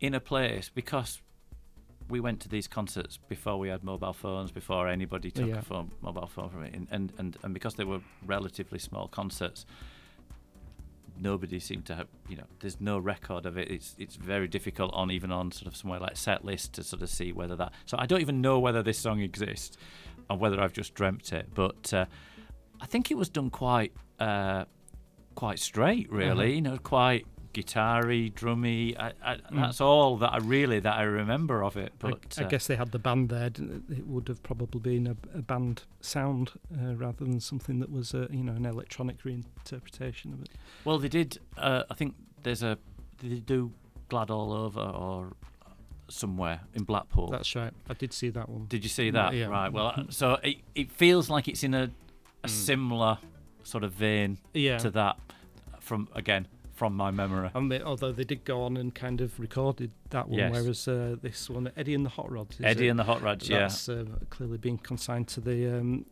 in 0.01 0.15
a 0.15 0.21
place 0.21 0.71
because 0.75 1.21
we 2.12 2.20
went 2.20 2.38
to 2.40 2.48
these 2.48 2.68
concerts 2.68 3.18
before 3.29 3.59
we 3.59 3.68
had 3.68 3.83
mobile 3.83 4.12
phones, 4.12 4.53
before 4.53 4.87
anybody 4.88 5.31
took 5.31 5.48
Yeah. 5.48 5.59
a 5.59 5.62
phone, 5.62 5.90
mobile 6.01 6.27
phone 6.29 6.51
from 6.51 6.62
it, 6.62 6.75
and, 6.75 6.87
and 7.18 7.37
and 7.42 7.53
because 7.55 7.75
they 7.75 7.85
were 7.92 8.01
relatively 8.25 8.79
small 8.79 9.09
concerts, 9.09 9.64
nobody 11.18 11.59
seemed 11.59 11.87
to 11.87 11.94
have. 11.94 12.09
You 12.29 12.37
know, 12.37 12.46
there's 12.61 12.81
no 12.81 12.98
record 12.98 13.46
of 13.46 13.57
it. 13.57 13.70
It's 13.70 13.94
it's 13.98 14.16
very 14.16 14.48
difficult 14.48 14.90
on 14.94 15.11
even 15.11 15.33
on 15.33 15.53
sort 15.53 15.66
of 15.66 15.77
somewhere 15.77 16.01
like 16.01 16.16
set 16.16 16.44
list 16.44 16.75
to 16.75 16.83
sort 16.83 17.03
of 17.03 17.09
see 17.11 17.33
whether 17.33 17.57
that. 17.57 17.72
So 17.87 17.96
I 17.98 18.07
don't 18.07 18.20
even 18.20 18.40
know 18.40 18.59
whether 18.59 18.83
this 18.83 18.98
song 18.98 19.20
exists, 19.20 19.77
or 20.29 20.37
whether 20.37 20.61
I've 20.61 20.72
just 20.72 20.94
dreamt 20.94 21.33
it. 21.33 21.46
But 21.55 21.92
uh, 21.94 22.07
I 22.81 22.87
think 22.87 23.11
it 23.11 23.16
was 23.16 23.29
done 23.29 23.51
quite. 23.51 23.92
Uh, 24.20 24.64
quite 25.35 25.59
straight, 25.59 26.12
really. 26.12 26.31
Uh-huh. 26.48 26.55
You 26.57 26.61
know, 26.61 26.79
quite 26.79 27.25
guitar-y, 27.53 28.31
drummy. 28.35 28.97
I, 28.99 29.12
I, 29.25 29.37
Mm. 29.37 29.61
That's 29.62 29.81
all 29.81 30.17
that 30.19 30.33
I 30.33 30.38
really 30.38 30.81
that 30.81 30.95
I 30.97 31.03
remember 31.03 31.62
of 31.62 31.77
it. 31.77 31.93
I- 32.03 32.11
But 32.11 32.37
I, 32.38 32.45
uh, 32.45 32.49
guess 32.49 32.67
they 32.67 32.77
had 32.77 32.91
the 32.93 32.99
band 32.99 33.29
there. 33.29 33.47
It 33.47 33.59
It 33.91 34.07
would 34.07 34.29
have 34.29 34.43
probably 34.43 34.81
been 34.81 35.07
a, 35.07 35.17
a 35.38 35.43
band 35.43 35.83
sound 36.01 36.53
uh, 36.75 36.95
rather 36.95 37.25
than 37.25 37.41
something 37.41 37.81
that 37.81 37.91
was, 37.91 38.15
a, 38.15 38.29
you 38.31 38.43
know, 38.43 38.53
an 38.53 38.65
electronic 38.67 39.23
reinterpretation 39.23 40.33
of 40.33 40.43
it. 40.43 40.49
well, 40.85 40.99
they 40.99 41.09
did. 41.09 41.38
Uh, 41.57 41.83
I 41.91 41.95
think 41.95 42.15
there's 42.43 42.62
a 42.62 42.79
they 43.19 43.37
do 43.41 43.73
"Glad 44.09 44.31
All 44.31 44.53
Over" 44.53 44.81
or 44.81 45.33
somewhere 46.09 46.61
in 46.75 46.85
Blackpool? 46.85 47.29
That's 47.31 47.55
right. 47.57 47.73
I 47.88 47.95
did 47.95 48.12
see 48.12 48.31
that 48.31 48.49
one. 48.49 48.67
Did 48.69 48.83
you 48.85 48.88
see 48.91 49.11
that? 49.11 49.35
Yeah. 49.35 49.47
Right. 49.47 49.73
Well, 49.73 49.93
uh, 49.97 50.05
so 50.11 50.38
it, 50.43 50.57
it 50.75 50.91
feels 50.91 51.31
like 51.31 51.49
it's 51.49 51.62
in 51.62 51.75
a, 51.75 51.85
a 52.45 52.49
Mm. 52.49 52.51
similar 52.51 53.19
sort 53.62 53.85
of 53.85 53.93
vein 53.93 54.38
yeah. 54.53 54.79
to 54.79 54.91
that. 54.91 55.17
From 55.81 56.09
again, 56.15 56.47
from 56.73 56.95
my 56.97 57.11
memory. 57.11 57.51
I 57.55 57.61
mean, 57.61 57.83
although 57.83 58.13
they 58.13 58.25
did 58.25 58.45
go 58.45 58.63
on 58.63 58.77
and 58.77 58.95
kind 58.95 59.21
of 59.21 59.39
recorded 59.39 59.91
that 60.11 60.29
one, 60.29 60.39
Yes. 60.39 60.53
whereas 60.53 60.89
uh, 60.89 61.17
this 61.21 61.49
one, 61.51 61.71
Eddie 61.77 61.95
and 61.95 62.05
the 62.05 62.11
Hot 62.11 62.31
Rods, 62.31 62.59
Eddie 62.63 62.87
it? 62.87 62.91
and 62.91 62.99
the 62.99 63.05
Hot 63.05 63.23
Rods. 63.23 63.49
Yeah. 63.49 63.61
that's 63.61 63.89
uh, 63.89 64.05
clearly 64.31 64.59
been 64.59 64.79
consigned 64.79 65.29
to 65.29 65.41
the 65.41 65.79
um, 65.79 66.07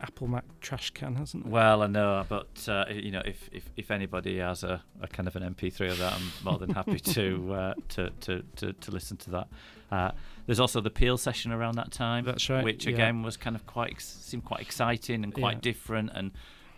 Apple 0.00 0.28
Mac 0.28 0.44
trash 0.60 0.90
can, 0.90 1.16
hasn't 1.16 1.44
it? 1.44 1.50
Well, 1.50 1.82
I 1.82 1.88
know, 1.88 2.24
but 2.28 2.66
uh, 2.68 2.84
you 2.90 3.10
know, 3.10 3.22
if, 3.24 3.48
if, 3.52 3.64
if 3.76 3.90
anybody 3.90 4.38
has 4.38 4.62
a, 4.62 4.82
a 5.02 5.08
kind 5.08 5.26
of 5.26 5.34
an 5.36 5.42
MP3 5.54 5.90
of 5.90 5.98
that, 5.98 6.12
I'm 6.14 6.32
more 6.44 6.56
than 6.58 6.70
happy 6.70 7.00
to, 7.00 7.52
uh, 7.52 7.74
to, 7.90 8.10
to 8.20 8.42
to 8.56 8.72
to 8.72 8.90
listen 8.90 9.16
to 9.18 9.30
that. 9.30 9.48
Uh, 9.90 10.10
there's 10.46 10.60
also 10.60 10.80
the 10.80 10.90
Peel 10.90 11.18
session 11.18 11.50
around 11.52 11.74
that 11.76 11.90
time, 11.90 12.24
That's 12.24 12.48
right, 12.48 12.62
which 12.64 12.86
yeah. 12.86 12.92
again 12.94 13.22
was 13.22 13.36
kind 13.36 13.56
of 13.56 13.66
quite 13.66 14.00
seemed 14.00 14.44
quite 14.44 14.60
exciting 14.60 15.24
and 15.24 15.34
quite 15.34 15.56
Yeah. 15.56 15.60
different 15.72 16.10
and 16.14 16.30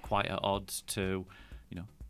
quite 0.02 0.26
at 0.26 0.40
odds 0.42 0.82
to 0.88 1.26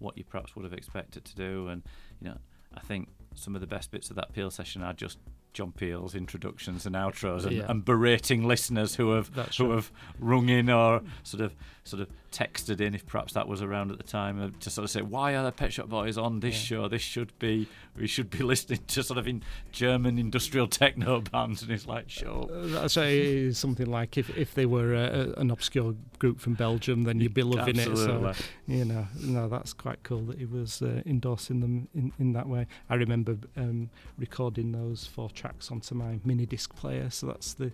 what 0.00 0.18
you 0.18 0.24
perhaps 0.24 0.56
would 0.56 0.64
have 0.64 0.72
expected 0.72 1.24
to 1.24 1.34
do. 1.36 1.68
And 1.68 1.82
you 2.20 2.28
know, 2.28 2.38
I 2.74 2.80
think 2.80 3.08
some 3.34 3.54
of 3.54 3.60
the 3.60 3.66
best 3.66 3.90
bits 3.90 4.10
of 4.10 4.16
that 4.16 4.32
Peel 4.32 4.50
session 4.50 4.82
are 4.82 4.92
just 4.92 5.18
John 5.52 5.72
Peel's 5.72 6.14
introductions 6.14 6.86
and 6.86 6.94
outros 6.94 7.44
and, 7.44 7.56
Yeah. 7.56 7.66
and 7.68 7.84
berating 7.84 8.46
listeners 8.46 8.94
who 8.96 9.10
have 9.12 9.34
That's 9.34 9.56
who 9.56 9.66
right. 9.68 9.74
have 9.76 9.92
rung 10.18 10.48
in 10.48 10.70
or 10.70 11.02
sort 11.22 11.42
of 11.42 11.54
sort 11.82 12.02
of 12.02 12.08
texted 12.30 12.80
in 12.80 12.94
if 12.94 13.04
perhaps 13.04 13.32
that 13.32 13.48
was 13.48 13.60
around 13.62 13.90
at 13.90 13.96
the 13.96 14.04
time 14.04 14.40
uh, 14.40 14.50
to 14.60 14.70
sort 14.70 14.84
of 14.84 14.90
say 14.90 15.02
why 15.02 15.34
are 15.34 15.42
the 15.44 15.50
Pet 15.50 15.72
Shop 15.72 15.88
Boys 15.88 16.16
on 16.16 16.38
this 16.40 16.54
Yeah. 16.70 16.76
show? 16.82 16.88
This 16.88 17.02
should 17.02 17.36
be 17.40 17.66
we 17.96 18.06
should 18.06 18.30
be 18.30 18.38
listening 18.44 18.80
to 18.88 19.02
sort 19.02 19.18
of 19.18 19.26
in 19.26 19.42
German 19.72 20.18
industrial 20.18 20.68
techno 20.68 21.20
bands, 21.32 21.62
and 21.62 21.70
it's 21.72 21.86
like. 21.86 22.06
Uh, 22.24 22.44
That's 22.50 22.96
right, 22.96 23.08
it 23.08 23.16
is 23.26 23.58
something 23.58 23.86
like 23.86 24.16
if, 24.16 24.30
if 24.36 24.54
they 24.54 24.64
were 24.66 24.94
uh, 24.94 25.40
an 25.40 25.50
obscure 25.50 25.94
group 26.20 26.38
from 26.40 26.54
Belgium, 26.54 27.02
then 27.02 27.20
you'd 27.20 27.34
be 27.34 27.42
loving 27.42 27.76
it. 27.76 27.88
Absolutely. 27.88 28.32
So, 28.34 28.42
you 28.68 28.84
know, 28.84 29.08
no, 29.20 29.48
that's 29.48 29.72
quite 29.72 30.02
cool 30.04 30.22
that 30.26 30.38
he 30.38 30.44
was 30.46 30.80
uh, 30.82 31.02
endorsing 31.04 31.60
them 31.60 31.88
in, 31.94 32.12
in 32.20 32.32
that 32.34 32.48
way. 32.48 32.66
I 32.88 32.94
remember 32.94 33.36
um, 33.56 33.90
recording 34.18 34.70
those 34.72 35.06
four 35.06 35.30
tracks 35.40 35.70
onto 35.70 35.94
my 35.94 36.18
mini 36.24 36.44
disc 36.46 36.74
player, 36.76 37.08
so 37.10 37.26
that's 37.26 37.54
the 37.54 37.72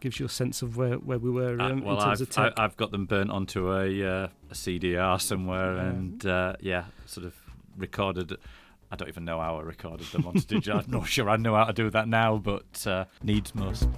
gives 0.00 0.18
you 0.18 0.26
a 0.26 0.28
sense 0.28 0.62
of 0.62 0.76
where, 0.76 0.94
where 0.96 1.18
we 1.18 1.30
were 1.30 1.60
Uh, 1.60 1.70
um, 1.70 1.80
well, 1.84 1.96
in 1.96 2.02
terms 2.04 2.20
I've, 2.20 2.28
of 2.28 2.30
tech. 2.34 2.52
I, 2.56 2.64
I've 2.64 2.76
got 2.76 2.90
them 2.90 3.06
burnt 3.06 3.30
onto 3.30 3.70
a, 3.72 3.84
uh, 4.04 4.28
a 4.50 4.54
CDR 4.54 5.20
somewhere, 5.20 5.76
Yeah. 5.76 5.82
and 5.90 6.26
uh, 6.26 6.56
yeah, 6.60 6.84
sort 7.06 7.24
of 7.24 7.34
recorded. 7.76 8.36
I 8.90 8.96
don't 8.96 9.08
even 9.08 9.24
know 9.24 9.38
how 9.40 9.58
I 9.58 9.62
recorded 9.62 10.06
them 10.08 10.26
onto 10.26 10.40
digital. 10.40 10.80
I'm 10.80 10.90
not 10.90 11.06
sure 11.06 11.30
I 11.30 11.36
know 11.36 11.54
how 11.54 11.64
to 11.66 11.72
do 11.72 11.88
that 11.90 12.08
now, 12.08 12.36
but 12.38 12.84
uh, 12.86 13.04
needs 13.22 13.54
must. 13.54 13.88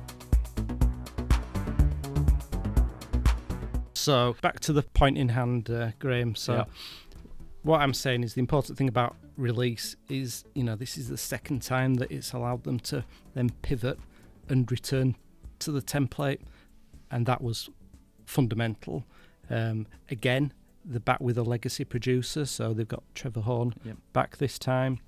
So 3.95 4.37
back 4.43 4.61
to 4.61 4.73
the 4.73 4.83
point 4.83 5.17
in 5.17 5.31
hand, 5.31 5.71
uh, 5.71 5.93
Graham. 5.99 6.35
So 6.35 6.53
Yeah. 6.55 6.65
what 7.63 7.81
I'm 7.81 7.95
saying 7.95 8.23
is 8.25 8.35
the 8.35 8.41
important 8.41 8.77
thing 8.77 8.89
about 8.89 9.17
release 9.37 9.97
is, 10.09 10.45
you 10.55 10.63
know, 10.65 10.77
this 10.77 10.97
is 10.97 11.09
the 11.09 11.17
second 11.17 11.63
time 11.63 11.95
that 11.95 12.11
it's 12.11 12.33
allowed 12.33 12.65
them 12.65 12.79
to 12.81 13.05
then 13.35 13.51
pivot 13.63 13.99
and 14.49 14.71
return 14.71 15.17
to 15.61 15.73
the 15.73 15.83
template, 15.83 16.41
and 17.11 17.27
that 17.27 17.43
was 17.43 17.69
fundamental. 18.27 19.05
Um, 19.51 19.87
again, 20.11 20.53
they're 20.85 21.01
back 21.01 21.21
with 21.21 21.39
a 21.39 21.43
legacy 21.43 21.85
producer, 21.85 22.45
so 22.45 22.73
they've 22.75 22.87
got 22.89 23.03
Trevor 23.15 23.41
Horn 23.41 23.75
Yep. 23.85 23.97
back 24.13 24.37
this 24.37 24.59
time. 24.59 24.99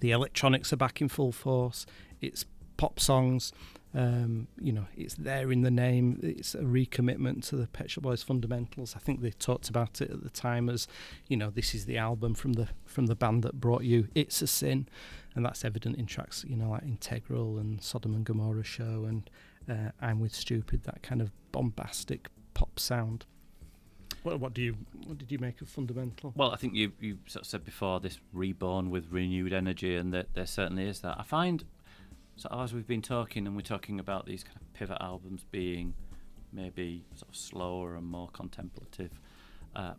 The 0.00 0.10
electronics 0.12 0.72
are 0.72 0.76
back 0.76 1.00
in 1.00 1.08
full 1.08 1.32
force. 1.32 1.84
It's 2.20 2.44
pop 2.76 2.98
songs. 3.00 3.52
Um, 3.94 4.48
you 4.58 4.72
know, 4.72 4.86
it's 4.96 5.14
there 5.14 5.52
in 5.52 5.62
the 5.62 5.70
name. 5.70 6.18
It's 6.22 6.54
a 6.54 6.62
recommitment 6.62 7.46
to 7.48 7.56
the 7.56 7.66
Pet 7.66 7.90
Shop 7.90 8.04
Boys 8.04 8.22
fundamentals. 8.22 8.94
I 8.96 9.00
think 9.00 9.20
they 9.20 9.30
talked 9.30 9.68
about 9.68 10.00
it 10.00 10.10
at 10.10 10.22
the 10.22 10.30
time 10.30 10.70
as, 10.70 10.88
you 11.28 11.36
know, 11.36 11.50
this 11.50 11.74
is 11.74 11.84
the 11.84 11.98
album 11.98 12.34
from 12.34 12.54
the 12.54 12.68
from 12.86 13.06
the 13.06 13.14
band 13.14 13.42
that 13.42 13.60
brought 13.60 13.84
you 13.84 14.08
"It's 14.14 14.40
a 14.40 14.46
Sin," 14.46 14.88
and 15.34 15.44
that's 15.44 15.64
evident 15.64 15.96
in 15.96 16.06
tracks, 16.06 16.44
you 16.48 16.56
know, 16.56 16.70
like 16.70 16.84
"Integral" 16.84 17.58
and 17.58 17.82
"Sodom 17.82 18.14
and 18.14 18.24
Gomorrah 18.24 18.64
Show" 18.64 19.04
and 19.06 19.28
uh, 19.68 19.90
"I'm 20.00 20.20
with 20.20 20.34
Stupid." 20.34 20.84
That 20.84 21.02
kind 21.02 21.20
of 21.20 21.30
bombastic 21.52 22.28
pop 22.54 22.80
sound. 22.80 23.26
What, 24.22 24.40
what 24.40 24.54
do 24.54 24.62
you 24.62 24.76
what 25.06 25.18
did 25.18 25.30
you 25.32 25.38
make 25.38 25.60
of 25.60 25.68
fundamental? 25.68 26.32
Well, 26.34 26.52
I 26.52 26.56
think 26.56 26.74
you 26.74 26.92
you 26.98 27.18
sort 27.26 27.44
of 27.44 27.46
said 27.46 27.64
before 27.64 28.00
this 28.00 28.20
reborn 28.32 28.90
with 28.90 29.10
renewed 29.10 29.52
energy, 29.52 29.96
and 29.96 30.14
that 30.14 30.32
there 30.32 30.46
certainly 30.46 30.88
is 30.88 31.00
that. 31.00 31.18
I 31.18 31.24
find 31.24 31.64
so 32.36 32.48
as 32.52 32.72
we've 32.72 32.86
been 32.86 33.02
talking, 33.02 33.46
and 33.46 33.54
we're 33.54 33.62
talking 33.62 34.00
about 34.00 34.26
these 34.26 34.42
kind 34.42 34.56
of 34.56 34.72
pivot 34.74 34.98
albums 35.00 35.44
being 35.50 35.94
maybe 36.52 37.04
sort 37.14 37.28
of 37.30 37.36
slower 37.36 37.94
and 37.94 38.06
more 38.06 38.28
contemplative. 38.32 39.20
Uh, 39.74 39.94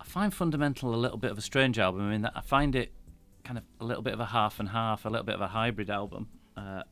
I 0.00 0.04
find 0.04 0.32
Fundamental 0.32 0.94
a 0.94 0.96
little 0.96 1.18
bit 1.18 1.30
of 1.30 1.38
a 1.38 1.42
strange 1.42 1.78
album. 1.78 2.08
I 2.08 2.10
mean, 2.10 2.30
I 2.34 2.40
find 2.40 2.76
it 2.76 2.92
kind 3.44 3.58
of 3.58 3.64
a 3.80 3.84
little 3.84 4.02
bit 4.02 4.12
of 4.12 4.20
a 4.20 4.26
half 4.26 4.60
and 4.60 4.68
half, 4.68 5.04
a 5.04 5.08
little 5.08 5.24
bit 5.24 5.34
of 5.34 5.40
a 5.40 5.48
hybrid 5.48 5.90
album. 5.90 6.28
Uh, 6.56 6.82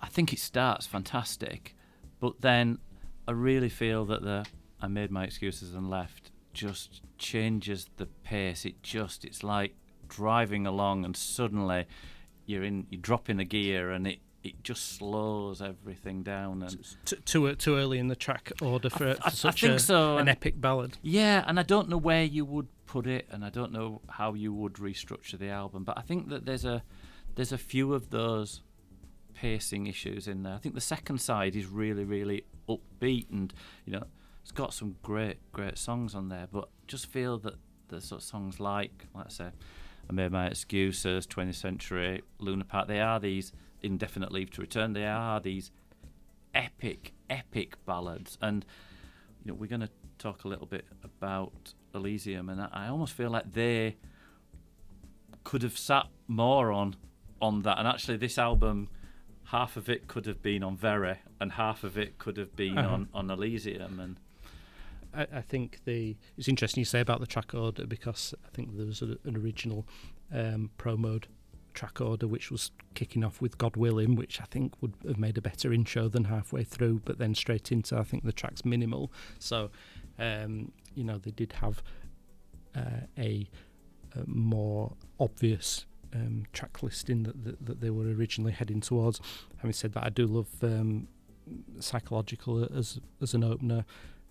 I 0.00 0.06
think 0.06 0.32
it 0.32 0.38
starts 0.38 0.86
fantastic, 0.86 1.76
but 2.20 2.40
then 2.40 2.78
I 3.26 3.32
really 3.32 3.68
feel 3.68 4.04
that 4.06 4.22
the 4.22 4.46
I 4.80 4.86
made 4.86 5.10
my 5.10 5.24
excuses 5.24 5.74
and 5.74 5.88
left 5.88 6.30
just 6.52 7.00
changes 7.18 7.88
the 7.96 8.06
pace. 8.06 8.64
It 8.64 8.82
just 8.82 9.24
it's 9.24 9.42
like 9.42 9.74
driving 10.06 10.66
along 10.66 11.04
and 11.04 11.16
suddenly 11.16 11.86
you're 12.46 12.64
in 12.64 12.86
you 12.90 12.98
drop 12.98 13.28
in 13.30 13.40
a 13.40 13.44
gear 13.44 13.90
and 13.90 14.06
it 14.06 14.18
it 14.42 14.62
just 14.62 14.96
slows 14.96 15.62
everything 15.62 16.22
down 16.22 16.62
and 16.62 16.76
T- 17.06 17.16
too 17.24 17.54
too 17.54 17.76
early 17.76 17.98
in 17.98 18.08
the 18.08 18.16
track 18.16 18.52
order 18.60 18.90
for, 18.90 19.16
I, 19.22 19.30
such 19.30 19.64
I 19.64 19.68
think 19.68 19.80
a, 19.80 19.82
so. 19.82 20.18
an 20.18 20.28
epic 20.28 20.60
ballad. 20.60 20.98
yeah, 21.02 21.42
and 21.46 21.58
I 21.58 21.62
don't 21.62 21.88
know 21.88 21.96
where 21.96 22.24
you 22.24 22.44
would 22.44 22.68
put 22.84 23.06
it, 23.06 23.26
and 23.30 23.42
I 23.42 23.48
don't 23.48 23.72
know 23.72 24.02
how 24.08 24.34
you 24.34 24.52
would 24.52 24.74
restructure 24.74 25.38
the 25.38 25.48
album. 25.48 25.82
But 25.84 25.96
I 25.96 26.02
think 26.02 26.28
that 26.28 26.44
there's 26.44 26.66
a 26.66 26.82
there's 27.36 27.52
a 27.52 27.58
few 27.58 27.94
of 27.94 28.10
those 28.10 28.60
pacing 29.34 29.86
issues 29.86 30.28
in 30.28 30.42
there. 30.42 30.52
I 30.54 30.58
think 30.58 30.74
the 30.74 30.80
second 30.82 31.22
side 31.22 31.56
is 31.56 31.66
really 31.66 32.04
really 32.04 32.44
upbeat, 32.68 33.30
and 33.30 33.52
you 33.86 33.94
know 33.94 34.04
it's 34.42 34.52
got 34.52 34.74
some 34.74 34.96
great 35.02 35.38
great 35.52 35.78
songs 35.78 36.14
on 36.14 36.28
there. 36.28 36.48
But 36.52 36.68
just 36.86 37.06
feel 37.06 37.38
that 37.38 37.54
the 37.88 38.00
sort 38.02 38.20
of 38.20 38.26
songs 38.26 38.60
like 38.60 39.06
let's 39.14 39.36
say 39.36 39.50
I 40.08 40.12
made 40.12 40.32
my 40.32 40.46
excuses, 40.46 41.26
20th 41.26 41.54
century, 41.54 42.22
Luna 42.38 42.64
Park. 42.64 42.88
They 42.88 43.00
are 43.00 43.18
these 43.18 43.52
indefinite 43.82 44.32
leave 44.32 44.50
to 44.52 44.60
return. 44.60 44.92
They 44.92 45.06
are 45.06 45.40
these 45.40 45.70
epic 46.54 47.12
epic 47.30 47.76
ballads, 47.86 48.38
and 48.40 48.64
you 49.44 49.50
know 49.50 49.54
we're 49.54 49.66
going 49.68 49.80
to 49.80 49.88
talk 50.18 50.44
a 50.44 50.48
little 50.48 50.66
bit 50.66 50.84
about 51.02 51.74
Elysium, 51.94 52.48
and 52.48 52.60
I, 52.60 52.68
I 52.72 52.88
almost 52.88 53.12
feel 53.14 53.30
like 53.30 53.52
they 53.52 53.96
could 55.42 55.62
have 55.62 55.76
sat 55.78 56.06
more 56.28 56.70
on 56.72 56.96
on 57.40 57.62
that. 57.62 57.78
And 57.78 57.88
actually, 57.88 58.16
this 58.18 58.38
album, 58.38 58.88
half 59.44 59.76
of 59.76 59.88
it 59.88 60.06
could 60.08 60.26
have 60.26 60.42
been 60.42 60.62
on 60.62 60.76
Very, 60.76 61.18
and 61.40 61.52
half 61.52 61.82
of 61.84 61.96
it 61.98 62.18
could 62.18 62.36
have 62.36 62.54
been 62.56 62.78
Uh-huh. 62.78 62.94
on 62.94 63.08
on 63.14 63.30
Elysium. 63.30 63.98
And 64.00 64.20
I, 65.14 65.26
I 65.38 65.40
think 65.40 65.80
the 65.84 66.16
it's 66.36 66.48
interesting 66.48 66.80
you 66.80 66.84
say 66.84 67.00
about 67.00 67.20
the 67.20 67.26
track 67.26 67.54
order 67.54 67.86
because 67.86 68.34
I 68.44 68.48
think 68.50 68.76
there 68.76 68.86
was 68.86 69.02
a, 69.02 69.16
an 69.24 69.36
original 69.36 69.86
um, 70.32 70.70
pro 70.76 70.96
mode 70.96 71.28
track 71.74 72.00
order 72.00 72.26
which 72.28 72.50
was 72.50 72.70
kicking 72.94 73.24
off 73.24 73.40
with 73.40 73.58
God 73.58 73.76
Willing, 73.76 74.14
which 74.14 74.40
I 74.40 74.44
think 74.44 74.80
would 74.80 74.94
have 75.06 75.18
made 75.18 75.36
a 75.36 75.42
better 75.42 75.72
intro 75.72 76.08
than 76.08 76.24
halfway 76.24 76.62
through, 76.62 77.02
but 77.04 77.18
then 77.18 77.34
straight 77.34 77.72
into 77.72 77.96
I 77.96 78.04
think 78.04 78.24
the 78.24 78.32
track's 78.32 78.64
minimal. 78.64 79.12
So 79.38 79.70
um, 80.18 80.72
you 80.94 81.04
know 81.04 81.18
they 81.18 81.32
did 81.32 81.52
have 81.54 81.82
uh, 82.76 83.06
a, 83.18 83.48
a 84.14 84.26
more 84.26 84.94
obvious 85.18 85.86
um, 86.14 86.44
track 86.52 86.82
listing 86.82 87.24
that, 87.24 87.44
that 87.44 87.66
that 87.66 87.80
they 87.80 87.90
were 87.90 88.06
originally 88.06 88.52
heading 88.52 88.80
towards. 88.80 89.20
Having 89.58 89.72
said 89.72 89.92
that, 89.94 90.04
I 90.04 90.10
do 90.10 90.26
love 90.26 90.48
um, 90.62 91.08
psychological 91.80 92.64
as 92.64 93.00
as 93.20 93.34
an 93.34 93.44
opener. 93.44 93.84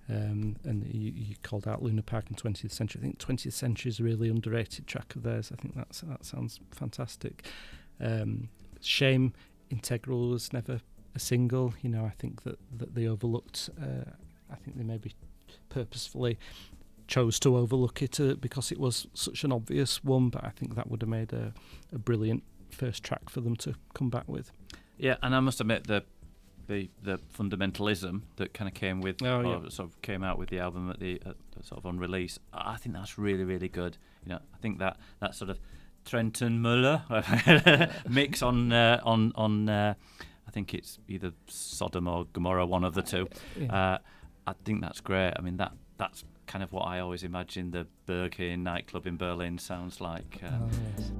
Um, 0.09 0.57
and 0.65 0.85
you, 0.93 1.13
you 1.15 1.35
called 1.43 1.67
out 1.67 1.81
Luna 1.81 2.03
Park 2.03 2.25
and 2.27 2.37
20th 2.37 2.71
Century. 2.71 2.99
I 3.01 3.05
think 3.05 3.19
20th 3.19 3.53
Century 3.53 3.89
is 3.89 3.99
a 3.99 4.03
really 4.03 4.29
underrated 4.29 4.85
track 4.85 5.15
of 5.15 5.23
theirs. 5.23 5.51
I 5.51 5.61
think 5.61 5.75
that's 5.75 6.01
that 6.01 6.25
sounds 6.25 6.59
fantastic. 6.71 7.45
Um, 8.01 8.49
shame 8.81 9.33
Integral 9.69 10.29
was 10.29 10.51
never 10.51 10.81
a 11.15 11.19
single. 11.19 11.73
You 11.81 11.89
know, 11.89 12.05
I 12.05 12.13
think 12.19 12.43
that 12.43 12.59
that 12.77 12.95
they 12.95 13.07
overlooked. 13.07 13.69
Uh, 13.81 14.11
I 14.51 14.55
think 14.55 14.77
they 14.77 14.83
maybe 14.83 15.13
purposefully 15.69 16.37
chose 17.07 17.39
to 17.39 17.57
overlook 17.57 18.01
it 18.01 18.19
uh, 18.19 18.35
because 18.35 18.71
it 18.71 18.79
was 18.79 19.07
such 19.13 19.43
an 19.43 19.51
obvious 19.51 20.03
one. 20.03 20.29
But 20.29 20.43
I 20.43 20.49
think 20.49 20.75
that 20.75 20.89
would 20.89 21.01
have 21.01 21.09
made 21.09 21.33
a, 21.33 21.53
a 21.93 21.97
brilliant 21.97 22.43
first 22.71 23.03
track 23.03 23.29
for 23.29 23.41
them 23.41 23.55
to 23.57 23.75
come 23.93 24.09
back 24.09 24.27
with. 24.27 24.51
yeah, 24.97 25.15
and 25.23 25.35
I 25.35 25.39
must 25.39 25.61
admit 25.61 25.87
the 25.87 26.03
the 26.67 26.89
the 27.01 27.17
fundamentalism 27.37 28.21
that 28.37 28.53
kind 28.53 28.67
of 28.67 28.73
came 28.73 29.01
with 29.01 29.21
Oh, 29.21 29.41
yeah. 29.41 29.69
sort 29.69 29.89
of 29.89 30.01
came 30.01 30.23
out 30.23 30.37
with 30.37 30.49
the 30.49 30.59
album 30.59 30.89
at 30.89 30.99
the 30.99 31.21
at, 31.25 31.35
sort 31.65 31.79
of 31.79 31.85
on 31.85 31.97
release. 31.99 32.39
I 32.53 32.73
I 32.73 32.77
think 32.77 32.95
that's 32.95 33.17
really 33.17 33.43
really 33.43 33.69
good. 33.69 33.97
You 34.25 34.29
know, 34.33 34.39
I 34.53 34.57
think 34.61 34.79
that 34.79 34.97
that 35.19 35.35
sort 35.35 35.49
of 35.49 35.59
Trentemøller 36.05 37.01
mix 38.09 38.41
on 38.41 38.71
uh, 38.73 38.99
on 39.03 39.31
on. 39.35 39.69
Uh, 39.69 39.93
I 40.47 40.51
think 40.51 40.73
it's 40.73 40.99
either 41.07 41.31
Sodom 41.47 42.07
or 42.07 42.25
Gomorrah, 42.33 42.65
one 42.65 42.83
of 42.83 42.93
the 42.93 43.01
two. 43.01 43.27
Yeah. 43.57 43.73
Uh, 43.73 43.97
I 44.45 44.53
think 44.65 44.81
that's 44.81 44.99
great. 45.01 45.33
I 45.37 45.41
mean 45.41 45.57
that 45.57 45.71
that's 45.97 46.23
kind 46.47 46.63
of 46.63 46.71
what 46.73 46.81
I 46.83 46.99
always 46.99 47.23
imagine 47.23 47.71
the 47.71 47.87
Berghain 48.07 48.59
nightclub 48.59 49.07
in 49.07 49.17
Berlin 49.17 49.57
sounds 49.57 50.01
like. 50.01 50.41
Uh, 50.43 50.49
Oh, 50.61 50.69
yes. 50.97 51.11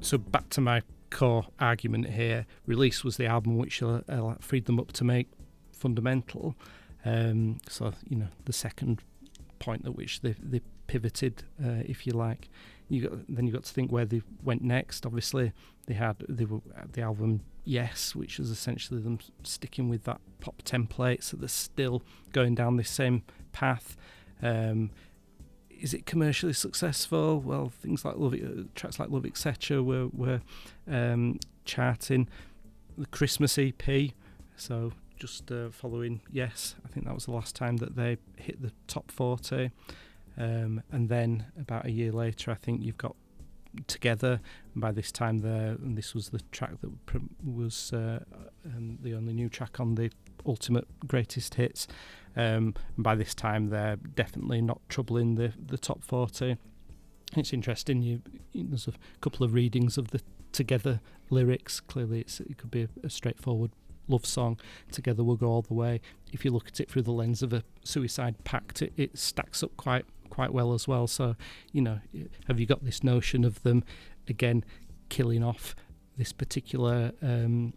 So 0.00 0.18
back 0.18 0.48
to 0.50 0.60
my 0.60 0.82
core 1.10 1.46
argument 1.58 2.10
here. 2.10 2.46
Release 2.66 3.04
was 3.04 3.16
the 3.16 3.26
album 3.26 3.58
which 3.58 3.82
uh, 3.82 4.00
uh, 4.08 4.34
freed 4.40 4.66
them 4.66 4.78
up 4.78 4.92
to 4.92 5.04
make 5.04 5.28
fundamental. 5.72 6.54
Um, 7.04 7.58
so 7.68 7.92
you 8.08 8.16
know 8.16 8.28
the 8.44 8.52
second 8.52 9.02
point 9.58 9.86
at 9.86 9.94
which 9.94 10.20
they 10.20 10.34
they 10.42 10.60
pivoted, 10.86 11.44
uh, 11.64 11.82
if 11.84 12.06
you 12.06 12.12
like. 12.12 12.48
You 12.88 13.08
got 13.08 13.18
then 13.28 13.46
you 13.46 13.52
got 13.52 13.64
to 13.64 13.72
think 13.72 13.92
where 13.92 14.04
they 14.04 14.22
went 14.42 14.62
next. 14.62 15.06
Obviously, 15.06 15.52
they 15.86 15.94
had 15.94 16.16
they 16.28 16.44
were 16.44 16.60
at 16.76 16.92
the 16.92 17.02
album 17.02 17.42
Yes, 17.64 18.14
which 18.14 18.38
was 18.38 18.50
essentially 18.50 19.00
them 19.00 19.18
sticking 19.42 19.88
with 19.88 20.04
that 20.04 20.20
pop 20.40 20.62
template. 20.62 21.22
So 21.22 21.36
they're 21.36 21.48
still 21.48 22.02
going 22.32 22.54
down 22.54 22.76
this 22.76 22.90
same 22.90 23.22
path. 23.52 23.96
Um, 24.42 24.90
is 25.80 25.94
it 25.94 26.06
commercially 26.06 26.52
successful? 26.52 27.40
Well, 27.40 27.68
things 27.68 28.04
like 28.04 28.16
Love, 28.16 28.34
uh, 28.34 28.64
tracks 28.74 28.98
like 28.98 29.10
Love 29.10 29.26
Etc. 29.26 29.82
were 29.82 30.08
were 30.08 30.40
um, 30.88 31.38
charting. 31.64 32.28
The 32.98 33.06
Christmas 33.06 33.58
EP, 33.58 34.12
so 34.56 34.92
just 35.16 35.50
uh, 35.50 35.70
following 35.70 36.20
Yes, 36.30 36.74
I 36.84 36.88
think 36.88 37.06
that 37.06 37.14
was 37.14 37.26
the 37.26 37.32
last 37.32 37.56
time 37.56 37.78
that 37.78 37.96
they 37.96 38.18
hit 38.36 38.60
the 38.60 38.72
top 38.86 39.10
forty. 39.10 39.70
Um, 40.38 40.82
and 40.90 41.08
then 41.08 41.46
about 41.58 41.86
a 41.86 41.90
year 41.90 42.12
later, 42.12 42.50
I 42.50 42.54
think 42.54 42.82
you've 42.82 42.96
got 42.96 43.16
Together. 43.86 44.40
And 44.74 44.80
by 44.80 44.90
this 44.90 45.12
time, 45.12 45.38
there 45.38 45.76
and 45.80 45.96
this 45.96 46.12
was 46.12 46.30
the 46.30 46.40
track 46.50 46.72
that 46.80 46.90
was 47.44 47.92
uh, 47.92 48.18
um, 48.66 48.98
the 49.00 49.14
only 49.14 49.32
new 49.32 49.48
track 49.48 49.78
on 49.78 49.94
the 49.94 50.10
Ultimate 50.44 50.88
Greatest 51.06 51.54
Hits. 51.54 51.86
Um, 52.36 52.74
and 52.96 53.04
by 53.04 53.14
this 53.14 53.34
time, 53.34 53.70
they're 53.70 53.96
definitely 53.96 54.60
not 54.60 54.80
troubling 54.88 55.34
the 55.34 55.52
the 55.66 55.78
top 55.78 56.04
forty. 56.04 56.56
It's 57.36 57.52
interesting. 57.52 58.02
You, 58.02 58.22
there's 58.54 58.88
a 58.88 58.92
couple 59.20 59.44
of 59.44 59.54
readings 59.54 59.98
of 59.98 60.08
the 60.08 60.20
Together 60.52 61.00
lyrics. 61.30 61.78
Clearly, 61.78 62.20
it 62.20 62.58
could 62.58 62.72
be 62.72 62.82
a, 62.82 62.88
a 63.04 63.10
straightforward 63.10 63.70
love 64.08 64.26
song. 64.26 64.58
Together 64.90 65.22
we'll 65.22 65.36
go 65.36 65.46
all 65.46 65.62
the 65.62 65.74
way. 65.74 66.00
If 66.32 66.44
you 66.44 66.50
look 66.50 66.66
at 66.66 66.80
it 66.80 66.90
through 66.90 67.02
the 67.02 67.12
lens 67.12 67.42
of 67.42 67.52
a 67.52 67.62
Suicide 67.84 68.42
Pact, 68.42 68.82
it, 68.82 68.92
it 68.96 69.16
stacks 69.16 69.62
up 69.62 69.76
quite 69.76 70.04
quite 70.28 70.52
well 70.52 70.74
as 70.74 70.88
well. 70.88 71.06
So, 71.06 71.36
you 71.72 71.82
know, 71.82 72.00
have 72.48 72.58
you 72.58 72.66
got 72.66 72.84
this 72.84 73.04
notion 73.04 73.44
of 73.44 73.62
them 73.62 73.84
again 74.28 74.64
killing 75.08 75.44
off 75.44 75.76
this 76.16 76.32
particular 76.32 77.12
um, 77.22 77.72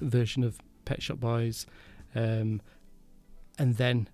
version 0.00 0.42
of 0.42 0.58
Pet 0.84 1.00
Shop 1.00 1.20
Boys, 1.20 1.66
um, 2.14 2.60
and 3.60 3.76
then 3.76 4.08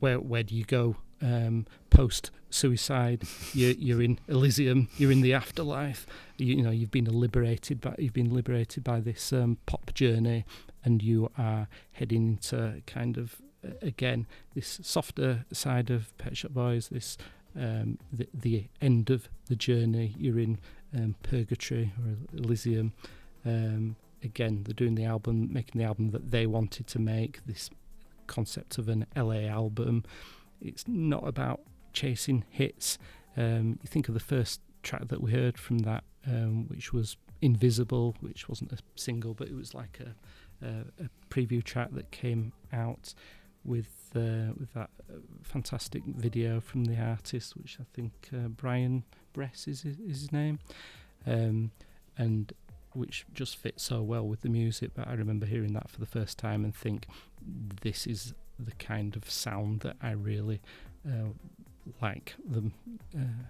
where 0.00 0.18
where 0.18 0.42
do 0.42 0.54
you 0.54 0.64
go 0.64 0.96
um, 1.22 1.66
post 1.90 2.30
suicide? 2.50 3.22
You're, 3.54 3.72
you're 3.72 4.02
in 4.02 4.18
Elysium. 4.28 4.88
You're 4.96 5.12
in 5.12 5.20
the 5.20 5.32
afterlife. 5.32 6.06
You, 6.36 6.56
you 6.56 6.62
know 6.62 6.70
you've 6.70 6.90
been 6.90 7.06
liberated, 7.06 7.80
but 7.80 7.98
you've 7.98 8.12
been 8.12 8.34
liberated 8.34 8.84
by 8.84 9.00
this 9.00 9.32
um, 9.32 9.58
pop 9.66 9.94
journey, 9.94 10.44
and 10.84 11.02
you 11.02 11.30
are 11.38 11.68
heading 11.92 12.26
into 12.26 12.82
kind 12.86 13.16
of 13.16 13.36
uh, 13.64 13.72
again 13.80 14.26
this 14.54 14.80
softer 14.82 15.44
side 15.52 15.88
of 15.90 16.16
Pet 16.18 16.36
Shop 16.36 16.50
Boys. 16.50 16.88
This 16.88 17.16
um, 17.56 17.98
the 18.12 18.28
the 18.34 18.66
end 18.80 19.08
of 19.10 19.28
the 19.46 19.56
journey. 19.56 20.14
You're 20.18 20.40
in 20.40 20.58
um, 20.96 21.14
purgatory 21.22 21.92
or 22.04 22.16
Elysium. 22.36 22.92
Um, 23.46 23.96
again, 24.22 24.64
they're 24.64 24.74
doing 24.74 24.96
the 24.96 25.04
album, 25.04 25.52
making 25.52 25.80
the 25.80 25.86
album 25.86 26.10
that 26.10 26.30
they 26.32 26.46
wanted 26.46 26.86
to 26.88 26.98
make. 26.98 27.44
This 27.46 27.70
concept 28.28 28.78
of 28.78 28.88
an 28.88 29.06
LA 29.16 29.48
album. 29.48 30.04
It's 30.60 30.86
not 30.86 31.26
about 31.26 31.60
chasing 31.92 32.44
hits. 32.48 32.98
Um, 33.36 33.78
you 33.82 33.88
think 33.88 34.08
of 34.08 34.14
the 34.14 34.20
first 34.20 34.60
track 34.82 35.08
that 35.08 35.20
we 35.20 35.32
heard 35.32 35.58
from 35.58 35.78
that, 35.80 36.04
um, 36.26 36.68
which 36.68 36.92
was 36.92 37.16
Invisible, 37.40 38.16
which 38.20 38.48
wasn't 38.48 38.72
a 38.72 38.78
single, 38.96 39.32
but 39.32 39.46
it 39.48 39.54
was 39.54 39.72
like 39.72 40.00
a, 40.00 40.66
a, 40.66 41.04
a 41.04 41.08
preview 41.30 41.62
track 41.62 41.90
that 41.92 42.10
came 42.10 42.52
out 42.72 43.14
with 43.64 44.10
uh, 44.16 44.52
with 44.58 44.72
that 44.74 44.90
uh, 45.08 45.18
fantastic 45.42 46.02
video 46.04 46.60
from 46.60 46.86
the 46.86 46.98
artist, 46.98 47.56
which 47.56 47.78
I 47.80 47.84
think 47.94 48.12
uh, 48.34 48.48
Brian 48.48 49.04
Bress 49.32 49.68
is 49.68 49.82
his, 49.82 49.98
is 50.00 50.22
his 50.22 50.32
name, 50.32 50.58
um, 51.26 51.70
and 52.16 52.52
which 52.98 53.24
just 53.32 53.56
fits 53.56 53.82
so 53.82 54.02
well 54.02 54.26
with 54.26 54.42
the 54.42 54.48
music. 54.48 54.90
But 54.94 55.08
I 55.08 55.14
remember 55.14 55.46
hearing 55.46 55.72
that 55.74 55.88
for 55.88 56.00
the 56.00 56.06
first 56.06 56.38
time 56.38 56.64
and 56.64 56.74
think 56.74 57.06
this 57.82 58.06
is 58.06 58.34
the 58.58 58.72
kind 58.72 59.16
of 59.16 59.30
sound 59.30 59.80
that 59.80 59.96
I 60.02 60.10
really 60.12 60.60
uh, 61.06 61.30
like. 62.02 62.34
Them. 62.44 62.74
Uh, 63.16 63.46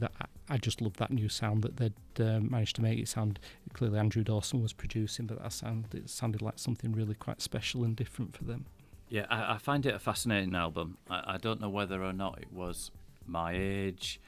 that 0.00 0.12
I, 0.20 0.54
I 0.54 0.56
just 0.56 0.80
love 0.80 0.96
that 0.96 1.10
new 1.10 1.28
sound 1.28 1.62
that 1.62 1.76
they'd 1.76 1.92
uh, 2.18 2.40
managed 2.40 2.76
to 2.76 2.82
make 2.82 2.98
it 2.98 3.08
sound. 3.08 3.38
Clearly, 3.74 3.98
Andrew 3.98 4.24
Dawson 4.24 4.62
was 4.62 4.72
producing, 4.72 5.26
but 5.26 5.42
that 5.42 5.52
sound 5.52 5.86
it 5.94 6.10
sounded 6.10 6.42
like 6.42 6.58
something 6.58 6.92
really 6.92 7.14
quite 7.14 7.40
special 7.40 7.84
and 7.84 7.94
different 7.94 8.36
for 8.36 8.44
them. 8.44 8.66
Yeah, 9.08 9.26
I, 9.28 9.54
I 9.54 9.58
find 9.58 9.86
it 9.86 9.94
a 9.94 9.98
fascinating 9.98 10.54
album. 10.54 10.98
I, 11.08 11.34
I, 11.34 11.36
don't 11.36 11.60
know 11.60 11.68
whether 11.68 12.02
or 12.02 12.12
not 12.12 12.38
it 12.40 12.52
was 12.52 12.92
my 13.26 13.52
age, 13.54 14.20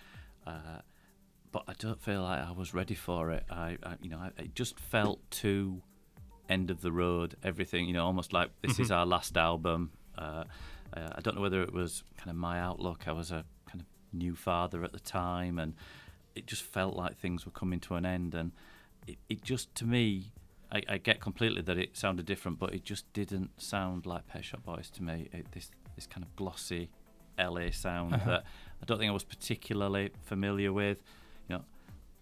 uh, 0.47 0.81
but 1.53 1.65
I 1.69 1.75
don't 1.79 2.01
feel 2.01 2.23
like 2.23 2.41
I 2.41 2.51
was 2.53 2.75
ready 2.75 2.95
for 2.95 3.31
it. 3.31 3.45
I, 3.51 3.77
I 3.83 3.97
you 4.01 4.11
know, 4.11 4.19
I, 4.19 4.31
it 4.39 4.55
just 4.55 4.81
felt 4.81 5.19
too 5.31 5.83
end 6.49 6.71
of 6.71 6.81
the 6.81 6.91
road. 6.91 7.37
Everything, 7.45 7.87
you 7.87 7.93
know, 7.93 8.05
almost 8.05 8.33
like 8.33 8.51
this 8.63 8.73
mm-hmm. 8.73 8.83
is 8.83 8.91
our 8.91 9.07
last 9.07 9.37
album. 9.37 9.91
Uh, 10.17 10.45
uh, 10.95 11.11
I 11.15 11.21
don't 11.21 11.37
know 11.37 11.43
whether 11.43 11.63
it 11.63 11.73
was 11.73 12.03
kind 12.17 12.31
of 12.31 12.37
my 12.37 12.59
outlook. 12.59 13.07
I 13.07 13.13
was 13.13 13.31
a 13.31 13.45
kind 13.67 13.81
of 13.81 13.87
new 14.13 14.35
father 14.35 14.83
at 14.83 14.93
the 14.93 15.01
time, 15.01 15.59
and 15.59 15.75
it 16.35 16.47
just 16.47 16.63
felt 16.63 16.97
like 16.97 17.19
things 17.19 17.47
were 17.47 17.53
coming 17.53 17.81
to 17.81 17.95
an 17.95 18.07
end. 18.07 18.35
And 18.35 18.53
it, 19.07 19.19
it 19.29 19.43
just, 19.43 19.75
to 19.77 19.87
me, 19.87 20.33
I, 20.71 20.83
I, 20.89 20.99
get 20.99 21.21
completely 21.21 21.63
that 21.63 21.77
it 21.77 21.97
sounded 21.97 22.25
different, 22.27 22.59
but 22.59 22.75
it 22.75 22.85
just 22.85 23.11
didn't 23.13 23.61
sound 23.61 24.07
like 24.07 24.27
Pet 24.27 24.45
Shop 24.45 24.65
Boys 24.65 24.91
to 24.91 25.03
me. 25.03 25.29
It, 25.33 25.53
this 25.53 25.71
this 25.95 26.07
kind 26.07 26.25
of 26.25 26.35
glossy 26.37 26.89
LA 27.39 27.71
sound 27.71 28.15
uh-huh. 28.15 28.31
that 28.31 28.45
I 28.83 28.87
don't 28.87 28.99
think 28.99 29.11
I 29.11 29.13
was 29.13 29.25
particularly 29.25 30.11
familiar 30.23 30.73
with. 30.73 31.03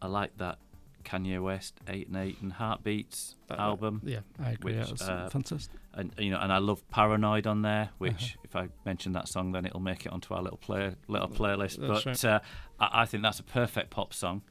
I 0.02 0.06
like 0.06 0.36
that 0.38 0.58
Kanye 1.04 1.42
West 1.42 1.80
Eight 1.88 2.08
and 2.08 2.16
Eight 2.16 2.38
and 2.40 2.52
Heartbeats 2.52 3.36
uh, 3.50 3.54
album. 3.54 4.00
Yeah, 4.04 4.20
I 4.38 4.52
agree. 4.52 4.76
Which, 4.76 4.90
that 4.90 5.10
uh, 5.10 5.28
fantastic. 5.28 5.74
And 5.94 6.12
you 6.18 6.30
know, 6.30 6.38
and 6.40 6.52
I 6.52 6.58
love 6.58 6.88
Paranoid 6.90 7.46
on 7.46 7.62
there. 7.62 7.90
Which, 7.98 8.12
uh-huh. 8.12 8.42
if 8.44 8.56
I 8.56 8.68
mention 8.84 9.12
that 9.12 9.28
song, 9.28 9.52
then 9.52 9.66
it'll 9.66 9.80
make 9.80 10.06
it 10.06 10.12
onto 10.12 10.34
our 10.34 10.42
little 10.42 10.58
play 10.58 10.94
little 11.08 11.28
playlist. 11.28 11.78
That's 11.80 12.04
but 12.04 12.06
right. 12.06 12.24
uh, 12.24 12.40
I, 12.78 13.02
I, 13.02 13.06
think 13.06 13.22
that's 13.22 13.40
a 13.40 13.44
perfect 13.44 13.90
pop 13.90 14.12
song. 14.12 14.42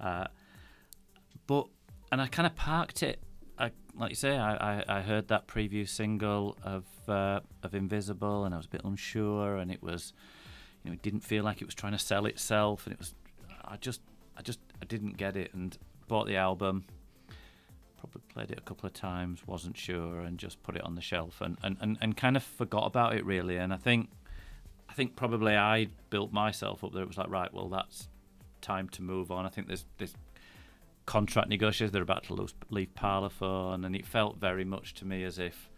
Uh, 0.00 0.26
but 1.46 1.66
and 2.10 2.20
I 2.20 2.26
kind 2.26 2.46
of 2.46 2.54
parked 2.56 3.02
it. 3.02 3.20
I, 3.58 3.72
like 3.94 4.10
you 4.10 4.16
say, 4.16 4.36
I, 4.36 4.80
I, 4.80 4.84
I 4.88 5.00
heard 5.02 5.28
that 5.28 5.48
preview 5.48 5.88
single 5.88 6.56
of 6.62 6.84
uh, 7.08 7.40
of 7.62 7.74
Invisible, 7.74 8.44
and 8.44 8.54
I 8.54 8.56
was 8.56 8.66
a 8.66 8.70
bit 8.70 8.82
unsure, 8.84 9.56
and 9.56 9.70
it 9.70 9.82
was, 9.82 10.12
you 10.84 10.90
know, 10.90 10.94
it 10.94 11.02
didn't 11.02 11.20
feel 11.20 11.44
like 11.44 11.60
it 11.60 11.66
was 11.66 11.74
trying 11.74 11.92
to 11.92 11.98
sell 11.98 12.26
itself, 12.26 12.86
and 12.86 12.92
it 12.92 12.98
was, 12.98 13.14
I 13.64 13.76
just 13.76 14.00
I 14.36 14.42
just 14.42 14.60
I 14.82 14.84
didn't 14.86 15.16
get 15.16 15.36
it, 15.36 15.52
and 15.54 15.76
bought 16.08 16.26
the 16.26 16.36
album, 16.36 16.84
probably 17.98 18.22
played 18.32 18.50
it 18.50 18.58
a 18.58 18.62
couple 18.62 18.86
of 18.86 18.92
times, 18.92 19.46
wasn't 19.46 19.76
sure, 19.76 20.20
and 20.20 20.38
just 20.38 20.62
put 20.62 20.76
it 20.76 20.82
on 20.82 20.94
the 20.94 21.00
shelf 21.00 21.40
and, 21.40 21.58
and, 21.62 21.76
and, 21.80 21.98
and 22.00 22.16
kind 22.16 22.36
of 22.36 22.42
forgot 22.42 22.86
about 22.86 23.14
it 23.14 23.24
really. 23.24 23.56
And 23.56 23.72
I 23.72 23.76
think 23.76 24.08
I 24.88 24.94
think 24.94 25.16
probably 25.16 25.54
I 25.56 25.88
built 26.10 26.32
myself 26.32 26.82
up 26.82 26.92
there. 26.92 27.02
It 27.02 27.08
was 27.08 27.18
like, 27.18 27.30
right, 27.30 27.52
well, 27.52 27.68
that's 27.68 28.08
time 28.60 28.88
to 28.90 29.02
move 29.02 29.30
on. 29.30 29.44
I 29.44 29.48
think 29.48 29.66
there's 29.66 29.84
this 29.98 30.14
contract 31.06 31.48
negotiations. 31.48 31.92
They're 31.92 32.02
about 32.02 32.24
to 32.24 32.34
lose, 32.34 32.54
leave 32.70 32.94
Parlophone, 32.94 33.84
and 33.84 33.94
it 33.94 34.06
felt 34.06 34.38
very 34.38 34.64
much 34.64 34.94
to 34.94 35.04
me 35.04 35.24
as 35.24 35.38
if 35.38 35.68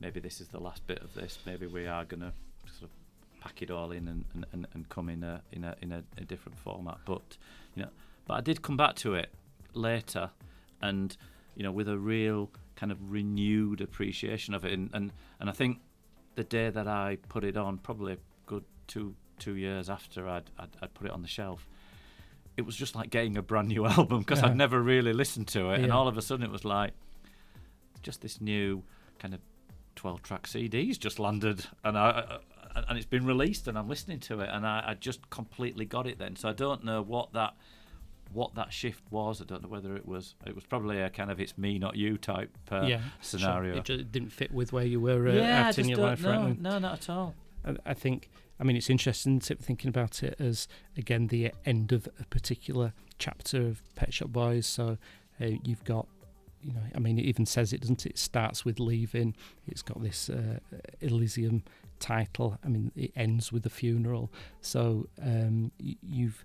maybe 0.00 0.20
this 0.20 0.40
is 0.40 0.48
the 0.48 0.60
last 0.60 0.86
bit 0.86 1.00
of 1.02 1.14
this. 1.14 1.38
Maybe 1.44 1.66
we 1.66 1.86
are 1.86 2.04
going 2.04 2.20
to 2.20 2.32
sort 2.66 2.84
of 2.84 3.40
pack 3.40 3.62
it 3.62 3.70
all 3.70 3.90
in 3.92 4.08
and, 4.08 4.46
and, 4.52 4.66
and 4.72 4.88
come 4.88 5.08
in 5.08 5.22
a 5.22 5.42
in 5.52 5.64
a 5.64 5.76
in 5.82 5.92
a, 5.92 6.02
a 6.16 6.22
different 6.22 6.58
format. 6.58 6.98
But 7.04 7.36
you 7.74 7.82
know, 7.82 7.90
but 8.26 8.34
I 8.34 8.40
did 8.40 8.62
come 8.62 8.76
back 8.76 8.94
to 8.96 9.14
it 9.14 9.30
later, 9.74 10.30
and 10.80 11.16
you 11.54 11.62
know, 11.62 11.72
with 11.72 11.88
a 11.88 11.98
real 11.98 12.50
kind 12.76 12.92
of 12.92 13.10
renewed 13.10 13.80
appreciation 13.80 14.54
of 14.54 14.64
it. 14.64 14.72
And 14.72 14.90
and, 14.92 15.12
and 15.38 15.50
I 15.50 15.52
think 15.52 15.80
the 16.34 16.44
day 16.44 16.70
that 16.70 16.88
I 16.88 17.18
put 17.28 17.44
it 17.44 17.56
on, 17.56 17.78
probably 17.78 18.14
a 18.14 18.18
good 18.46 18.64
two 18.86 19.14
two 19.38 19.56
years 19.56 19.88
after 19.88 20.28
I'd, 20.28 20.50
I'd, 20.58 20.68
I'd 20.82 20.94
put 20.94 21.06
it 21.06 21.12
on 21.12 21.22
the 21.22 21.28
shelf, 21.28 21.66
it 22.56 22.62
was 22.62 22.76
just 22.76 22.94
like 22.94 23.10
getting 23.10 23.36
a 23.36 23.42
brand 23.42 23.68
new 23.68 23.86
album 23.96 24.20
because 24.20 24.40
yeah. 24.40 24.48
I'd 24.48 24.56
never 24.56 24.80
really 24.80 25.12
listened 25.12 25.48
to 25.48 25.70
it, 25.70 25.78
yeah. 25.78 25.84
and 25.84 25.92
all 25.92 26.08
of 26.08 26.16
a 26.16 26.22
sudden 26.22 26.44
it 26.44 26.50
was 26.50 26.64
like 26.64 26.92
just 28.02 28.22
this 28.22 28.40
new 28.40 28.82
kind 29.18 29.34
of 29.34 29.40
12 29.96 30.22
track 30.22 30.46
CDs 30.46 30.98
just 30.98 31.18
landed 31.18 31.66
and 31.84 31.98
I, 31.98 32.08
uh, 32.08 32.38
uh, 32.74 32.82
and 32.88 32.96
it's 32.96 33.06
been 33.06 33.26
released 33.26 33.68
and 33.68 33.76
I'm 33.76 33.88
listening 33.88 34.18
to 34.20 34.40
it 34.40 34.48
and 34.50 34.66
I, 34.66 34.82
I, 34.86 34.94
just 34.94 35.28
completely 35.28 35.84
got 35.84 36.06
it 36.06 36.18
then 36.18 36.36
so 36.36 36.48
I 36.48 36.54
don't 36.54 36.84
know 36.84 37.02
what 37.02 37.34
that 37.34 37.54
what 38.32 38.54
that 38.54 38.72
shift 38.72 39.02
was. 39.10 39.40
I 39.40 39.44
don't 39.44 39.62
know 39.62 39.68
whether 39.68 39.96
it 39.96 40.06
was 40.06 40.34
it 40.46 40.54
was 40.54 40.64
probably 40.64 41.00
a 41.00 41.10
kind 41.10 41.30
of 41.30 41.40
it's 41.40 41.56
me 41.58 41.78
not 41.78 41.96
you 41.96 42.16
type 42.16 42.56
uh, 42.70 42.82
yeah, 42.82 43.00
scenario. 43.20 43.72
Sure. 43.72 43.78
It 43.78 43.84
just 43.84 44.12
didn't 44.12 44.30
fit 44.30 44.52
with 44.52 44.72
where 44.72 44.84
you 44.84 45.00
were 45.00 45.28
uh, 45.28 45.32
yeah, 45.32 45.68
at 45.68 45.78
in 45.78 45.88
your 45.88 45.98
life 45.98 46.22
no, 46.22 46.30
right 46.30 46.60
No, 46.60 46.78
not 46.78 46.94
at 46.94 47.10
all. 47.10 47.34
I, 47.64 47.76
I 47.86 47.94
think 47.94 48.30
I 48.58 48.64
mean 48.64 48.76
it's 48.76 48.90
interesting 48.90 49.40
thinking 49.40 49.88
about 49.88 50.22
it 50.22 50.36
as 50.38 50.68
again 50.96 51.28
the 51.28 51.52
end 51.64 51.92
of 51.92 52.08
a 52.18 52.24
particular 52.24 52.92
chapter 53.18 53.60
of 53.66 53.82
Pet 53.94 54.12
Shop 54.12 54.28
Boys. 54.28 54.66
So 54.66 54.98
uh, 55.40 55.46
you've 55.62 55.84
got 55.84 56.06
you 56.62 56.74
know, 56.74 56.82
I 56.94 56.98
mean, 56.98 57.18
it 57.18 57.22
even 57.22 57.46
says 57.46 57.72
it, 57.72 57.80
doesn't 57.80 58.04
it? 58.04 58.10
It 58.10 58.18
starts 58.18 58.64
with 58.64 58.78
leaving. 58.78 59.34
It's 59.66 59.82
got 59.82 60.02
this 60.02 60.28
uh, 60.28 60.58
Elysium 61.00 61.62
title. 62.00 62.58
I 62.64 62.68
mean, 62.68 62.92
it 62.96 63.12
ends 63.16 63.50
with 63.52 63.62
the 63.62 63.70
funeral. 63.70 64.30
So 64.60 65.08
um, 65.22 65.72
you've 65.78 66.44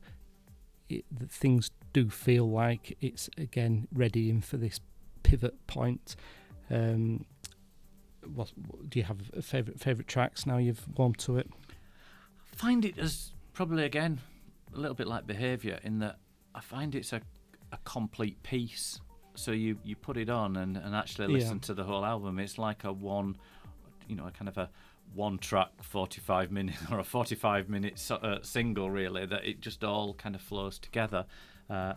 it, 0.89 1.05
things 1.29 1.71
do 1.93 2.09
feel 2.09 2.49
like 2.49 2.97
it's 3.01 3.29
again 3.37 3.87
readying 3.93 4.41
for 4.41 4.57
this 4.57 4.79
pivot 5.23 5.65
point. 5.67 6.15
Um, 6.69 7.25
what, 8.33 8.51
what, 8.67 8.89
do 8.89 8.99
you 8.99 9.05
have 9.05 9.17
favorite 9.41 9.79
favorite 9.79 10.07
tracks 10.07 10.45
now 10.45 10.57
you've 10.57 10.85
warmed 10.97 11.19
to 11.19 11.37
it? 11.37 11.49
I 12.51 12.55
find 12.55 12.85
it 12.85 12.97
as 12.97 13.31
probably 13.53 13.83
again 13.83 14.19
a 14.73 14.79
little 14.79 14.95
bit 14.95 15.07
like 15.07 15.25
behaviour 15.25 15.79
in 15.83 15.99
that 15.99 16.17
I 16.53 16.61
find 16.61 16.95
it's 16.95 17.13
a, 17.13 17.21
a 17.71 17.77
complete 17.83 18.41
piece. 18.43 18.99
So 19.35 19.51
you, 19.51 19.77
you 19.83 19.95
put 19.95 20.17
it 20.17 20.29
on 20.29 20.55
and, 20.55 20.77
and 20.77 20.95
actually 20.95 21.27
listen 21.27 21.57
yeah. 21.57 21.67
to 21.67 21.73
the 21.73 21.83
whole 21.83 22.05
album. 22.05 22.39
It's 22.39 22.57
like 22.57 22.85
a 22.85 22.93
one, 22.93 23.35
you 24.07 24.15
know, 24.15 24.27
a 24.27 24.31
kind 24.31 24.47
of 24.47 24.57
a 24.57 24.69
one 25.13 25.37
track 25.37 25.69
45 25.81 26.51
minute 26.51 26.75
or 26.91 26.99
a 26.99 27.03
45 27.03 27.69
minute 27.69 28.11
uh, 28.11 28.37
single 28.41 28.89
really 28.89 29.25
that 29.25 29.45
it 29.45 29.61
just 29.61 29.83
all 29.83 30.13
kind 30.13 30.35
of 30.35 30.41
flows 30.41 30.79
together 30.79 31.25
uh, 31.69 31.93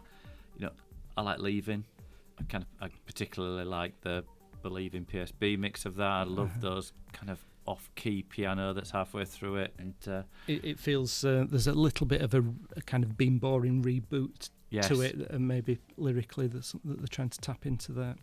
you 0.56 0.66
know 0.66 0.72
i 1.16 1.22
like 1.22 1.38
leaving 1.38 1.84
i 2.38 2.42
kind 2.44 2.64
of 2.64 2.86
i 2.86 2.90
particularly 3.06 3.64
like 3.64 4.00
the 4.02 4.24
believing 4.62 5.04
psb 5.04 5.58
mix 5.58 5.84
of 5.84 5.96
that 5.96 6.06
i 6.06 6.22
love 6.22 6.50
uh-huh. 6.50 6.60
those 6.60 6.92
kind 7.12 7.30
of 7.30 7.38
off-key 7.68 8.22
piano 8.22 8.72
that's 8.72 8.90
halfway 8.90 9.26
through 9.26 9.56
it 9.56 9.74
and 9.78 9.94
uh, 10.08 10.22
it, 10.46 10.64
it, 10.64 10.78
feels 10.78 11.22
uh, 11.22 11.44
there's 11.50 11.66
a 11.66 11.72
little 11.72 12.06
bit 12.06 12.22
of 12.22 12.32
a, 12.32 12.42
a 12.76 12.80
kind 12.80 13.04
of 13.04 13.18
Being 13.18 13.38
Boring 13.38 13.82
reboot 13.82 14.48
yes. 14.70 14.88
to 14.88 15.02
it 15.02 15.16
and 15.30 15.46
maybe 15.46 15.78
lyrically 15.98 16.46
that 16.46 16.72
they're 16.82 17.06
trying 17.08 17.28
to 17.28 17.38
tap 17.40 17.66
into 17.66 17.92
that 17.92 18.16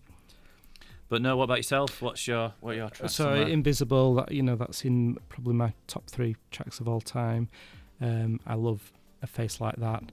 but 1.09 1.21
no, 1.21 1.37
what 1.37 1.43
about 1.45 1.57
yourself? 1.57 2.01
What's 2.01 2.27
your 2.27 2.53
what 2.61 2.73
are 2.73 2.77
your 2.77 2.89
tracks? 2.89 3.13
So 3.13 3.33
Invisible, 3.33 4.15
that 4.15 4.31
you 4.31 4.41
know, 4.41 4.55
that's 4.55 4.83
in 4.83 5.17
probably 5.29 5.53
my 5.53 5.73
top 5.87 6.07
three 6.07 6.35
tracks 6.51 6.79
of 6.79 6.87
all 6.87 7.01
time. 7.01 7.49
Um, 8.01 8.39
I 8.45 8.55
love 8.55 8.91
a 9.21 9.27
face 9.27 9.61
like 9.61 9.75
that. 9.77 10.03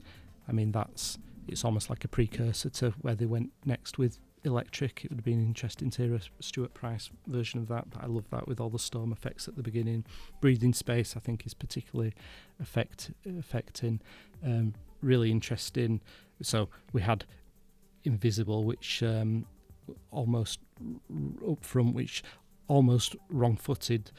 I 0.49 0.53
mean, 0.53 0.73
that's 0.73 1.19
it's 1.49 1.65
almost 1.65 1.91
like 1.91 2.05
a 2.05 2.09
precursor 2.09 2.71
to 2.71 2.91
where 3.01 3.15
they 3.15 3.27
went 3.27 3.53
next 3.65 3.99
with 3.99 4.19
Electric. 4.45 5.05
It 5.05 5.11
would 5.11 5.19
have 5.19 5.25
been 5.25 5.41
interesting 5.41 5.91
to 5.91 6.03
hear 6.03 6.15
a 6.15 6.21
Stuart 6.41 6.75
Price 6.75 7.11
version 7.27 7.61
of 7.61 7.69
that, 7.69 7.91
but 7.91 8.03
I 8.03 8.07
love 8.07 8.29
that 8.31 8.47
with 8.47 8.61
all 8.61 8.71
the 8.71 8.79
storm 8.79 9.13
effects 9.13 9.49
at 9.49 9.57
the 9.57 9.63
beginning. 9.63 10.05
Breathing 10.41 10.75
Space, 10.75 11.17
I 11.17 11.21
think, 11.21 11.47
is 11.47 11.55
particularly 11.55 12.13
effect 12.61 13.13
affecting. 13.39 14.01
Um, 14.45 14.75
really 15.01 15.31
interesting. 15.31 16.01
So 16.43 16.69
we 16.93 17.03
had 17.03 17.25
Invisible, 18.05 18.65
which 18.65 19.03
um, 19.03 19.47
almost 20.11 20.61
up 21.49 21.65
front, 21.65 21.95
which 21.95 22.23
almost 22.69 23.17
wrong 23.29 23.57
footed 23.57 24.11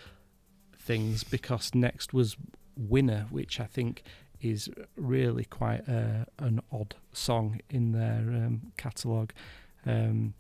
things 0.78 1.24
because 1.24 1.74
next 1.74 2.14
was 2.14 2.36
Winner, 2.76 3.28
which 3.30 3.60
I 3.60 3.66
think 3.66 4.04
is 4.42 4.70
really 4.98 5.46
quite 5.46 5.88
a, 5.88 6.28
an 6.40 6.60
odd 6.72 6.96
song 7.14 7.62
in 7.70 7.94
their 7.94 8.20
um, 8.20 8.74
catalogue. 8.78 9.34
Um, 9.86 10.34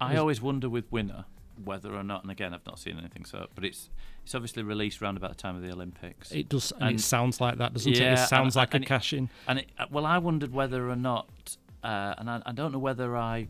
I 0.00 0.16
always 0.16 0.40
wonder 0.40 0.68
with 0.68 0.90
Winner 0.90 1.24
whether 1.64 1.94
or 1.94 2.02
not, 2.02 2.22
and 2.22 2.30
again, 2.30 2.54
I've 2.54 2.66
not 2.66 2.78
seen 2.78 2.98
anything, 2.98 3.24
so 3.24 3.46
but 3.54 3.64
it's 3.64 3.90
it's 4.24 4.34
obviously 4.34 4.62
released 4.62 5.02
around 5.02 5.16
about 5.16 5.30
the 5.30 5.36
time 5.36 5.56
of 5.56 5.62
the 5.62 5.70
Olympics. 5.70 6.30
It 6.32 6.48
does, 6.48 6.72
and, 6.72 6.82
and 6.82 6.98
it 6.98 7.02
sounds 7.02 7.40
like 7.40 7.58
that, 7.58 7.72
doesn't 7.72 7.92
yeah, 7.92 8.12
it? 8.12 8.20
It 8.20 8.28
sounds 8.28 8.56
and, 8.56 8.60
like 8.60 8.74
and 8.74 8.84
a 8.84 8.86
cash 8.86 9.12
in. 9.12 9.28
And 9.48 9.60
it, 9.60 9.70
well, 9.90 10.06
I 10.06 10.18
wondered 10.18 10.52
whether 10.52 10.88
or 10.88 10.96
not, 10.96 11.56
uh, 11.82 12.14
and 12.18 12.30
I, 12.30 12.42
I, 12.46 12.52
don't 12.52 12.72
know 12.72 12.78
whether 12.78 13.16
I 13.16 13.48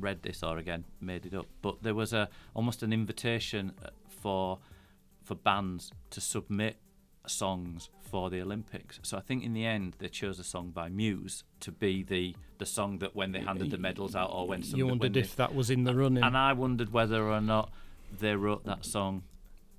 read 0.00 0.22
this 0.22 0.42
or 0.42 0.58
again 0.58 0.84
made 1.00 1.26
it 1.26 1.34
up, 1.34 1.46
but 1.62 1.82
there 1.82 1.94
was 1.94 2.12
a 2.12 2.28
almost 2.54 2.82
an 2.82 2.92
invitation 2.92 3.72
uh, 3.84 3.90
for 4.08 4.58
for 5.24 5.34
bands 5.34 5.92
to 6.10 6.20
submit 6.20 6.76
songs 7.26 7.90
for 8.00 8.30
the 8.30 8.40
Olympics. 8.40 8.98
So 9.02 9.18
I 9.18 9.20
think 9.20 9.44
in 9.44 9.52
the 9.52 9.66
end 9.66 9.94
they 9.98 10.08
chose 10.08 10.38
a 10.38 10.44
song 10.44 10.70
by 10.70 10.88
Muse 10.88 11.44
to 11.60 11.70
be 11.70 12.02
the 12.02 12.34
the 12.58 12.66
song 12.66 12.98
that 12.98 13.14
when 13.14 13.32
they 13.32 13.40
handed 13.40 13.70
the 13.70 13.78
medals 13.78 14.16
out 14.16 14.30
or 14.32 14.46
when 14.48 14.62
somebody, 14.62 14.78
you 14.78 14.86
wondered 14.86 15.16
if 15.16 15.36
that 15.36 15.54
was 15.54 15.70
in 15.70 15.84
the 15.84 15.94
running. 15.94 16.24
and 16.24 16.36
I 16.36 16.52
wondered 16.54 16.92
whether 16.92 17.22
or 17.28 17.40
not 17.40 17.70
they 18.18 18.34
wrote 18.34 18.64
that 18.64 18.84
song 18.86 19.22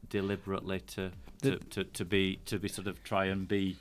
deliberately 0.10 0.80
to 0.82 1.12
to, 1.42 1.52
The- 1.52 1.58
to, 1.70 1.84
to 1.86 2.06
be 2.06 2.40
to 2.46 2.60
be 2.60 2.68
sort 2.68 2.88
of 2.88 3.04
try 3.04 3.26
and 3.26 3.48
be 3.48 3.78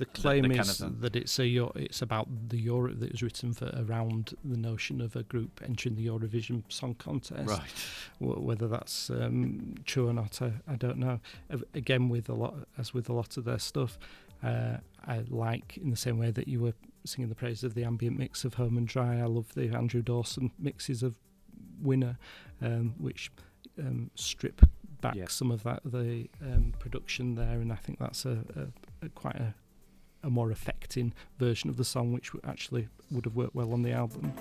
the 0.00 0.06
claim 0.06 0.42
the 0.42 0.48
kind 0.48 0.60
is 0.60 0.80
of- 0.80 1.00
that 1.02 1.14
it's 1.14 1.38
a 1.38 1.46
it's 1.76 2.02
about 2.02 2.26
the 2.48 2.58
Euro 2.62 2.92
that 2.94 3.12
was 3.12 3.22
written 3.22 3.52
for 3.52 3.70
around 3.84 4.34
the 4.44 4.56
notion 4.56 5.00
of 5.00 5.14
a 5.14 5.22
group 5.22 5.60
entering 5.64 5.94
the 5.94 6.06
Eurovision 6.06 6.62
Song 6.68 6.94
Contest. 6.94 7.62
Wh- 8.18 8.42
Whether 8.48 8.66
that's 8.68 9.10
um, 9.10 9.74
true 9.84 10.08
or 10.08 10.12
not, 10.12 10.40
I, 10.42 10.50
I 10.66 10.76
don't 10.76 10.98
know. 10.98 11.20
Again, 11.74 12.08
with 12.08 12.28
a 12.28 12.34
lot 12.34 12.54
as 12.78 12.92
with 12.92 13.08
a 13.08 13.12
lot 13.12 13.36
of 13.36 13.44
their 13.44 13.58
stuff, 13.60 13.98
uh, 14.42 14.78
I 15.06 15.16
like 15.28 15.76
in 15.76 15.90
the 15.90 15.96
same 16.06 16.18
way 16.18 16.30
that 16.32 16.48
you 16.48 16.60
were 16.60 16.74
singing 17.04 17.28
the 17.28 17.34
praise 17.34 17.62
of 17.64 17.74
the 17.74 17.84
ambient 17.84 18.18
mix 18.18 18.44
of 18.44 18.54
Home 18.54 18.76
and 18.76 18.86
Dry. 18.88 19.18
I 19.20 19.24
love 19.26 19.54
the 19.54 19.68
Andrew 19.74 20.02
Dawson 20.02 20.50
mixes 20.58 21.02
of 21.02 21.14
Winner, 21.82 22.18
um, 22.60 22.94
which 22.98 23.30
um, 23.78 24.10
strip 24.14 24.60
back 25.00 25.14
Yeah. 25.14 25.28
some 25.28 25.50
of 25.50 25.62
that 25.62 25.80
the 25.84 26.28
um, 26.42 26.74
production 26.78 27.34
there, 27.34 27.58
and 27.60 27.72
I 27.72 27.76
think 27.76 27.98
that's 27.98 28.24
a, 28.26 28.36
a, 28.56 29.06
a 29.06 29.08
quite 29.10 29.36
a 29.36 29.54
a 30.22 30.30
more 30.30 30.50
affecting 30.50 31.12
version 31.38 31.70
of 31.70 31.76
the 31.76 31.84
song, 31.84 32.12
which 32.12 32.30
actually 32.44 32.88
would 33.10 33.24
have 33.24 33.36
worked 33.36 33.54
well 33.54 33.72
on 33.72 33.82
the 33.82 33.92
album. 33.92 34.32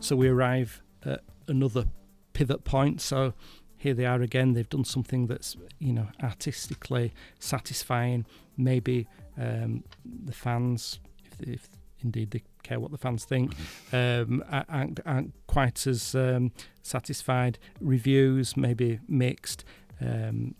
So 0.00 0.16
we 0.16 0.28
arrive 0.28 0.82
at 1.04 1.20
another 1.46 1.86
pivot 2.32 2.64
point. 2.64 3.00
So 3.00 3.34
here 3.76 3.94
they 3.94 4.04
are 4.04 4.20
again. 4.20 4.52
They've 4.52 4.68
done 4.68 4.84
something 4.84 5.26
that's 5.26 5.56
you 5.78 5.92
know 5.92 6.08
artistically 6.22 7.12
satisfying. 7.38 8.26
Maybe 8.56 9.08
um, 9.38 9.84
the 10.04 10.32
fans, 10.32 11.00
if, 11.24 11.48
if 11.48 11.68
indeed 12.00 12.32
they 12.32 12.42
care 12.62 12.80
what 12.80 12.90
the 12.90 12.98
fans 12.98 13.24
think, 13.24 13.54
um, 13.92 14.44
aren't, 14.68 15.00
aren't 15.06 15.34
quite 15.46 15.86
as 15.86 16.14
um, 16.14 16.52
satisfied. 16.82 17.58
Reviews 17.80 18.56
maybe 18.56 19.00
mixed. 19.08 19.64
Um, 20.00 20.54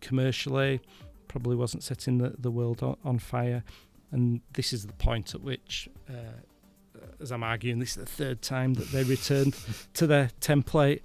commercially, 0.00 0.80
probably 1.28 1.56
wasn't 1.56 1.82
setting 1.82 2.18
the, 2.18 2.34
the 2.38 2.50
world 2.50 2.82
on, 2.82 2.96
on 3.04 3.18
fire. 3.18 3.62
And 4.10 4.40
this 4.54 4.72
is 4.72 4.86
the 4.86 4.94
point 4.94 5.34
at 5.34 5.42
which, 5.42 5.88
uh, 6.08 7.02
as 7.20 7.30
I'm 7.30 7.42
arguing, 7.42 7.78
this 7.78 7.90
is 7.90 7.96
the 7.96 8.06
third 8.06 8.42
time 8.42 8.74
that 8.74 8.90
they 8.90 9.04
returned 9.04 9.54
to 9.94 10.06
their 10.06 10.30
template. 10.40 11.00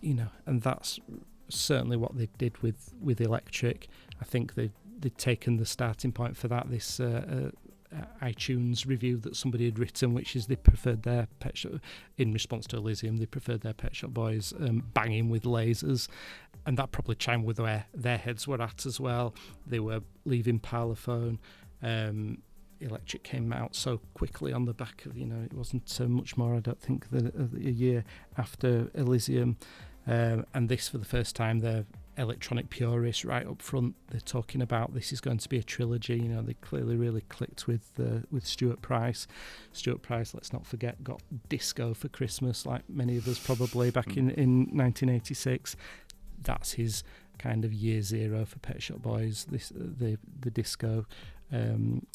You 0.00 0.14
know, 0.14 0.28
and 0.46 0.62
that's 0.62 1.00
certainly 1.48 1.96
what 1.96 2.16
they 2.16 2.28
did 2.38 2.58
with 2.62 2.92
with 3.00 3.20
Electric. 3.20 3.88
I 4.20 4.24
think 4.24 4.54
they 4.54 4.70
they'd 4.98 5.16
taken 5.18 5.56
the 5.56 5.66
starting 5.66 6.12
point 6.12 6.36
for 6.36 6.48
that. 6.48 6.70
This 6.70 7.00
uh, 7.00 7.50
uh, 7.50 7.50
iTunes 8.22 8.86
review 8.86 9.16
that 9.18 9.36
somebody 9.36 9.64
had 9.64 9.78
written, 9.78 10.14
which 10.14 10.34
is 10.36 10.46
they 10.46 10.56
preferred 10.56 11.02
their 11.02 11.28
Pet 11.40 11.56
Shop 11.56 11.72
in 12.16 12.32
response 12.32 12.66
to 12.68 12.76
Elysium. 12.76 13.16
They 13.16 13.26
preferred 13.26 13.60
their 13.60 13.72
Pet 13.72 13.94
Shop 13.94 14.10
Boys 14.10 14.52
um, 14.60 14.84
banging 14.94 15.28
with 15.28 15.44
lasers, 15.44 16.08
and 16.64 16.76
that 16.78 16.92
probably 16.92 17.14
chimed 17.14 17.44
with 17.44 17.60
where 17.60 17.86
their 17.94 18.18
heads 18.18 18.46
were 18.46 18.60
at 18.60 18.86
as 18.86 18.98
well. 18.98 19.34
They 19.66 19.80
were 19.80 20.00
leaving 20.24 20.60
Parlophone. 20.60 21.38
Um, 21.82 22.42
Electric 22.80 23.22
came 23.22 23.52
out 23.52 23.74
so 23.74 24.00
quickly 24.14 24.52
on 24.52 24.66
the 24.66 24.74
back 24.74 25.06
of 25.06 25.16
you 25.16 25.24
know 25.24 25.42
it 25.42 25.54
wasn't 25.54 25.98
uh, 25.98 26.04
much 26.04 26.36
more 26.36 26.54
I 26.54 26.60
don't 26.60 26.80
think 26.80 27.08
than 27.10 27.26
a, 27.28 27.68
a 27.68 27.70
year 27.70 28.04
after 28.36 28.90
Elysium, 28.94 29.56
um, 30.06 30.44
and 30.52 30.68
this 30.68 30.88
for 30.88 30.98
the 30.98 31.06
first 31.06 31.34
time 31.34 31.60
they're 31.60 31.86
electronic 32.18 32.70
purists 32.70 33.24
right 33.24 33.46
up 33.46 33.60
front. 33.60 33.94
They're 34.10 34.20
talking 34.20 34.62
about 34.62 34.94
this 34.94 35.12
is 35.12 35.20
going 35.20 35.38
to 35.38 35.48
be 35.48 35.58
a 35.58 35.62
trilogy. 35.62 36.16
You 36.16 36.28
know 36.28 36.42
they 36.42 36.54
clearly 36.54 36.96
really 36.96 37.22
clicked 37.22 37.66
with 37.66 37.90
uh, 37.98 38.26
with 38.30 38.46
Stuart 38.46 38.82
Price. 38.82 39.26
Stuart 39.72 40.02
Price, 40.02 40.34
let's 40.34 40.52
not 40.52 40.66
forget, 40.66 41.02
got 41.04 41.22
disco 41.48 41.94
for 41.94 42.08
Christmas 42.08 42.66
like 42.66 42.82
many 42.88 43.16
of 43.16 43.28
us 43.28 43.38
probably 43.38 43.90
back 43.90 44.16
in 44.16 44.30
in 44.30 44.58
1986. 44.72 45.76
That's 46.42 46.72
his 46.72 47.02
kind 47.38 47.64
of 47.64 47.72
year 47.72 48.02
zero 48.02 48.44
for 48.44 48.58
Pet 48.60 48.82
Shop 48.82 49.02
Boys. 49.02 49.46
This 49.50 49.72
the 49.74 50.18
the 50.40 50.50
disco. 50.50 51.06
Um, 51.52 52.06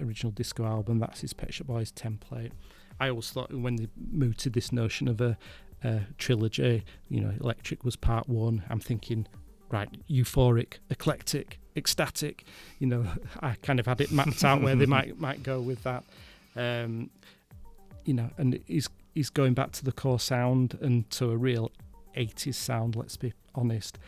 original 0.00 0.32
disco 0.32 0.64
album. 0.64 0.98
That's 0.98 1.20
his 1.20 1.32
Pet 1.32 1.52
Shop 1.52 1.66
Boys 1.66 1.92
template. 1.92 2.52
I 2.98 3.10
always 3.10 3.30
thought 3.30 3.52
when 3.52 3.76
they 3.76 3.88
moved 4.10 4.38
to 4.40 4.50
this 4.50 4.72
notion 4.72 5.08
of 5.08 5.20
a, 5.20 5.36
a 5.84 6.02
trilogy, 6.18 6.84
you 7.08 7.20
know, 7.20 7.32
Electric 7.40 7.84
was 7.84 7.96
part 7.96 8.28
one. 8.28 8.64
I'm 8.70 8.80
thinking, 8.80 9.26
right, 9.70 9.88
euphoric, 10.08 10.74
eclectic, 10.90 11.58
ecstatic. 11.76 12.44
You 12.78 12.86
know, 12.86 13.06
I 13.40 13.54
kind 13.62 13.80
of 13.80 13.86
had 13.86 14.00
it 14.00 14.10
mapped 14.10 14.44
out 14.44 14.62
where 14.62 14.76
they 14.76 14.86
might 14.86 15.18
might 15.18 15.42
go 15.42 15.60
with 15.60 15.82
that. 15.84 16.04
Um, 16.56 17.10
you 18.04 18.14
know, 18.14 18.30
and 18.38 18.60
he's 18.66 18.88
he's 19.14 19.30
going 19.30 19.54
back 19.54 19.72
to 19.72 19.84
the 19.84 19.92
core 19.92 20.20
sound 20.20 20.78
and 20.80 21.08
to 21.10 21.30
a 21.30 21.36
real 21.36 21.70
80s 22.16 22.54
sound. 22.54 22.96
Let's 22.96 23.16
be 23.16 23.32
honest. 23.54 23.98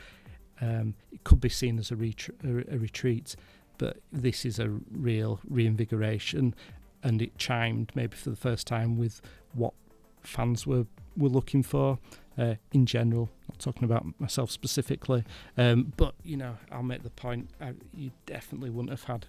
Um, 0.60 0.94
it 1.12 1.22
could 1.22 1.40
be 1.40 1.48
seen 1.48 1.78
as 1.78 1.92
a, 1.92 1.94
a, 1.94 2.74
a 2.74 2.78
retreat 2.78 3.36
but 3.78 3.98
this 4.12 4.44
is 4.44 4.58
a 4.58 4.68
real 4.90 5.40
reinvigoration 5.48 6.54
and 7.02 7.22
it 7.22 7.38
chimed 7.38 7.90
maybe 7.94 8.16
for 8.16 8.30
the 8.30 8.36
first 8.36 8.66
time 8.66 8.98
with 8.98 9.22
what 9.54 9.72
fans 10.20 10.66
were 10.66 10.84
were 11.18 11.28
looking 11.28 11.62
for 11.62 11.98
uh, 12.38 12.54
in 12.72 12.86
general 12.86 13.28
not 13.48 13.58
talking 13.58 13.84
about 13.84 14.06
myself 14.20 14.50
specifically 14.50 15.24
um, 15.56 15.92
but 15.96 16.14
you 16.22 16.36
know 16.36 16.56
I'll 16.70 16.82
make 16.82 17.02
the 17.02 17.10
point 17.10 17.50
I, 17.60 17.72
you 17.92 18.10
definitely 18.26 18.70
wouldn't 18.70 18.90
have 18.90 19.04
had 19.04 19.26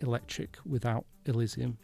electric 0.00 0.56
without 0.64 1.04
Elysium 1.26 1.78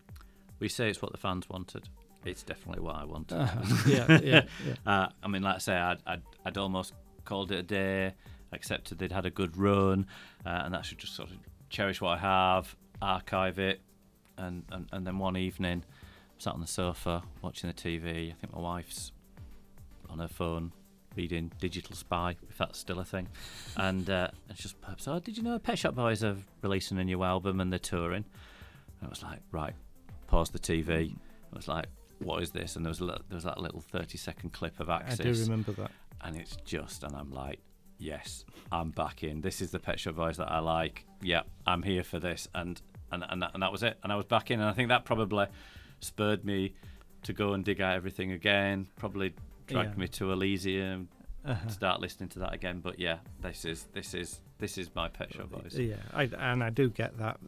We 0.59 0.69
say 0.69 0.89
it's 0.91 1.01
what 1.03 1.13
the 1.13 1.19
fans 1.19 1.49
wanted. 1.49 1.89
It's 2.25 2.43
definitely 2.43 2.83
what 2.83 2.97
I 2.97 3.05
wanted. 3.05 3.37
uh, 3.39 3.49
yeah 3.87 4.21
yeah, 4.21 4.43
yeah. 4.67 4.75
Uh, 4.85 5.09
I 5.23 5.29
mean, 5.29 5.43
like 5.43 5.55
I 5.57 5.59
say, 5.59 5.77
I'd, 5.77 5.99
I'd, 6.07 6.23
I'd 6.45 6.59
almost 6.59 6.95
called 7.25 7.53
it 7.53 7.59
a 7.59 7.63
day, 7.63 8.15
accepted 8.53 8.99
they'd 8.99 9.13
had 9.13 9.25
a 9.27 9.31
good 9.31 9.57
run, 9.57 10.07
uh, 10.45 10.63
and 10.65 10.75
that 10.75 10.85
should 10.85 10.99
just 10.99 11.15
sort 11.15 11.31
of 11.31 11.37
cherish 11.71 12.01
what 12.01 12.19
I 12.19 12.19
have, 12.19 12.75
archive 13.01 13.59
it, 13.61 13.81
and, 14.37 14.65
and, 14.73 14.89
and 14.93 15.07
then 15.07 15.19
one 15.19 15.37
evening, 15.37 15.85
sat 16.39 16.55
on 16.55 16.61
the 16.61 16.67
sofa 16.67 17.23
watching 17.41 17.69
the 17.71 17.75
TV. 17.75 18.31
I 18.31 18.35
think 18.35 18.53
my 18.53 18.61
wife's 18.61 19.13
on 20.11 20.19
her 20.19 20.29
phone 20.29 20.73
reading 21.17 21.51
Digital 21.61 21.97
Spy, 21.97 22.37
if 22.49 22.59
that's 22.59 22.79
still 22.79 23.01
a 23.01 23.05
thing, 23.05 23.29
and 23.77 24.09
uh, 24.09 24.29
it's 24.49 24.61
just 24.61 24.81
perhaps, 24.81 25.09
oh, 25.09 25.19
did 25.19 25.37
you 25.37 25.43
know 25.43 25.59
Pet 25.59 25.79
Shop 25.79 25.95
Boys 25.95 26.23
are 26.23 26.37
releasing 26.63 26.99
a 26.99 27.05
new 27.05 27.23
album 27.23 27.61
and 27.61 27.73
they're 27.73 27.79
touring? 27.79 28.25
And 29.01 29.07
I 29.07 29.09
was 29.09 29.23
like, 29.23 29.41
right, 29.51 29.75
pause 30.27 30.51
the 30.51 30.59
TV. 30.59 31.13
I 31.53 31.57
was 31.57 31.69
like, 31.69 31.87
what 32.19 32.43
is 32.43 32.51
this? 32.51 32.77
And 32.77 32.85
there 32.85 32.91
was 32.91 33.01
a, 33.01 33.05
li- 33.05 33.19
there 33.29 33.37
was 33.37 33.45
that 33.45 33.59
little 33.59 33.81
thirty 33.81 34.19
second 34.19 34.53
clip 34.53 34.81
of 34.81 34.91
Axis 34.91 35.21
I 35.21 35.23
do 35.23 35.33
remember 35.33 35.73
that 35.73 35.91
and 36.23 36.37
it's 36.37 36.57
just 36.65 37.05
and 37.05 37.15
I'm 37.15 37.31
like, 37.33 37.61
yes, 37.99 38.45
I'm 38.73 38.91
back 38.91 39.23
in. 39.23 39.41
This 39.41 39.61
is 39.61 39.71
the 39.71 39.79
Pet 39.79 40.01
Shop 40.01 40.17
Boys 40.17 40.37
that 40.39 40.51
I 40.51 40.59
like. 40.59 41.05
Yeah, 41.23 41.43
I'm 41.67 41.83
here 41.83 42.03
for 42.03 42.19
this, 42.19 42.49
and 42.55 42.81
and 43.13 43.25
and 43.29 43.43
that, 43.43 43.53
and 43.55 43.63
that 43.63 43.73
was 43.73 43.83
it. 43.83 43.99
And 44.03 44.13
I 44.13 44.17
was 44.17 44.27
back 44.27 44.51
in, 44.51 44.61
and 44.61 44.69
I 44.69 44.73
think 44.73 44.89
that 44.89 45.05
probably 45.05 45.47
spurred 46.01 46.45
me 46.45 46.75
to 47.23 47.33
go 47.33 47.53
and 47.53 47.65
dig 47.65 47.81
out 47.81 47.95
everything 47.97 48.33
again. 48.33 48.87
Probably 48.97 49.35
dragged 49.69 49.95
Yeah. 49.95 50.01
me 50.01 50.09
to 50.09 50.33
Elysium, 50.33 51.09
uh-huh. 51.45 51.69
start 51.69 52.01
listening 52.01 52.29
to 52.31 52.39
that 52.41 52.53
again. 52.55 52.81
But 52.81 52.99
yeah, 52.99 53.19
this 53.41 53.65
is 53.65 53.87
this 53.93 54.15
is 54.15 54.41
this 54.59 54.77
is 54.79 54.91
my 54.95 55.09
Pet 55.09 55.33
Shop 55.35 55.51
Boys. 55.51 55.79
Yeah, 55.79 55.97
I, 56.13 56.25
and 56.39 56.63
I 56.65 56.71
do 56.71 56.91
get 56.91 57.17
that. 57.19 57.39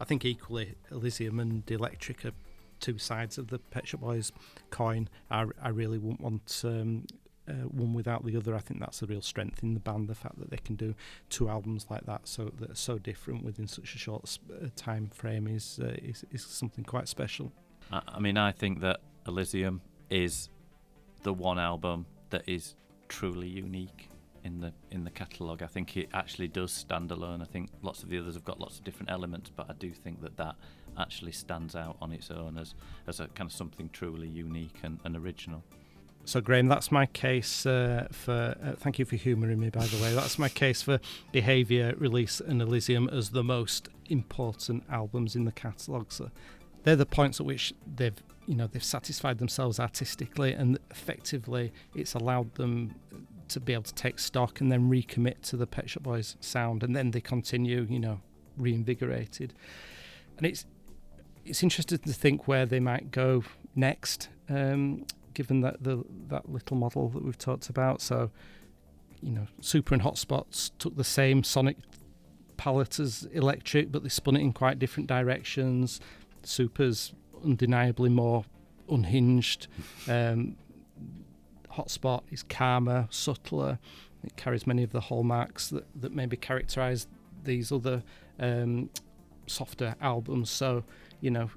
I 0.00 0.04
think 0.04 0.24
equally, 0.24 0.74
Elysium 0.90 1.38
and 1.40 1.70
Electric 1.70 2.24
are 2.24 2.32
two 2.80 2.98
sides 2.98 3.36
of 3.36 3.48
the 3.48 3.58
Pet 3.58 3.86
Shop 3.88 4.00
Boys 4.00 4.32
coin. 4.70 5.08
I, 5.30 5.44
I 5.62 5.68
really 5.68 5.98
wouldn't 5.98 6.22
want 6.22 6.62
um, 6.64 7.06
uh, 7.46 7.52
one 7.68 7.92
without 7.92 8.24
the 8.24 8.36
other. 8.36 8.54
I 8.54 8.60
think 8.60 8.80
that's 8.80 9.02
a 9.02 9.06
real 9.06 9.20
strength 9.20 9.62
in 9.62 9.74
the 9.74 9.80
band. 9.80 10.08
The 10.08 10.14
fact 10.14 10.38
that 10.38 10.50
they 10.50 10.56
can 10.56 10.76
do 10.76 10.94
two 11.28 11.48
albums 11.48 11.86
like 11.90 12.06
that, 12.06 12.26
so 12.26 12.50
that 12.58 12.70
are 12.70 12.74
so 12.74 12.98
different 12.98 13.44
within 13.44 13.66
such 13.66 13.94
a 13.94 13.98
short 13.98 14.38
uh, 14.50 14.68
time 14.76 15.10
frame, 15.12 15.46
is, 15.46 15.78
uh, 15.82 15.94
is 16.02 16.24
is 16.30 16.42
something 16.42 16.84
quite 16.84 17.08
special. 17.08 17.52
I, 17.92 18.00
I 18.08 18.18
mean, 18.18 18.38
I 18.38 18.52
think 18.52 18.80
that 18.80 19.00
Elysium 19.26 19.82
is 20.08 20.48
the 21.22 21.32
one 21.32 21.58
album 21.58 22.06
that 22.30 22.48
is 22.48 22.74
truly 23.08 23.48
unique 23.48 24.08
in 24.44 24.60
the 24.60 24.72
in 24.90 25.04
the 25.04 25.10
catalogue. 25.10 25.62
I 25.62 25.66
think 25.66 25.96
it 25.96 26.08
actually 26.14 26.48
does 26.48 26.72
stand 26.72 27.10
alone. 27.10 27.42
I 27.42 27.44
think 27.44 27.70
lots 27.82 28.02
of 28.02 28.08
the 28.08 28.18
others 28.18 28.34
have 28.34 28.44
got 28.44 28.60
lots 28.60 28.78
of 28.78 28.84
different 28.84 29.10
elements, 29.10 29.50
but 29.54 29.68
I 29.68 29.74
do 29.74 29.92
think 29.92 30.22
that 30.22 30.36
that 30.36 30.56
actually 30.98 31.32
stands 31.32 31.76
out 31.76 31.96
on 32.00 32.12
its 32.12 32.30
own 32.30 32.58
as 32.58 32.74
as 33.06 33.20
a 33.20 33.28
kind 33.28 33.48
of 33.50 33.52
something 33.52 33.90
truly 33.92 34.28
unique 34.28 34.78
and, 34.82 34.98
and 35.04 35.16
original. 35.16 35.62
So, 36.24 36.40
Graham, 36.40 36.68
that's 36.68 36.92
my 36.92 37.06
case 37.06 37.64
uh, 37.66 38.06
for. 38.12 38.54
Uh, 38.62 38.72
thank 38.76 38.98
you 38.98 39.04
for 39.04 39.16
humouring 39.16 39.58
me, 39.58 39.70
by 39.70 39.86
the 39.86 40.02
way. 40.02 40.14
That's 40.14 40.38
my 40.38 40.48
case 40.48 40.82
for 40.82 41.00
Behaviour, 41.32 41.94
Release, 41.96 42.40
and 42.40 42.60
Elysium 42.60 43.08
as 43.08 43.30
the 43.30 43.42
most 43.42 43.88
important 44.08 44.84
albums 44.90 45.34
in 45.34 45.44
the 45.44 45.52
catalogue. 45.52 46.12
So, 46.12 46.30
they're 46.84 46.96
the 46.96 47.06
points 47.06 47.40
at 47.40 47.46
which 47.46 47.72
they've, 47.96 48.22
you 48.50 48.56
know, 48.56 48.66
they've 48.66 48.82
satisfied 48.82 49.38
themselves 49.38 49.78
artistically, 49.78 50.52
and 50.54 50.76
effectively, 50.90 51.72
it's 51.94 52.14
allowed 52.14 52.52
them 52.56 52.96
to 53.46 53.60
be 53.60 53.72
able 53.72 53.84
to 53.84 53.94
take 53.94 54.18
stock 54.18 54.60
and 54.60 54.72
then 54.72 54.90
recommit 54.90 55.40
to 55.42 55.56
the 55.56 55.68
Pet 55.68 55.88
Shop 55.88 56.02
Boys 56.02 56.36
sound, 56.40 56.82
and 56.82 56.96
then 56.96 57.12
they 57.12 57.20
continue, 57.20 57.86
you 57.88 58.00
know, 58.00 58.20
reinvigorated. 58.56 59.54
And 60.36 60.44
it's 60.44 60.66
it's 61.44 61.62
interesting 61.62 61.98
to 61.98 62.12
think 62.12 62.48
where 62.48 62.66
they 62.66 62.80
might 62.80 63.12
go 63.12 63.44
next, 63.76 64.28
um, 64.48 65.06
given 65.32 65.60
that 65.60 65.84
the 65.84 66.02
that 66.26 66.50
little 66.50 66.76
model 66.76 67.08
that 67.10 67.24
we've 67.24 67.38
talked 67.38 67.68
about. 67.68 68.00
So, 68.00 68.32
you 69.22 69.30
know, 69.30 69.46
Super 69.60 69.94
and 69.94 70.02
Hotspots 70.02 70.72
took 70.76 70.96
the 70.96 71.04
same 71.04 71.44
sonic 71.44 71.76
palette 72.56 72.98
as 72.98 73.28
Electric, 73.32 73.92
but 73.92 74.02
they 74.02 74.08
spun 74.08 74.34
it 74.34 74.40
in 74.40 74.52
quite 74.52 74.80
different 74.80 75.06
directions. 75.06 76.00
Super's 76.42 77.12
undeniably 77.44 78.10
more 78.10 78.44
unhinged. 78.88 79.66
Um, 80.08 80.56
Hotspot 81.72 82.22
is 82.30 82.42
calmer, 82.42 83.06
subtler. 83.10 83.78
It 84.24 84.36
carries 84.36 84.66
many 84.66 84.82
of 84.82 84.92
the 84.92 85.00
hallmarks 85.00 85.68
that, 85.68 85.86
that 86.00 86.12
maybe 86.12 86.36
characterise 86.36 87.06
these 87.44 87.72
other 87.72 88.02
um, 88.38 88.90
softer 89.46 89.94
albums. 90.00 90.50
So, 90.50 90.84
you 91.20 91.30
know, 91.30 91.50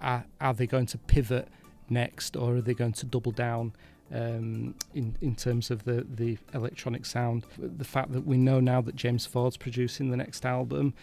are, 0.00 0.24
are 0.40 0.54
they 0.54 0.66
going 0.66 0.86
to 0.86 0.98
pivot 0.98 1.48
next 1.88 2.36
or 2.36 2.56
are 2.56 2.60
they 2.60 2.74
going 2.74 2.92
to 2.92 3.06
double 3.06 3.32
down 3.32 3.72
um, 4.12 4.74
in, 4.94 5.16
in 5.20 5.34
terms 5.34 5.70
of 5.70 5.84
the, 5.84 6.06
the 6.08 6.38
electronic 6.54 7.06
sound? 7.06 7.44
The 7.58 7.84
fact 7.84 8.12
that 8.12 8.26
we 8.26 8.36
know 8.36 8.60
now 8.60 8.80
that 8.82 8.94
James 8.94 9.26
Ford's 9.26 9.56
producing 9.56 10.10
the 10.10 10.16
next 10.16 10.44
album 10.44 10.94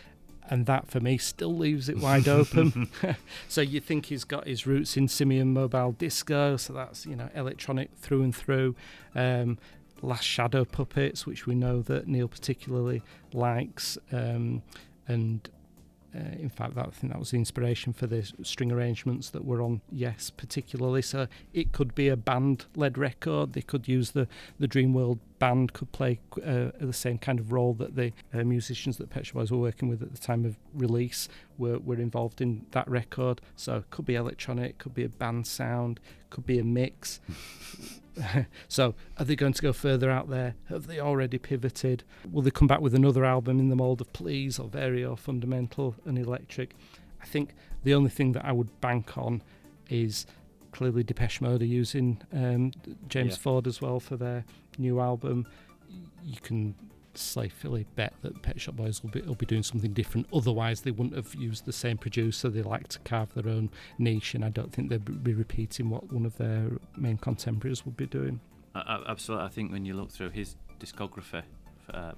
and 0.49 0.65
that 0.65 0.87
for 0.89 0.99
me 0.99 1.17
still 1.17 1.55
leaves 1.55 1.89
it 1.89 1.97
wide 1.99 2.27
open. 2.27 2.89
so 3.47 3.61
you 3.61 3.79
think 3.79 4.07
he's 4.07 4.23
got 4.23 4.47
his 4.47 4.65
roots 4.67 4.97
in 4.97 5.07
Simian 5.07 5.53
Mobile 5.53 5.93
Disco, 5.93 6.57
so 6.57 6.73
that's 6.73 7.05
you 7.05 7.15
know 7.15 7.29
electronic 7.35 7.89
through 7.97 8.23
and 8.23 8.35
through. 8.35 8.75
Um, 9.15 9.57
Last 10.01 10.25
Shadow 10.25 10.65
Puppets, 10.65 11.25
which 11.25 11.45
we 11.45 11.55
know 11.55 11.81
that 11.83 12.07
Neil 12.07 12.27
particularly 12.27 13.01
likes, 13.31 13.97
um, 14.11 14.61
and 15.07 15.49
uh, 16.15 16.35
in 16.39 16.49
fact, 16.49 16.75
that, 16.75 16.87
I 16.87 16.89
think 16.91 17.11
that 17.11 17.19
was 17.19 17.31
the 17.31 17.37
inspiration 17.37 17.91
for 17.91 18.05
the 18.05 18.29
string 18.43 18.71
arrangements 18.71 19.31
that 19.31 19.45
were 19.45 19.61
on 19.61 19.81
Yes, 19.91 20.29
particularly. 20.29 21.01
So 21.01 21.27
it 21.53 21.71
could 21.71 21.95
be 21.95 22.07
a 22.07 22.15
band-led 22.15 22.97
record. 22.97 23.53
They 23.53 23.61
could 23.61 23.87
use 23.87 24.11
the 24.11 24.27
the 24.59 24.67
Dreamworld 24.67 25.19
band 25.39 25.73
could 25.73 25.91
play 25.91 26.19
uh, 26.45 26.69
the 26.79 26.93
same 26.93 27.17
kind 27.17 27.39
of 27.39 27.51
role 27.51 27.73
that 27.73 27.95
the 27.95 28.13
uh, 28.33 28.43
musicians 28.43 28.97
that 28.97 29.09
Pet 29.09 29.25
Shop 29.25 29.35
Boys 29.35 29.51
were 29.51 29.57
working 29.57 29.89
with 29.89 30.01
at 30.01 30.13
the 30.13 30.21
time 30.21 30.45
of 30.45 30.57
release 30.73 31.27
were 31.57 31.79
were 31.79 31.99
involved 31.99 32.41
in 32.41 32.65
that 32.71 32.87
record. 32.87 33.41
So 33.55 33.77
it 33.77 33.89
could 33.89 34.05
be 34.05 34.15
electronic, 34.15 34.77
could 34.77 34.93
be 34.93 35.03
a 35.03 35.09
band 35.09 35.47
sound, 35.47 35.99
could 36.29 36.45
be 36.45 36.59
a 36.59 36.63
mix. 36.63 37.19
so, 38.67 38.95
are 39.17 39.25
they 39.25 39.35
going 39.35 39.53
to 39.53 39.61
go 39.61 39.73
further 39.73 40.09
out 40.09 40.29
there? 40.29 40.55
Have 40.69 40.87
they 40.87 40.99
already 40.99 41.37
pivoted? 41.37 42.03
Will 42.31 42.41
they 42.41 42.51
come 42.51 42.67
back 42.67 42.81
with 42.81 42.93
another 42.93 43.25
album 43.25 43.59
in 43.59 43.69
the 43.69 43.75
mold 43.75 44.01
of 44.01 44.11
Please 44.13 44.59
or 44.59 44.67
Very 44.67 45.03
or 45.03 45.17
Fundamental 45.17 45.95
and 46.05 46.17
Electric? 46.17 46.75
I 47.21 47.25
think 47.25 47.53
the 47.83 47.93
only 47.93 48.09
thing 48.09 48.33
that 48.33 48.45
I 48.45 48.51
would 48.51 48.81
bank 48.81 49.17
on 49.17 49.41
is 49.89 50.25
clearly 50.71 51.03
Depeche 51.03 51.41
Mode 51.41 51.61
are 51.61 51.65
using 51.65 52.21
um, 52.33 52.71
James 53.07 53.35
yeah. 53.37 53.41
Ford 53.41 53.67
as 53.67 53.81
well 53.81 53.99
for 53.99 54.17
their 54.17 54.43
new 54.77 54.99
album. 54.99 55.47
You 56.23 56.39
can 56.41 56.75
safely 57.17 57.85
bet 57.95 58.13
that 58.21 58.41
Pet 58.41 58.59
Shop 58.59 58.75
Boys 58.75 59.03
will 59.03 59.09
be, 59.09 59.21
will 59.21 59.35
be 59.35 59.45
doing 59.45 59.63
something 59.63 59.93
different. 59.93 60.27
Otherwise, 60.33 60.81
they 60.81 60.91
wouldn't 60.91 61.15
have 61.15 61.35
used 61.35 61.65
the 61.65 61.73
same 61.73 61.97
producer. 61.97 62.49
They 62.49 62.61
like 62.61 62.87
to 62.89 62.99
carve 62.99 63.33
their 63.33 63.51
own 63.51 63.69
niche, 63.97 64.35
and 64.35 64.43
I 64.43 64.49
don't 64.49 64.71
think 64.71 64.89
they'd 64.89 65.23
be 65.23 65.33
repeating 65.33 65.89
what 65.89 66.11
one 66.11 66.25
of 66.25 66.37
their 66.37 66.71
main 66.97 67.17
contemporaries 67.17 67.85
would 67.85 67.97
be 67.97 68.07
doing. 68.07 68.39
Uh, 68.75 69.03
absolutely, 69.07 69.45
I 69.45 69.49
think 69.49 69.71
when 69.71 69.85
you 69.85 69.93
look 69.93 70.11
through 70.11 70.31
his 70.31 70.55
discography, 70.79 71.43
uh, 71.93 72.13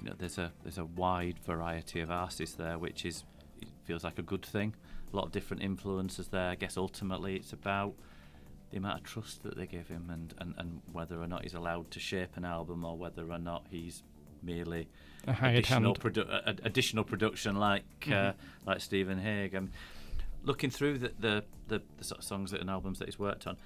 you 0.00 0.06
know, 0.08 0.14
there's 0.18 0.38
a 0.38 0.52
there's 0.62 0.78
a 0.78 0.84
wide 0.84 1.38
variety 1.40 2.00
of 2.00 2.10
artists 2.10 2.56
there, 2.56 2.78
which 2.78 3.04
is 3.04 3.24
feels 3.84 4.04
like 4.04 4.18
a 4.18 4.22
good 4.22 4.44
thing. 4.44 4.74
A 5.12 5.16
lot 5.16 5.26
of 5.26 5.32
different 5.32 5.62
influences 5.62 6.28
there. 6.28 6.50
I 6.50 6.54
guess 6.54 6.76
ultimately 6.76 7.36
it's 7.36 7.52
about 7.52 7.94
the 8.70 8.76
amount 8.76 9.00
of 9.00 9.04
trust 9.04 9.42
that 9.42 9.56
they 9.56 9.66
give 9.66 9.88
him 9.88 10.08
and, 10.10 10.32
and, 10.38 10.54
and 10.56 10.80
whether 10.92 11.20
or 11.20 11.26
not 11.26 11.42
he's 11.42 11.54
allowed 11.54 11.90
to 11.90 11.98
shape 11.98 12.36
an 12.36 12.44
album 12.44 12.84
or 12.84 12.96
whether 12.96 13.30
or 13.30 13.38
not 13.38 13.66
he's 13.68 14.04
merely 14.42 14.88
additional, 15.26 15.94
produ- 15.94 16.60
additional 16.64 17.04
production 17.04 17.56
like 17.56 17.84
uh, 18.06 18.10
mm-hmm. 18.10 18.28
uh, 18.28 18.32
like 18.66 18.80
Stephen 18.80 19.18
Hague. 19.18 19.54
Um, 19.54 19.70
looking 20.42 20.70
through 20.70 20.98
the, 20.98 21.12
the, 21.18 21.44
the, 21.68 21.82
the, 21.98 22.04
sort 22.04 22.18
of 22.18 22.24
songs 22.24 22.52
and 22.52 22.70
albums 22.70 22.98
that 22.98 23.06
he's 23.06 23.18
worked 23.18 23.46
on, 23.46 23.56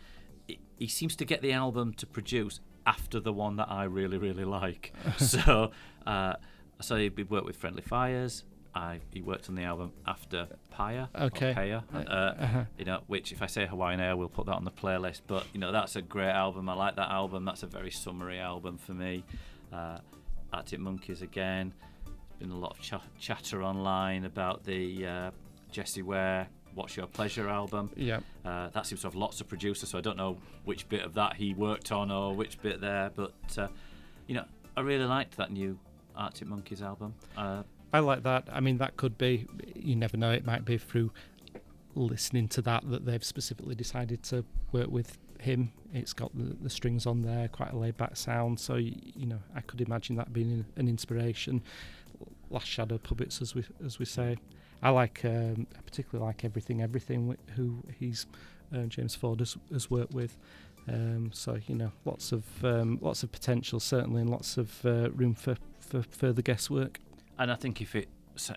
it, 0.48 0.58
he 0.78 0.88
seems 0.88 1.14
to 1.16 1.24
get 1.24 1.42
the 1.42 1.52
album 1.52 1.94
to 1.94 2.06
produce 2.06 2.60
after 2.86 3.20
the 3.20 3.32
one 3.32 3.56
that 3.56 3.70
I 3.70 3.84
really 3.84 4.18
really 4.18 4.44
like. 4.44 4.92
so 5.18 5.70
uh, 6.06 6.34
so 6.80 6.96
he 6.96 7.08
worked 7.08 7.46
with 7.46 7.56
Friendly 7.56 7.82
Fires. 7.82 8.44
I, 8.74 8.98
he 9.12 9.22
worked 9.22 9.48
on 9.48 9.54
the 9.54 9.62
album 9.62 9.92
after 10.04 10.48
Pala. 10.70 11.08
Okay. 11.14 11.54
Pala, 11.54 11.84
uh, 11.94 12.42
uh-huh. 12.42 12.64
You 12.76 12.84
know, 12.84 13.02
which 13.06 13.30
if 13.30 13.40
I 13.40 13.46
say 13.46 13.66
Hawaiian 13.66 14.00
Air, 14.00 14.16
we'll 14.16 14.28
put 14.28 14.46
that 14.46 14.54
on 14.54 14.64
the 14.64 14.72
playlist. 14.72 15.20
But 15.26 15.46
you 15.52 15.60
know, 15.60 15.70
that's 15.70 15.94
a 15.94 16.02
great 16.02 16.30
album. 16.30 16.68
I 16.68 16.74
like 16.74 16.96
that 16.96 17.10
album. 17.10 17.44
That's 17.44 17.62
a 17.62 17.68
very 17.68 17.92
summery 17.92 18.40
album 18.40 18.78
for 18.78 18.92
me. 18.92 19.24
Uh, 19.72 19.98
Arctic 20.54 20.80
Monkeys 20.80 21.22
again. 21.22 21.72
There's 22.04 22.38
been 22.38 22.50
a 22.50 22.58
lot 22.58 22.76
of 22.76 22.80
ch- 22.80 23.20
chatter 23.20 23.62
online 23.62 24.24
about 24.24 24.64
the 24.64 25.06
uh, 25.06 25.30
Jessie 25.70 26.02
Ware 26.02 26.48
What's 26.74 26.96
Your 26.96 27.06
Pleasure 27.06 27.48
album. 27.48 27.90
Yeah. 27.96 28.20
Uh, 28.44 28.68
that 28.70 28.86
seems 28.86 29.00
to 29.02 29.08
have 29.08 29.14
lots 29.14 29.40
of 29.40 29.48
producers, 29.48 29.88
so 29.90 29.98
I 29.98 30.00
don't 30.00 30.16
know 30.16 30.38
which 30.64 30.88
bit 30.88 31.02
of 31.02 31.14
that 31.14 31.34
he 31.36 31.54
worked 31.54 31.92
on 31.92 32.10
or 32.10 32.34
which 32.34 32.60
bit 32.62 32.80
there, 32.80 33.10
but 33.14 33.32
uh, 33.58 33.68
you 34.26 34.34
know, 34.34 34.44
I 34.76 34.80
really 34.80 35.04
liked 35.04 35.36
that 35.36 35.50
new 35.52 35.78
Arctic 36.16 36.48
Monkeys 36.48 36.82
album. 36.82 37.14
Uh, 37.36 37.62
I 37.92 38.00
like 38.00 38.22
that. 38.24 38.48
I 38.52 38.60
mean, 38.60 38.78
that 38.78 38.96
could 38.96 39.16
be, 39.18 39.46
you 39.74 39.94
never 39.94 40.16
know, 40.16 40.30
it 40.32 40.44
might 40.44 40.64
be 40.64 40.78
through 40.78 41.12
listening 41.94 42.48
to 42.48 42.62
that 42.62 42.88
that 42.90 43.06
they've 43.06 43.22
specifically 43.22 43.74
decided 43.74 44.22
to 44.24 44.44
work 44.72 44.88
with 44.88 45.16
him. 45.40 45.72
It's 45.92 46.12
got 46.12 46.36
the, 46.36 46.56
the 46.60 46.70
strings 46.70 47.06
on 47.06 47.22
there, 47.22 47.48
quite 47.48 47.72
a 47.72 47.76
laid 47.76 47.96
back 47.96 48.16
sound. 48.16 48.58
So 48.60 48.76
you, 48.76 48.94
you 49.14 49.26
know, 49.26 49.40
I 49.54 49.60
could 49.60 49.80
imagine 49.80 50.16
that 50.16 50.32
being 50.32 50.64
an 50.76 50.88
inspiration. 50.88 51.62
Last 52.50 52.66
Shadow 52.66 52.98
Puppets, 52.98 53.40
as 53.42 53.54
we 53.54 53.64
as 53.84 53.98
we 53.98 54.04
say. 54.04 54.36
I 54.82 54.90
like, 54.90 55.24
um, 55.24 55.66
I 55.78 55.80
particularly 55.80 56.26
like 56.26 56.44
everything, 56.44 56.82
everything 56.82 57.36
who 57.56 57.82
he's 57.98 58.26
uh, 58.74 58.82
James 58.82 59.14
Ford 59.14 59.40
has, 59.40 59.56
has 59.72 59.90
worked 59.90 60.12
with. 60.12 60.36
Um, 60.88 61.30
so 61.32 61.58
you 61.66 61.74
know, 61.74 61.92
lots 62.04 62.32
of 62.32 62.44
um, 62.62 62.98
lots 63.00 63.22
of 63.22 63.32
potential 63.32 63.80
certainly, 63.80 64.20
and 64.20 64.30
lots 64.30 64.58
of 64.58 64.84
uh, 64.84 65.10
room 65.10 65.34
for, 65.34 65.56
for 65.80 66.02
further 66.02 66.42
guesswork. 66.42 67.00
And 67.38 67.50
I 67.50 67.54
think 67.54 67.80
if 67.80 67.94
it 67.94 68.08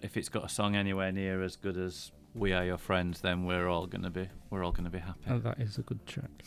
if 0.02 0.18
it's 0.18 0.30
got 0.30 0.44
a 0.44 0.50
song 0.50 0.76
anywhere 0.76 1.12
near 1.12 1.42
as 1.44 1.56
good 1.56 1.78
as 1.78 2.12
"We 2.34 2.54
Are 2.54 2.66
Your 2.66 2.78
Friends," 2.78 3.22
then 3.22 3.46
we're 3.46 3.68
all 3.68 3.88
gonna 3.88 4.10
be 4.10 4.30
we're 4.50 4.64
all 4.64 4.72
gonna 4.72 4.90
be 4.90 5.00
happy. 5.00 5.30
Oh, 5.30 5.40
that 5.40 5.60
is 5.60 5.78
a 5.78 5.82
good 5.82 6.06
track. 6.06 6.44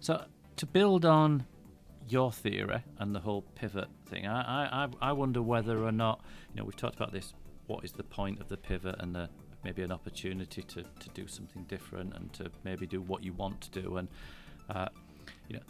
So 0.00 0.24
to 0.56 0.66
build 0.66 1.04
on 1.04 1.46
your 2.08 2.32
theory 2.32 2.82
and 2.98 3.14
the 3.14 3.20
whole 3.20 3.42
pivot 3.54 3.88
thing, 4.06 4.26
I, 4.26 4.84
I, 4.84 4.88
I 5.00 5.12
wonder 5.12 5.42
whether 5.42 5.84
or 5.84 5.92
not, 5.92 6.22
you 6.50 6.56
know, 6.56 6.64
we've 6.64 6.76
talked 6.76 6.96
about 6.96 7.12
this. 7.12 7.34
What 7.66 7.84
is 7.84 7.92
the 7.92 8.02
point 8.02 8.40
of 8.40 8.48
the 8.48 8.56
pivot 8.56 8.96
and 8.98 9.14
the 9.14 9.28
maybe 9.64 9.82
an 9.82 9.92
opportunity 9.92 10.62
to, 10.62 10.82
to 10.82 11.08
do 11.14 11.26
something 11.26 11.64
different 11.64 12.14
and 12.14 12.32
to 12.32 12.50
maybe 12.64 12.86
do 12.86 13.00
what 13.00 13.22
you 13.22 13.32
want 13.32 13.60
to 13.60 13.82
do? 13.82 13.96
And, 13.98 14.08
uh, 14.70 14.88
you 15.48 15.56
know, 15.56 15.62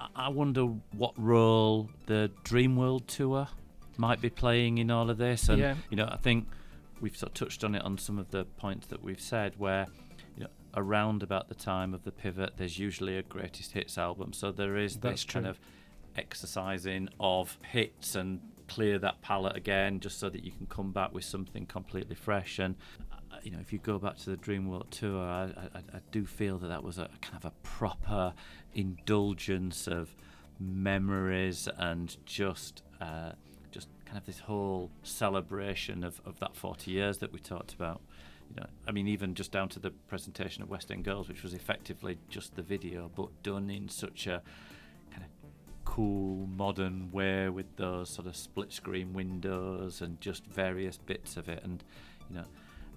I, 0.00 0.26
I 0.26 0.28
wonder 0.28 0.64
what 0.92 1.14
role 1.16 1.90
the 2.06 2.30
Dream 2.42 2.76
World 2.76 3.06
tour 3.06 3.48
might 3.96 4.20
be 4.20 4.30
playing 4.30 4.78
in 4.78 4.90
all 4.90 5.10
of 5.10 5.18
this. 5.18 5.48
And, 5.48 5.58
yeah. 5.58 5.74
you 5.90 5.96
know, 5.96 6.08
I 6.10 6.16
think 6.16 6.48
we've 7.02 7.16
sort 7.16 7.30
of 7.30 7.34
touched 7.34 7.64
on 7.64 7.74
it 7.74 7.82
on 7.82 7.98
some 7.98 8.18
of 8.18 8.30
the 8.30 8.44
points 8.44 8.86
that 8.86 9.02
we've 9.02 9.20
said 9.20 9.54
where 9.58 9.88
around 10.74 11.22
about 11.22 11.48
the 11.48 11.54
time 11.54 11.94
of 11.94 12.04
the 12.04 12.12
pivot, 12.12 12.54
there's 12.56 12.78
usually 12.78 13.16
a 13.18 13.22
greatest 13.22 13.72
hits 13.72 13.98
album. 13.98 14.32
So 14.32 14.52
there 14.52 14.76
is 14.76 14.96
That's 14.96 15.14
this 15.14 15.24
true. 15.24 15.42
kind 15.42 15.46
of 15.46 15.60
exercising 16.16 17.08
of 17.20 17.58
hits 17.62 18.14
and 18.14 18.40
clear 18.68 18.98
that 18.98 19.20
palette 19.22 19.56
again, 19.56 20.00
just 20.00 20.18
so 20.18 20.30
that 20.30 20.44
you 20.44 20.50
can 20.50 20.66
come 20.66 20.92
back 20.92 21.12
with 21.12 21.24
something 21.24 21.66
completely 21.66 22.14
fresh. 22.14 22.58
And 22.58 22.76
uh, 23.12 23.36
you 23.42 23.50
know, 23.50 23.58
if 23.60 23.72
you 23.72 23.78
go 23.78 23.98
back 23.98 24.16
to 24.18 24.30
the 24.30 24.36
Dream 24.36 24.68
World 24.68 24.90
tour, 24.90 25.20
I, 25.20 25.44
I, 25.74 25.78
I 25.78 26.00
do 26.10 26.24
feel 26.24 26.58
that 26.58 26.68
that 26.68 26.82
was 26.82 26.98
a 26.98 27.08
kind 27.20 27.36
of 27.36 27.44
a 27.44 27.52
proper 27.62 28.32
indulgence 28.74 29.86
of 29.86 30.14
memories 30.58 31.68
and 31.78 32.16
just. 32.24 32.82
Uh, 33.00 33.32
just 33.32 33.51
kind 34.12 34.20
of 34.20 34.26
this 34.26 34.40
whole 34.40 34.90
celebration 35.02 36.04
of, 36.04 36.20
of 36.26 36.38
that 36.38 36.54
40 36.54 36.90
years 36.90 37.16
that 37.18 37.32
we 37.32 37.38
talked 37.38 37.72
about 37.72 38.02
you 38.50 38.60
know, 38.60 38.66
I 38.86 38.92
mean, 38.92 39.08
even 39.08 39.34
just 39.34 39.52
down 39.52 39.70
to 39.70 39.78
the 39.78 39.90
presentation 39.90 40.62
of 40.62 40.68
West 40.68 40.90
End 40.90 41.04
Girls, 41.04 41.26
which 41.26 41.42
was 41.42 41.54
effectively 41.54 42.18
just 42.28 42.54
the 42.54 42.60
video, 42.60 43.10
but 43.16 43.28
done 43.42 43.70
in 43.70 43.88
such 43.88 44.26
a 44.26 44.42
kind 45.10 45.22
of 45.22 45.30
cool, 45.86 46.46
modern 46.46 47.10
way 47.12 47.48
with 47.48 47.74
those 47.76 48.10
sort 48.10 48.26
of 48.26 48.36
split 48.36 48.70
screen 48.70 49.14
windows 49.14 50.02
and 50.02 50.20
just 50.20 50.44
various 50.44 50.98
bits 50.98 51.38
of 51.38 51.48
it. 51.48 51.64
And, 51.64 51.82
you 52.28 52.36
know, 52.36 52.44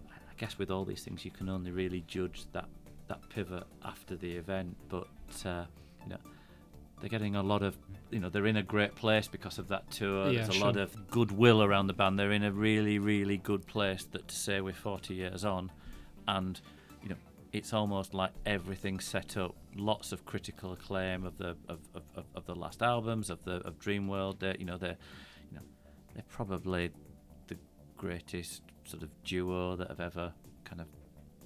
I 0.09 0.33
guess 0.35 0.57
with 0.57 0.69
all 0.69 0.83
these 0.83 1.03
things, 1.05 1.23
you 1.23 1.31
can 1.31 1.47
only 1.47 1.71
really 1.71 2.03
judge 2.05 2.43
that, 2.51 2.67
that 3.07 3.29
pivot 3.29 3.63
after 3.85 4.17
the 4.17 4.33
event. 4.33 4.75
But, 4.89 5.07
uh, 5.45 5.63
you 6.03 6.09
know, 6.09 6.19
they're 7.05 7.19
getting 7.19 7.35
a 7.35 7.43
lot 7.43 7.61
of 7.61 7.77
you 8.09 8.19
know 8.19 8.29
they're 8.29 8.47
in 8.47 8.57
a 8.57 8.63
great 8.63 8.95
place 8.95 9.27
because 9.27 9.59
of 9.59 9.67
that 9.67 9.91
tour. 9.91 10.31
Yeah, 10.31 10.39
There's 10.39 10.49
a 10.49 10.53
sure. 10.53 10.65
lot 10.65 10.77
of 10.77 11.07
goodwill 11.11 11.61
around 11.61 11.85
the 11.85 11.93
band. 11.93 12.17
They're 12.17 12.31
in 12.31 12.43
a 12.43 12.51
really 12.51 12.97
really 12.97 13.37
good 13.37 13.67
place 13.67 14.05
that 14.05 14.27
to 14.27 14.35
say 14.35 14.59
we're 14.59 14.73
40 14.73 15.13
years 15.13 15.45
on, 15.45 15.71
and 16.27 16.59
you 17.03 17.09
know 17.09 17.15
it's 17.53 17.73
almost 17.73 18.15
like 18.15 18.31
everything's 18.47 19.05
set 19.05 19.37
up. 19.37 19.53
Lots 19.75 20.13
of 20.13 20.25
critical 20.25 20.73
acclaim 20.73 21.25
of 21.25 21.37
the 21.37 21.49
of, 21.69 21.77
of, 21.93 22.01
of, 22.15 22.25
of 22.33 22.45
the 22.47 22.55
last 22.55 22.81
albums 22.81 23.29
of 23.29 23.43
the 23.43 23.57
of 23.57 23.77
Dreamworld. 23.77 24.39
They're, 24.39 24.55
you 24.57 24.65
know 24.65 24.79
they're 24.79 24.97
you 25.51 25.57
know 25.57 25.63
they're 26.15 26.25
probably 26.27 26.89
the 27.45 27.57
greatest 27.97 28.63
sort 28.83 29.03
of 29.03 29.09
duo 29.23 29.75
that 29.75 29.89
have 29.89 29.99
ever 29.99 30.33
kind 30.63 30.81
of 30.81 30.87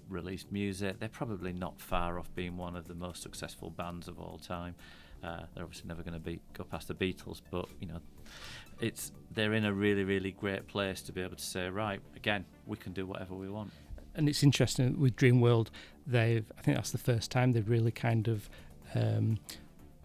released 0.08 0.54
music. 0.54 1.02
They're 1.02 1.10
probably 1.10 1.52
not 1.52 1.82
far 1.82 2.18
off 2.18 2.34
being 2.34 2.56
one 2.56 2.78
of 2.78 2.88
the 2.88 2.96
most 2.96 3.22
successful 3.22 3.70
bands 3.70 4.08
of 4.08 4.22
all 4.22 4.38
time. 4.38 4.76
Uh, 5.24 5.42
they're 5.54 5.64
obviously 5.64 5.88
never 5.88 6.02
going 6.04 6.14
to 6.14 6.20
be 6.20 6.40
go 6.54 6.64
past 6.64 6.88
the 6.88 6.94
Beatles, 6.96 7.42
but 7.52 7.68
you 7.80 7.88
know, 7.88 8.00
it's 8.80 9.12
they're 9.32 9.54
in 9.54 9.66
a 9.66 9.74
really 9.74 10.04
really 10.04 10.32
great 10.32 10.68
place 10.68 11.02
to 11.04 11.12
be 11.12 11.22
able 11.22 11.36
to 11.36 11.44
say, 11.44 11.70
right, 11.70 12.00
again, 12.16 12.46
we 12.66 12.78
can 12.78 12.94
do 12.94 13.06
whatever 13.06 13.36
we 13.36 13.50
want. 13.50 13.72
and 14.16 14.28
it's 14.30 14.44
interesting 14.44 15.00
with 15.00 15.16
Dreamworld. 15.16 15.68
They've, 16.08 16.46
I 16.58 16.62
think 16.62 16.78
that's 16.78 16.92
the 16.92 16.98
first 16.98 17.32
time 17.32 17.52
they've 17.54 17.70
really 17.70 17.92
kind 17.92 18.28
of 18.28 18.50
um, 18.96 19.38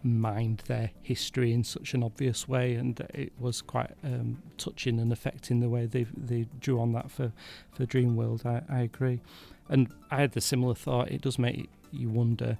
mined 0.02 0.62
their 0.66 0.90
history 1.02 1.52
in 1.52 1.64
such 1.64 1.94
an 1.94 2.02
obvious 2.02 2.46
way, 2.46 2.74
and 2.74 3.00
it 3.14 3.32
was 3.38 3.62
quite 3.62 3.92
um, 4.04 4.42
touching 4.58 5.00
and 5.00 5.12
affecting 5.12 5.60
the 5.60 5.68
way 5.68 5.86
they 5.86 6.04
they 6.16 6.46
drew 6.60 6.80
on 6.80 6.92
that 6.92 7.10
for 7.10 7.32
for 7.72 7.86
Dreamworld. 7.86 8.44
I, 8.44 8.62
I 8.68 8.80
agree, 8.82 9.20
and 9.68 9.88
I 10.10 10.16
had 10.20 10.32
the 10.32 10.40
similar 10.40 10.74
thought. 10.74 11.10
It 11.10 11.22
does 11.22 11.38
make 11.38 11.70
you 11.90 12.10
wonder. 12.10 12.58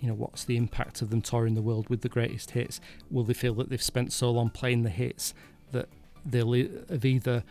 You 0.00 0.08
know, 0.08 0.14
what's 0.14 0.44
the 0.44 0.56
impact 0.56 1.02
of 1.02 1.10
them 1.10 1.22
touring 1.22 1.54
the 1.54 1.62
world 1.62 1.88
with 1.88 2.02
the 2.02 2.08
greatest 2.08 2.50
hits? 2.52 2.80
Will 3.10 3.24
they 3.24 3.34
feel 3.34 3.54
that 3.54 3.70
they've 3.70 3.82
spent 3.82 4.12
so 4.12 4.30
long 4.30 4.50
playing 4.50 4.82
the 4.82 4.90
hits 4.90 5.34
that 5.72 5.88
they'll 6.24 6.52
have 6.52 7.04
either 7.04 7.44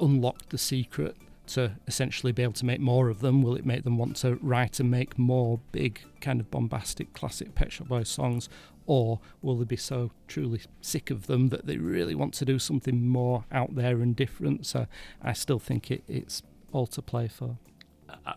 unlocked 0.00 0.50
the 0.50 0.58
secret 0.58 1.16
to 1.46 1.72
essentially 1.86 2.32
be 2.32 2.42
able 2.42 2.52
to 2.54 2.66
make 2.66 2.80
more 2.80 3.08
of 3.08 3.20
them? 3.20 3.42
Will 3.42 3.54
it 3.54 3.64
make 3.64 3.84
them 3.84 3.98
want 3.98 4.16
to 4.16 4.36
write 4.42 4.80
and 4.80 4.90
make 4.90 5.18
more 5.18 5.60
big, 5.72 6.00
kind 6.20 6.40
of 6.40 6.50
bombastic, 6.50 7.12
classic 7.12 7.54
Pet 7.54 7.72
Shop 7.72 7.88
Boys 7.88 8.08
songs? 8.08 8.48
Or 8.86 9.20
will 9.42 9.56
they 9.56 9.64
be 9.64 9.76
so 9.76 10.12
truly 10.28 10.60
sick 10.80 11.10
of 11.10 11.26
them 11.26 11.48
that 11.48 11.66
they 11.66 11.76
really 11.76 12.14
want 12.14 12.34
to 12.34 12.44
do 12.44 12.58
something 12.58 13.06
more 13.06 13.44
out 13.50 13.74
there 13.74 14.00
and 14.00 14.14
different? 14.14 14.66
So 14.66 14.86
I 15.22 15.32
still 15.32 15.58
think 15.58 15.90
it, 15.90 16.04
it's 16.08 16.42
all 16.72 16.86
to 16.88 17.02
play 17.02 17.28
for. 17.28 17.58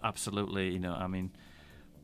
Absolutely, 0.03 0.71
you 0.71 0.79
know, 0.79 0.93
I 0.93 1.07
mean, 1.07 1.31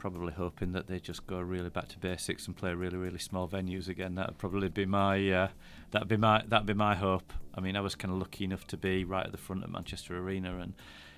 probably 0.05 0.33
hoping 0.33 0.71
that 0.73 0.85
they 0.85 0.99
just 0.99 1.25
go 1.25 1.39
really 1.39 1.69
back 1.69 1.87
to 1.87 1.97
basics 1.97 2.45
and 2.45 2.55
play 2.55 2.71
really, 2.75 2.95
really 2.95 3.17
small 3.17 3.47
venues 3.47 3.87
again. 3.89 4.13
That'd 4.13 4.37
probably 4.37 4.69
be 4.69 4.85
my 4.85 5.31
uh, 5.31 5.47
that'd 5.89 6.07
be 6.07 6.15
my 6.15 6.43
that'd 6.47 6.67
be 6.67 6.75
my 6.75 6.93
hope. 6.93 7.33
I 7.55 7.59
mean, 7.61 7.75
I 7.75 7.81
was 7.81 7.95
kind 7.95 8.13
of 8.13 8.19
lucky 8.19 8.43
enough 8.43 8.67
to 8.67 8.77
be 8.77 9.03
right 9.03 9.25
at 9.25 9.31
the 9.31 9.39
front 9.39 9.63
of 9.63 9.71
Manchester 9.71 10.15
Arena, 10.19 10.59
and 10.59 10.73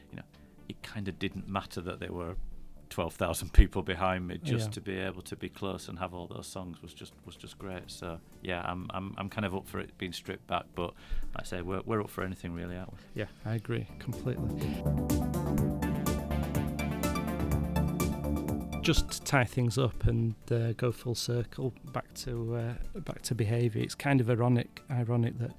you 0.10 0.16
know, 0.16 0.24
it 0.70 0.82
kind 0.84 1.10
of 1.10 1.20
didn't 1.20 1.50
matter 1.50 1.82
that 1.82 2.00
there 2.00 2.14
were. 2.14 2.36
12,000 2.90 3.52
people 3.52 3.82
behind 3.84 4.26
me 4.30 4.38
just 4.42 4.68
Yeah. 4.68 4.72
to 4.72 4.82
be 4.82 4.98
able 4.98 5.22
to 5.24 5.36
be 5.36 5.50
close 5.50 5.90
and 5.90 6.00
have 6.00 6.14
all 6.14 6.26
those 6.26 6.48
songs 6.48 6.82
was 6.82 6.94
just 6.94 7.12
was 7.26 7.36
just 7.36 7.60
great 7.60 7.92
so 7.92 8.18
yeah 8.42 8.62
I'm, 8.64 8.90
I'm 8.94 9.14
I'm 9.18 9.28
kind 9.28 9.44
of 9.46 9.54
up 9.54 9.68
for 9.68 9.82
it 9.82 9.98
being 9.98 10.14
stripped 10.14 10.48
back 10.48 10.64
but 10.74 10.94
like 11.36 11.42
I 11.42 11.44
say 11.44 11.62
we're, 11.62 11.82
we're 11.86 12.00
up 12.02 12.10
for 12.10 12.24
anything 12.24 12.54
really 12.54 12.78
aren't 12.78 12.94
we 12.94 13.00
Yeah, 13.14 13.26
I 13.46 13.56
agree 13.56 13.88
completely. 14.00 14.48
Just 18.88 19.12
to 19.12 19.22
tie 19.22 19.44
things 19.44 19.78
up 19.78 20.06
and 20.06 20.34
uh, 20.50 20.72
go 20.72 20.94
full 20.94 21.14
circle 21.14 21.74
back 21.92 22.14
to 22.24 22.56
uh, 22.56 23.00
back 23.02 23.22
to 23.24 23.36
behaviour. 23.36 23.82
It's 23.84 23.96
kind 23.96 24.22
of 24.22 24.30
ironic, 24.30 24.82
ironic 24.90 25.38
that 25.40 25.52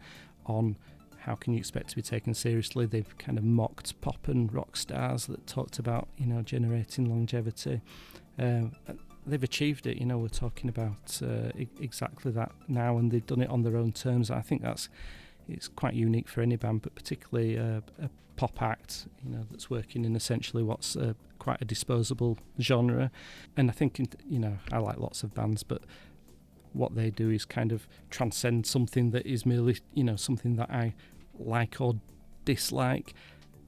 on 0.46 0.76
how 1.18 1.34
can 1.34 1.52
you 1.52 1.58
expect 1.58 1.90
to 1.90 1.96
be 1.96 2.00
taken 2.00 2.32
seriously? 2.32 2.86
They've 2.86 3.18
kind 3.18 3.36
of 3.36 3.44
mocked 3.44 4.00
pop 4.00 4.28
and 4.28 4.50
rock 4.50 4.78
stars 4.78 5.26
that 5.26 5.46
talked 5.46 5.78
about 5.78 6.08
you 6.16 6.24
know 6.24 6.40
generating 6.40 7.04
longevity. 7.04 7.82
Um, 8.38 8.72
they've 9.26 9.42
achieved 9.42 9.86
it. 9.86 9.98
You 9.98 10.06
know, 10.06 10.16
we're 10.16 10.28
talking 10.28 10.70
about 10.70 11.20
uh, 11.22 11.50
e- 11.54 11.68
exactly 11.82 12.32
that 12.32 12.52
now, 12.66 12.96
and 12.96 13.12
they've 13.12 13.26
done 13.26 13.42
it 13.42 13.50
on 13.50 13.62
their 13.62 13.76
own 13.76 13.92
terms. 13.92 14.30
I 14.30 14.40
think 14.40 14.62
that's 14.62 14.88
it's 15.50 15.68
quite 15.68 15.92
unique 15.92 16.28
for 16.28 16.40
any 16.40 16.56
band, 16.56 16.80
but 16.80 16.94
particularly 16.94 17.58
uh, 17.58 17.82
a 18.02 18.08
pop 18.38 18.62
act, 18.62 19.08
you 19.24 19.30
know, 19.30 19.44
that's 19.50 19.68
working 19.68 20.04
in 20.04 20.14
essentially 20.14 20.62
what's 20.62 20.94
uh, 20.96 21.12
quite 21.40 21.60
a 21.60 21.64
disposable 21.64 22.38
genre. 22.60 23.10
And 23.56 23.68
I 23.68 23.72
think, 23.72 24.00
you 24.30 24.38
know, 24.38 24.58
I 24.70 24.78
like 24.78 24.98
lots 24.98 25.24
of 25.24 25.34
bands, 25.34 25.64
but 25.64 25.82
what 26.72 26.94
they 26.94 27.10
do 27.10 27.30
is 27.30 27.44
kind 27.44 27.72
of 27.72 27.88
transcend 28.10 28.64
something 28.64 29.10
that 29.10 29.26
is 29.26 29.44
merely, 29.44 29.78
you 29.92 30.04
know, 30.04 30.14
something 30.14 30.54
that 30.54 30.70
I 30.70 30.94
like 31.36 31.80
or 31.80 31.96
dislike. 32.44 33.12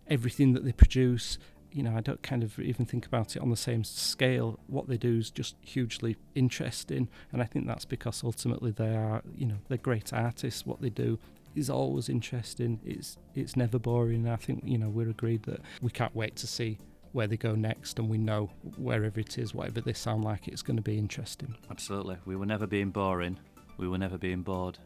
Everything 0.07 0.53
that 0.53 0.65
they 0.65 0.73
produce, 0.73 1.37
you 1.73 1.83
know, 1.83 1.97
I 1.97 2.01
don't 2.01 2.23
kind 2.23 2.45
of 2.45 2.57
even 2.61 2.87
think 2.87 3.07
about 3.07 3.35
it 3.35 3.43
on 3.43 3.51
the 3.51 3.57
same 3.57 3.83
scale. 3.83 4.61
What 4.69 4.87
they 4.87 4.97
do 4.97 5.19
is 5.19 5.33
just 5.33 5.57
hugely 5.63 6.17
interesting, 6.37 7.09
and 7.33 7.43
I 7.43 7.45
think 7.45 7.67
that's 7.67 7.85
because 7.85 8.23
ultimately 8.23 8.71
they 8.71 8.95
are, 8.95 9.23
you 9.37 9.47
know, 9.47 9.59
they're 9.69 9.79
great 9.79 10.13
artists. 10.13 10.65
What 10.65 10.81
they 10.81 10.91
do 10.91 11.19
is 11.55 11.69
always 11.71 12.09
interesting. 12.09 12.81
It's 12.85 13.17
it's 13.35 13.57
never 13.57 13.79
boring. 13.79 14.29
I 14.29 14.37
think 14.37 14.63
you 14.65 14.79
know 14.79 14.89
we're 14.89 15.09
agreed 15.11 15.43
that 15.45 15.61
we 15.83 15.91
can't 15.91 16.15
wait 16.15 16.37
to 16.37 16.47
see 16.47 16.79
where 17.13 17.27
they 17.27 17.37
go 17.37 17.55
next, 17.57 17.99
and 17.99 18.09
we 18.09 18.19
know 18.19 18.51
wherever 18.77 19.19
it 19.19 19.37
is, 19.37 19.53
whatever 19.53 19.81
they 19.81 19.93
sound 19.93 20.23
like, 20.25 20.47
it's 20.47 20.63
going 20.63 20.77
to 20.77 20.83
be 20.83 20.97
interesting. 20.97 21.57
absolutely 21.71 22.17
we 22.25 22.37
were 22.37 22.47
never 22.47 22.67
being 22.69 22.91
boring 22.91 23.37
we 23.79 23.89
were 23.89 23.99
never 23.99 24.17
being 24.17 24.43
bored 24.43 24.79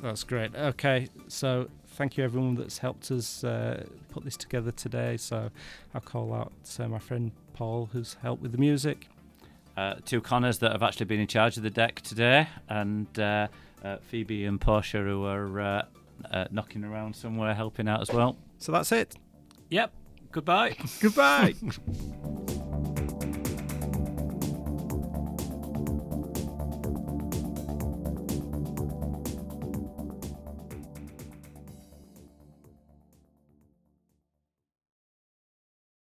That's 0.00 0.22
great. 0.24 0.54
Okay, 0.54 1.08
so 1.28 1.68
thank 1.96 2.16
you 2.16 2.24
everyone 2.24 2.54
that's 2.56 2.78
helped 2.78 3.10
us 3.10 3.42
uh, 3.44 3.84
put 4.10 4.24
this 4.24 4.36
together 4.36 4.70
today. 4.72 5.16
So 5.16 5.50
I'll 5.94 6.00
call 6.00 6.32
out 6.34 6.52
uh, 6.78 6.88
my 6.88 6.98
friend 6.98 7.32
Paul 7.54 7.88
who's 7.92 8.16
helped 8.22 8.42
with 8.42 8.52
the 8.52 8.58
music. 8.58 9.08
uh, 9.76 9.94
two 10.04 10.20
Connors 10.20 10.58
that 10.58 10.72
have 10.72 10.82
actually 10.82 11.06
been 11.06 11.20
in 11.20 11.26
charge 11.28 11.56
of 11.56 11.62
the 11.62 11.70
deck 11.70 12.00
today, 12.02 12.48
and 12.68 13.06
uh, 13.18 13.48
uh, 13.84 13.96
Phoebe 14.08 14.44
and 14.44 14.60
Portia 14.60 14.98
who 14.98 15.24
are 15.24 15.60
uh, 15.60 15.82
uh, 16.30 16.46
knocking 16.50 16.84
around 16.84 17.14
somewhere 17.16 17.54
helping 17.54 17.88
out 17.88 18.00
as 18.00 18.10
well. 18.10 18.36
So 18.58 18.72
that's 18.72 18.92
it. 18.92 19.14
Yep. 19.70 19.92
Goodbye. 20.30 20.76
Goodbye. 21.00 21.54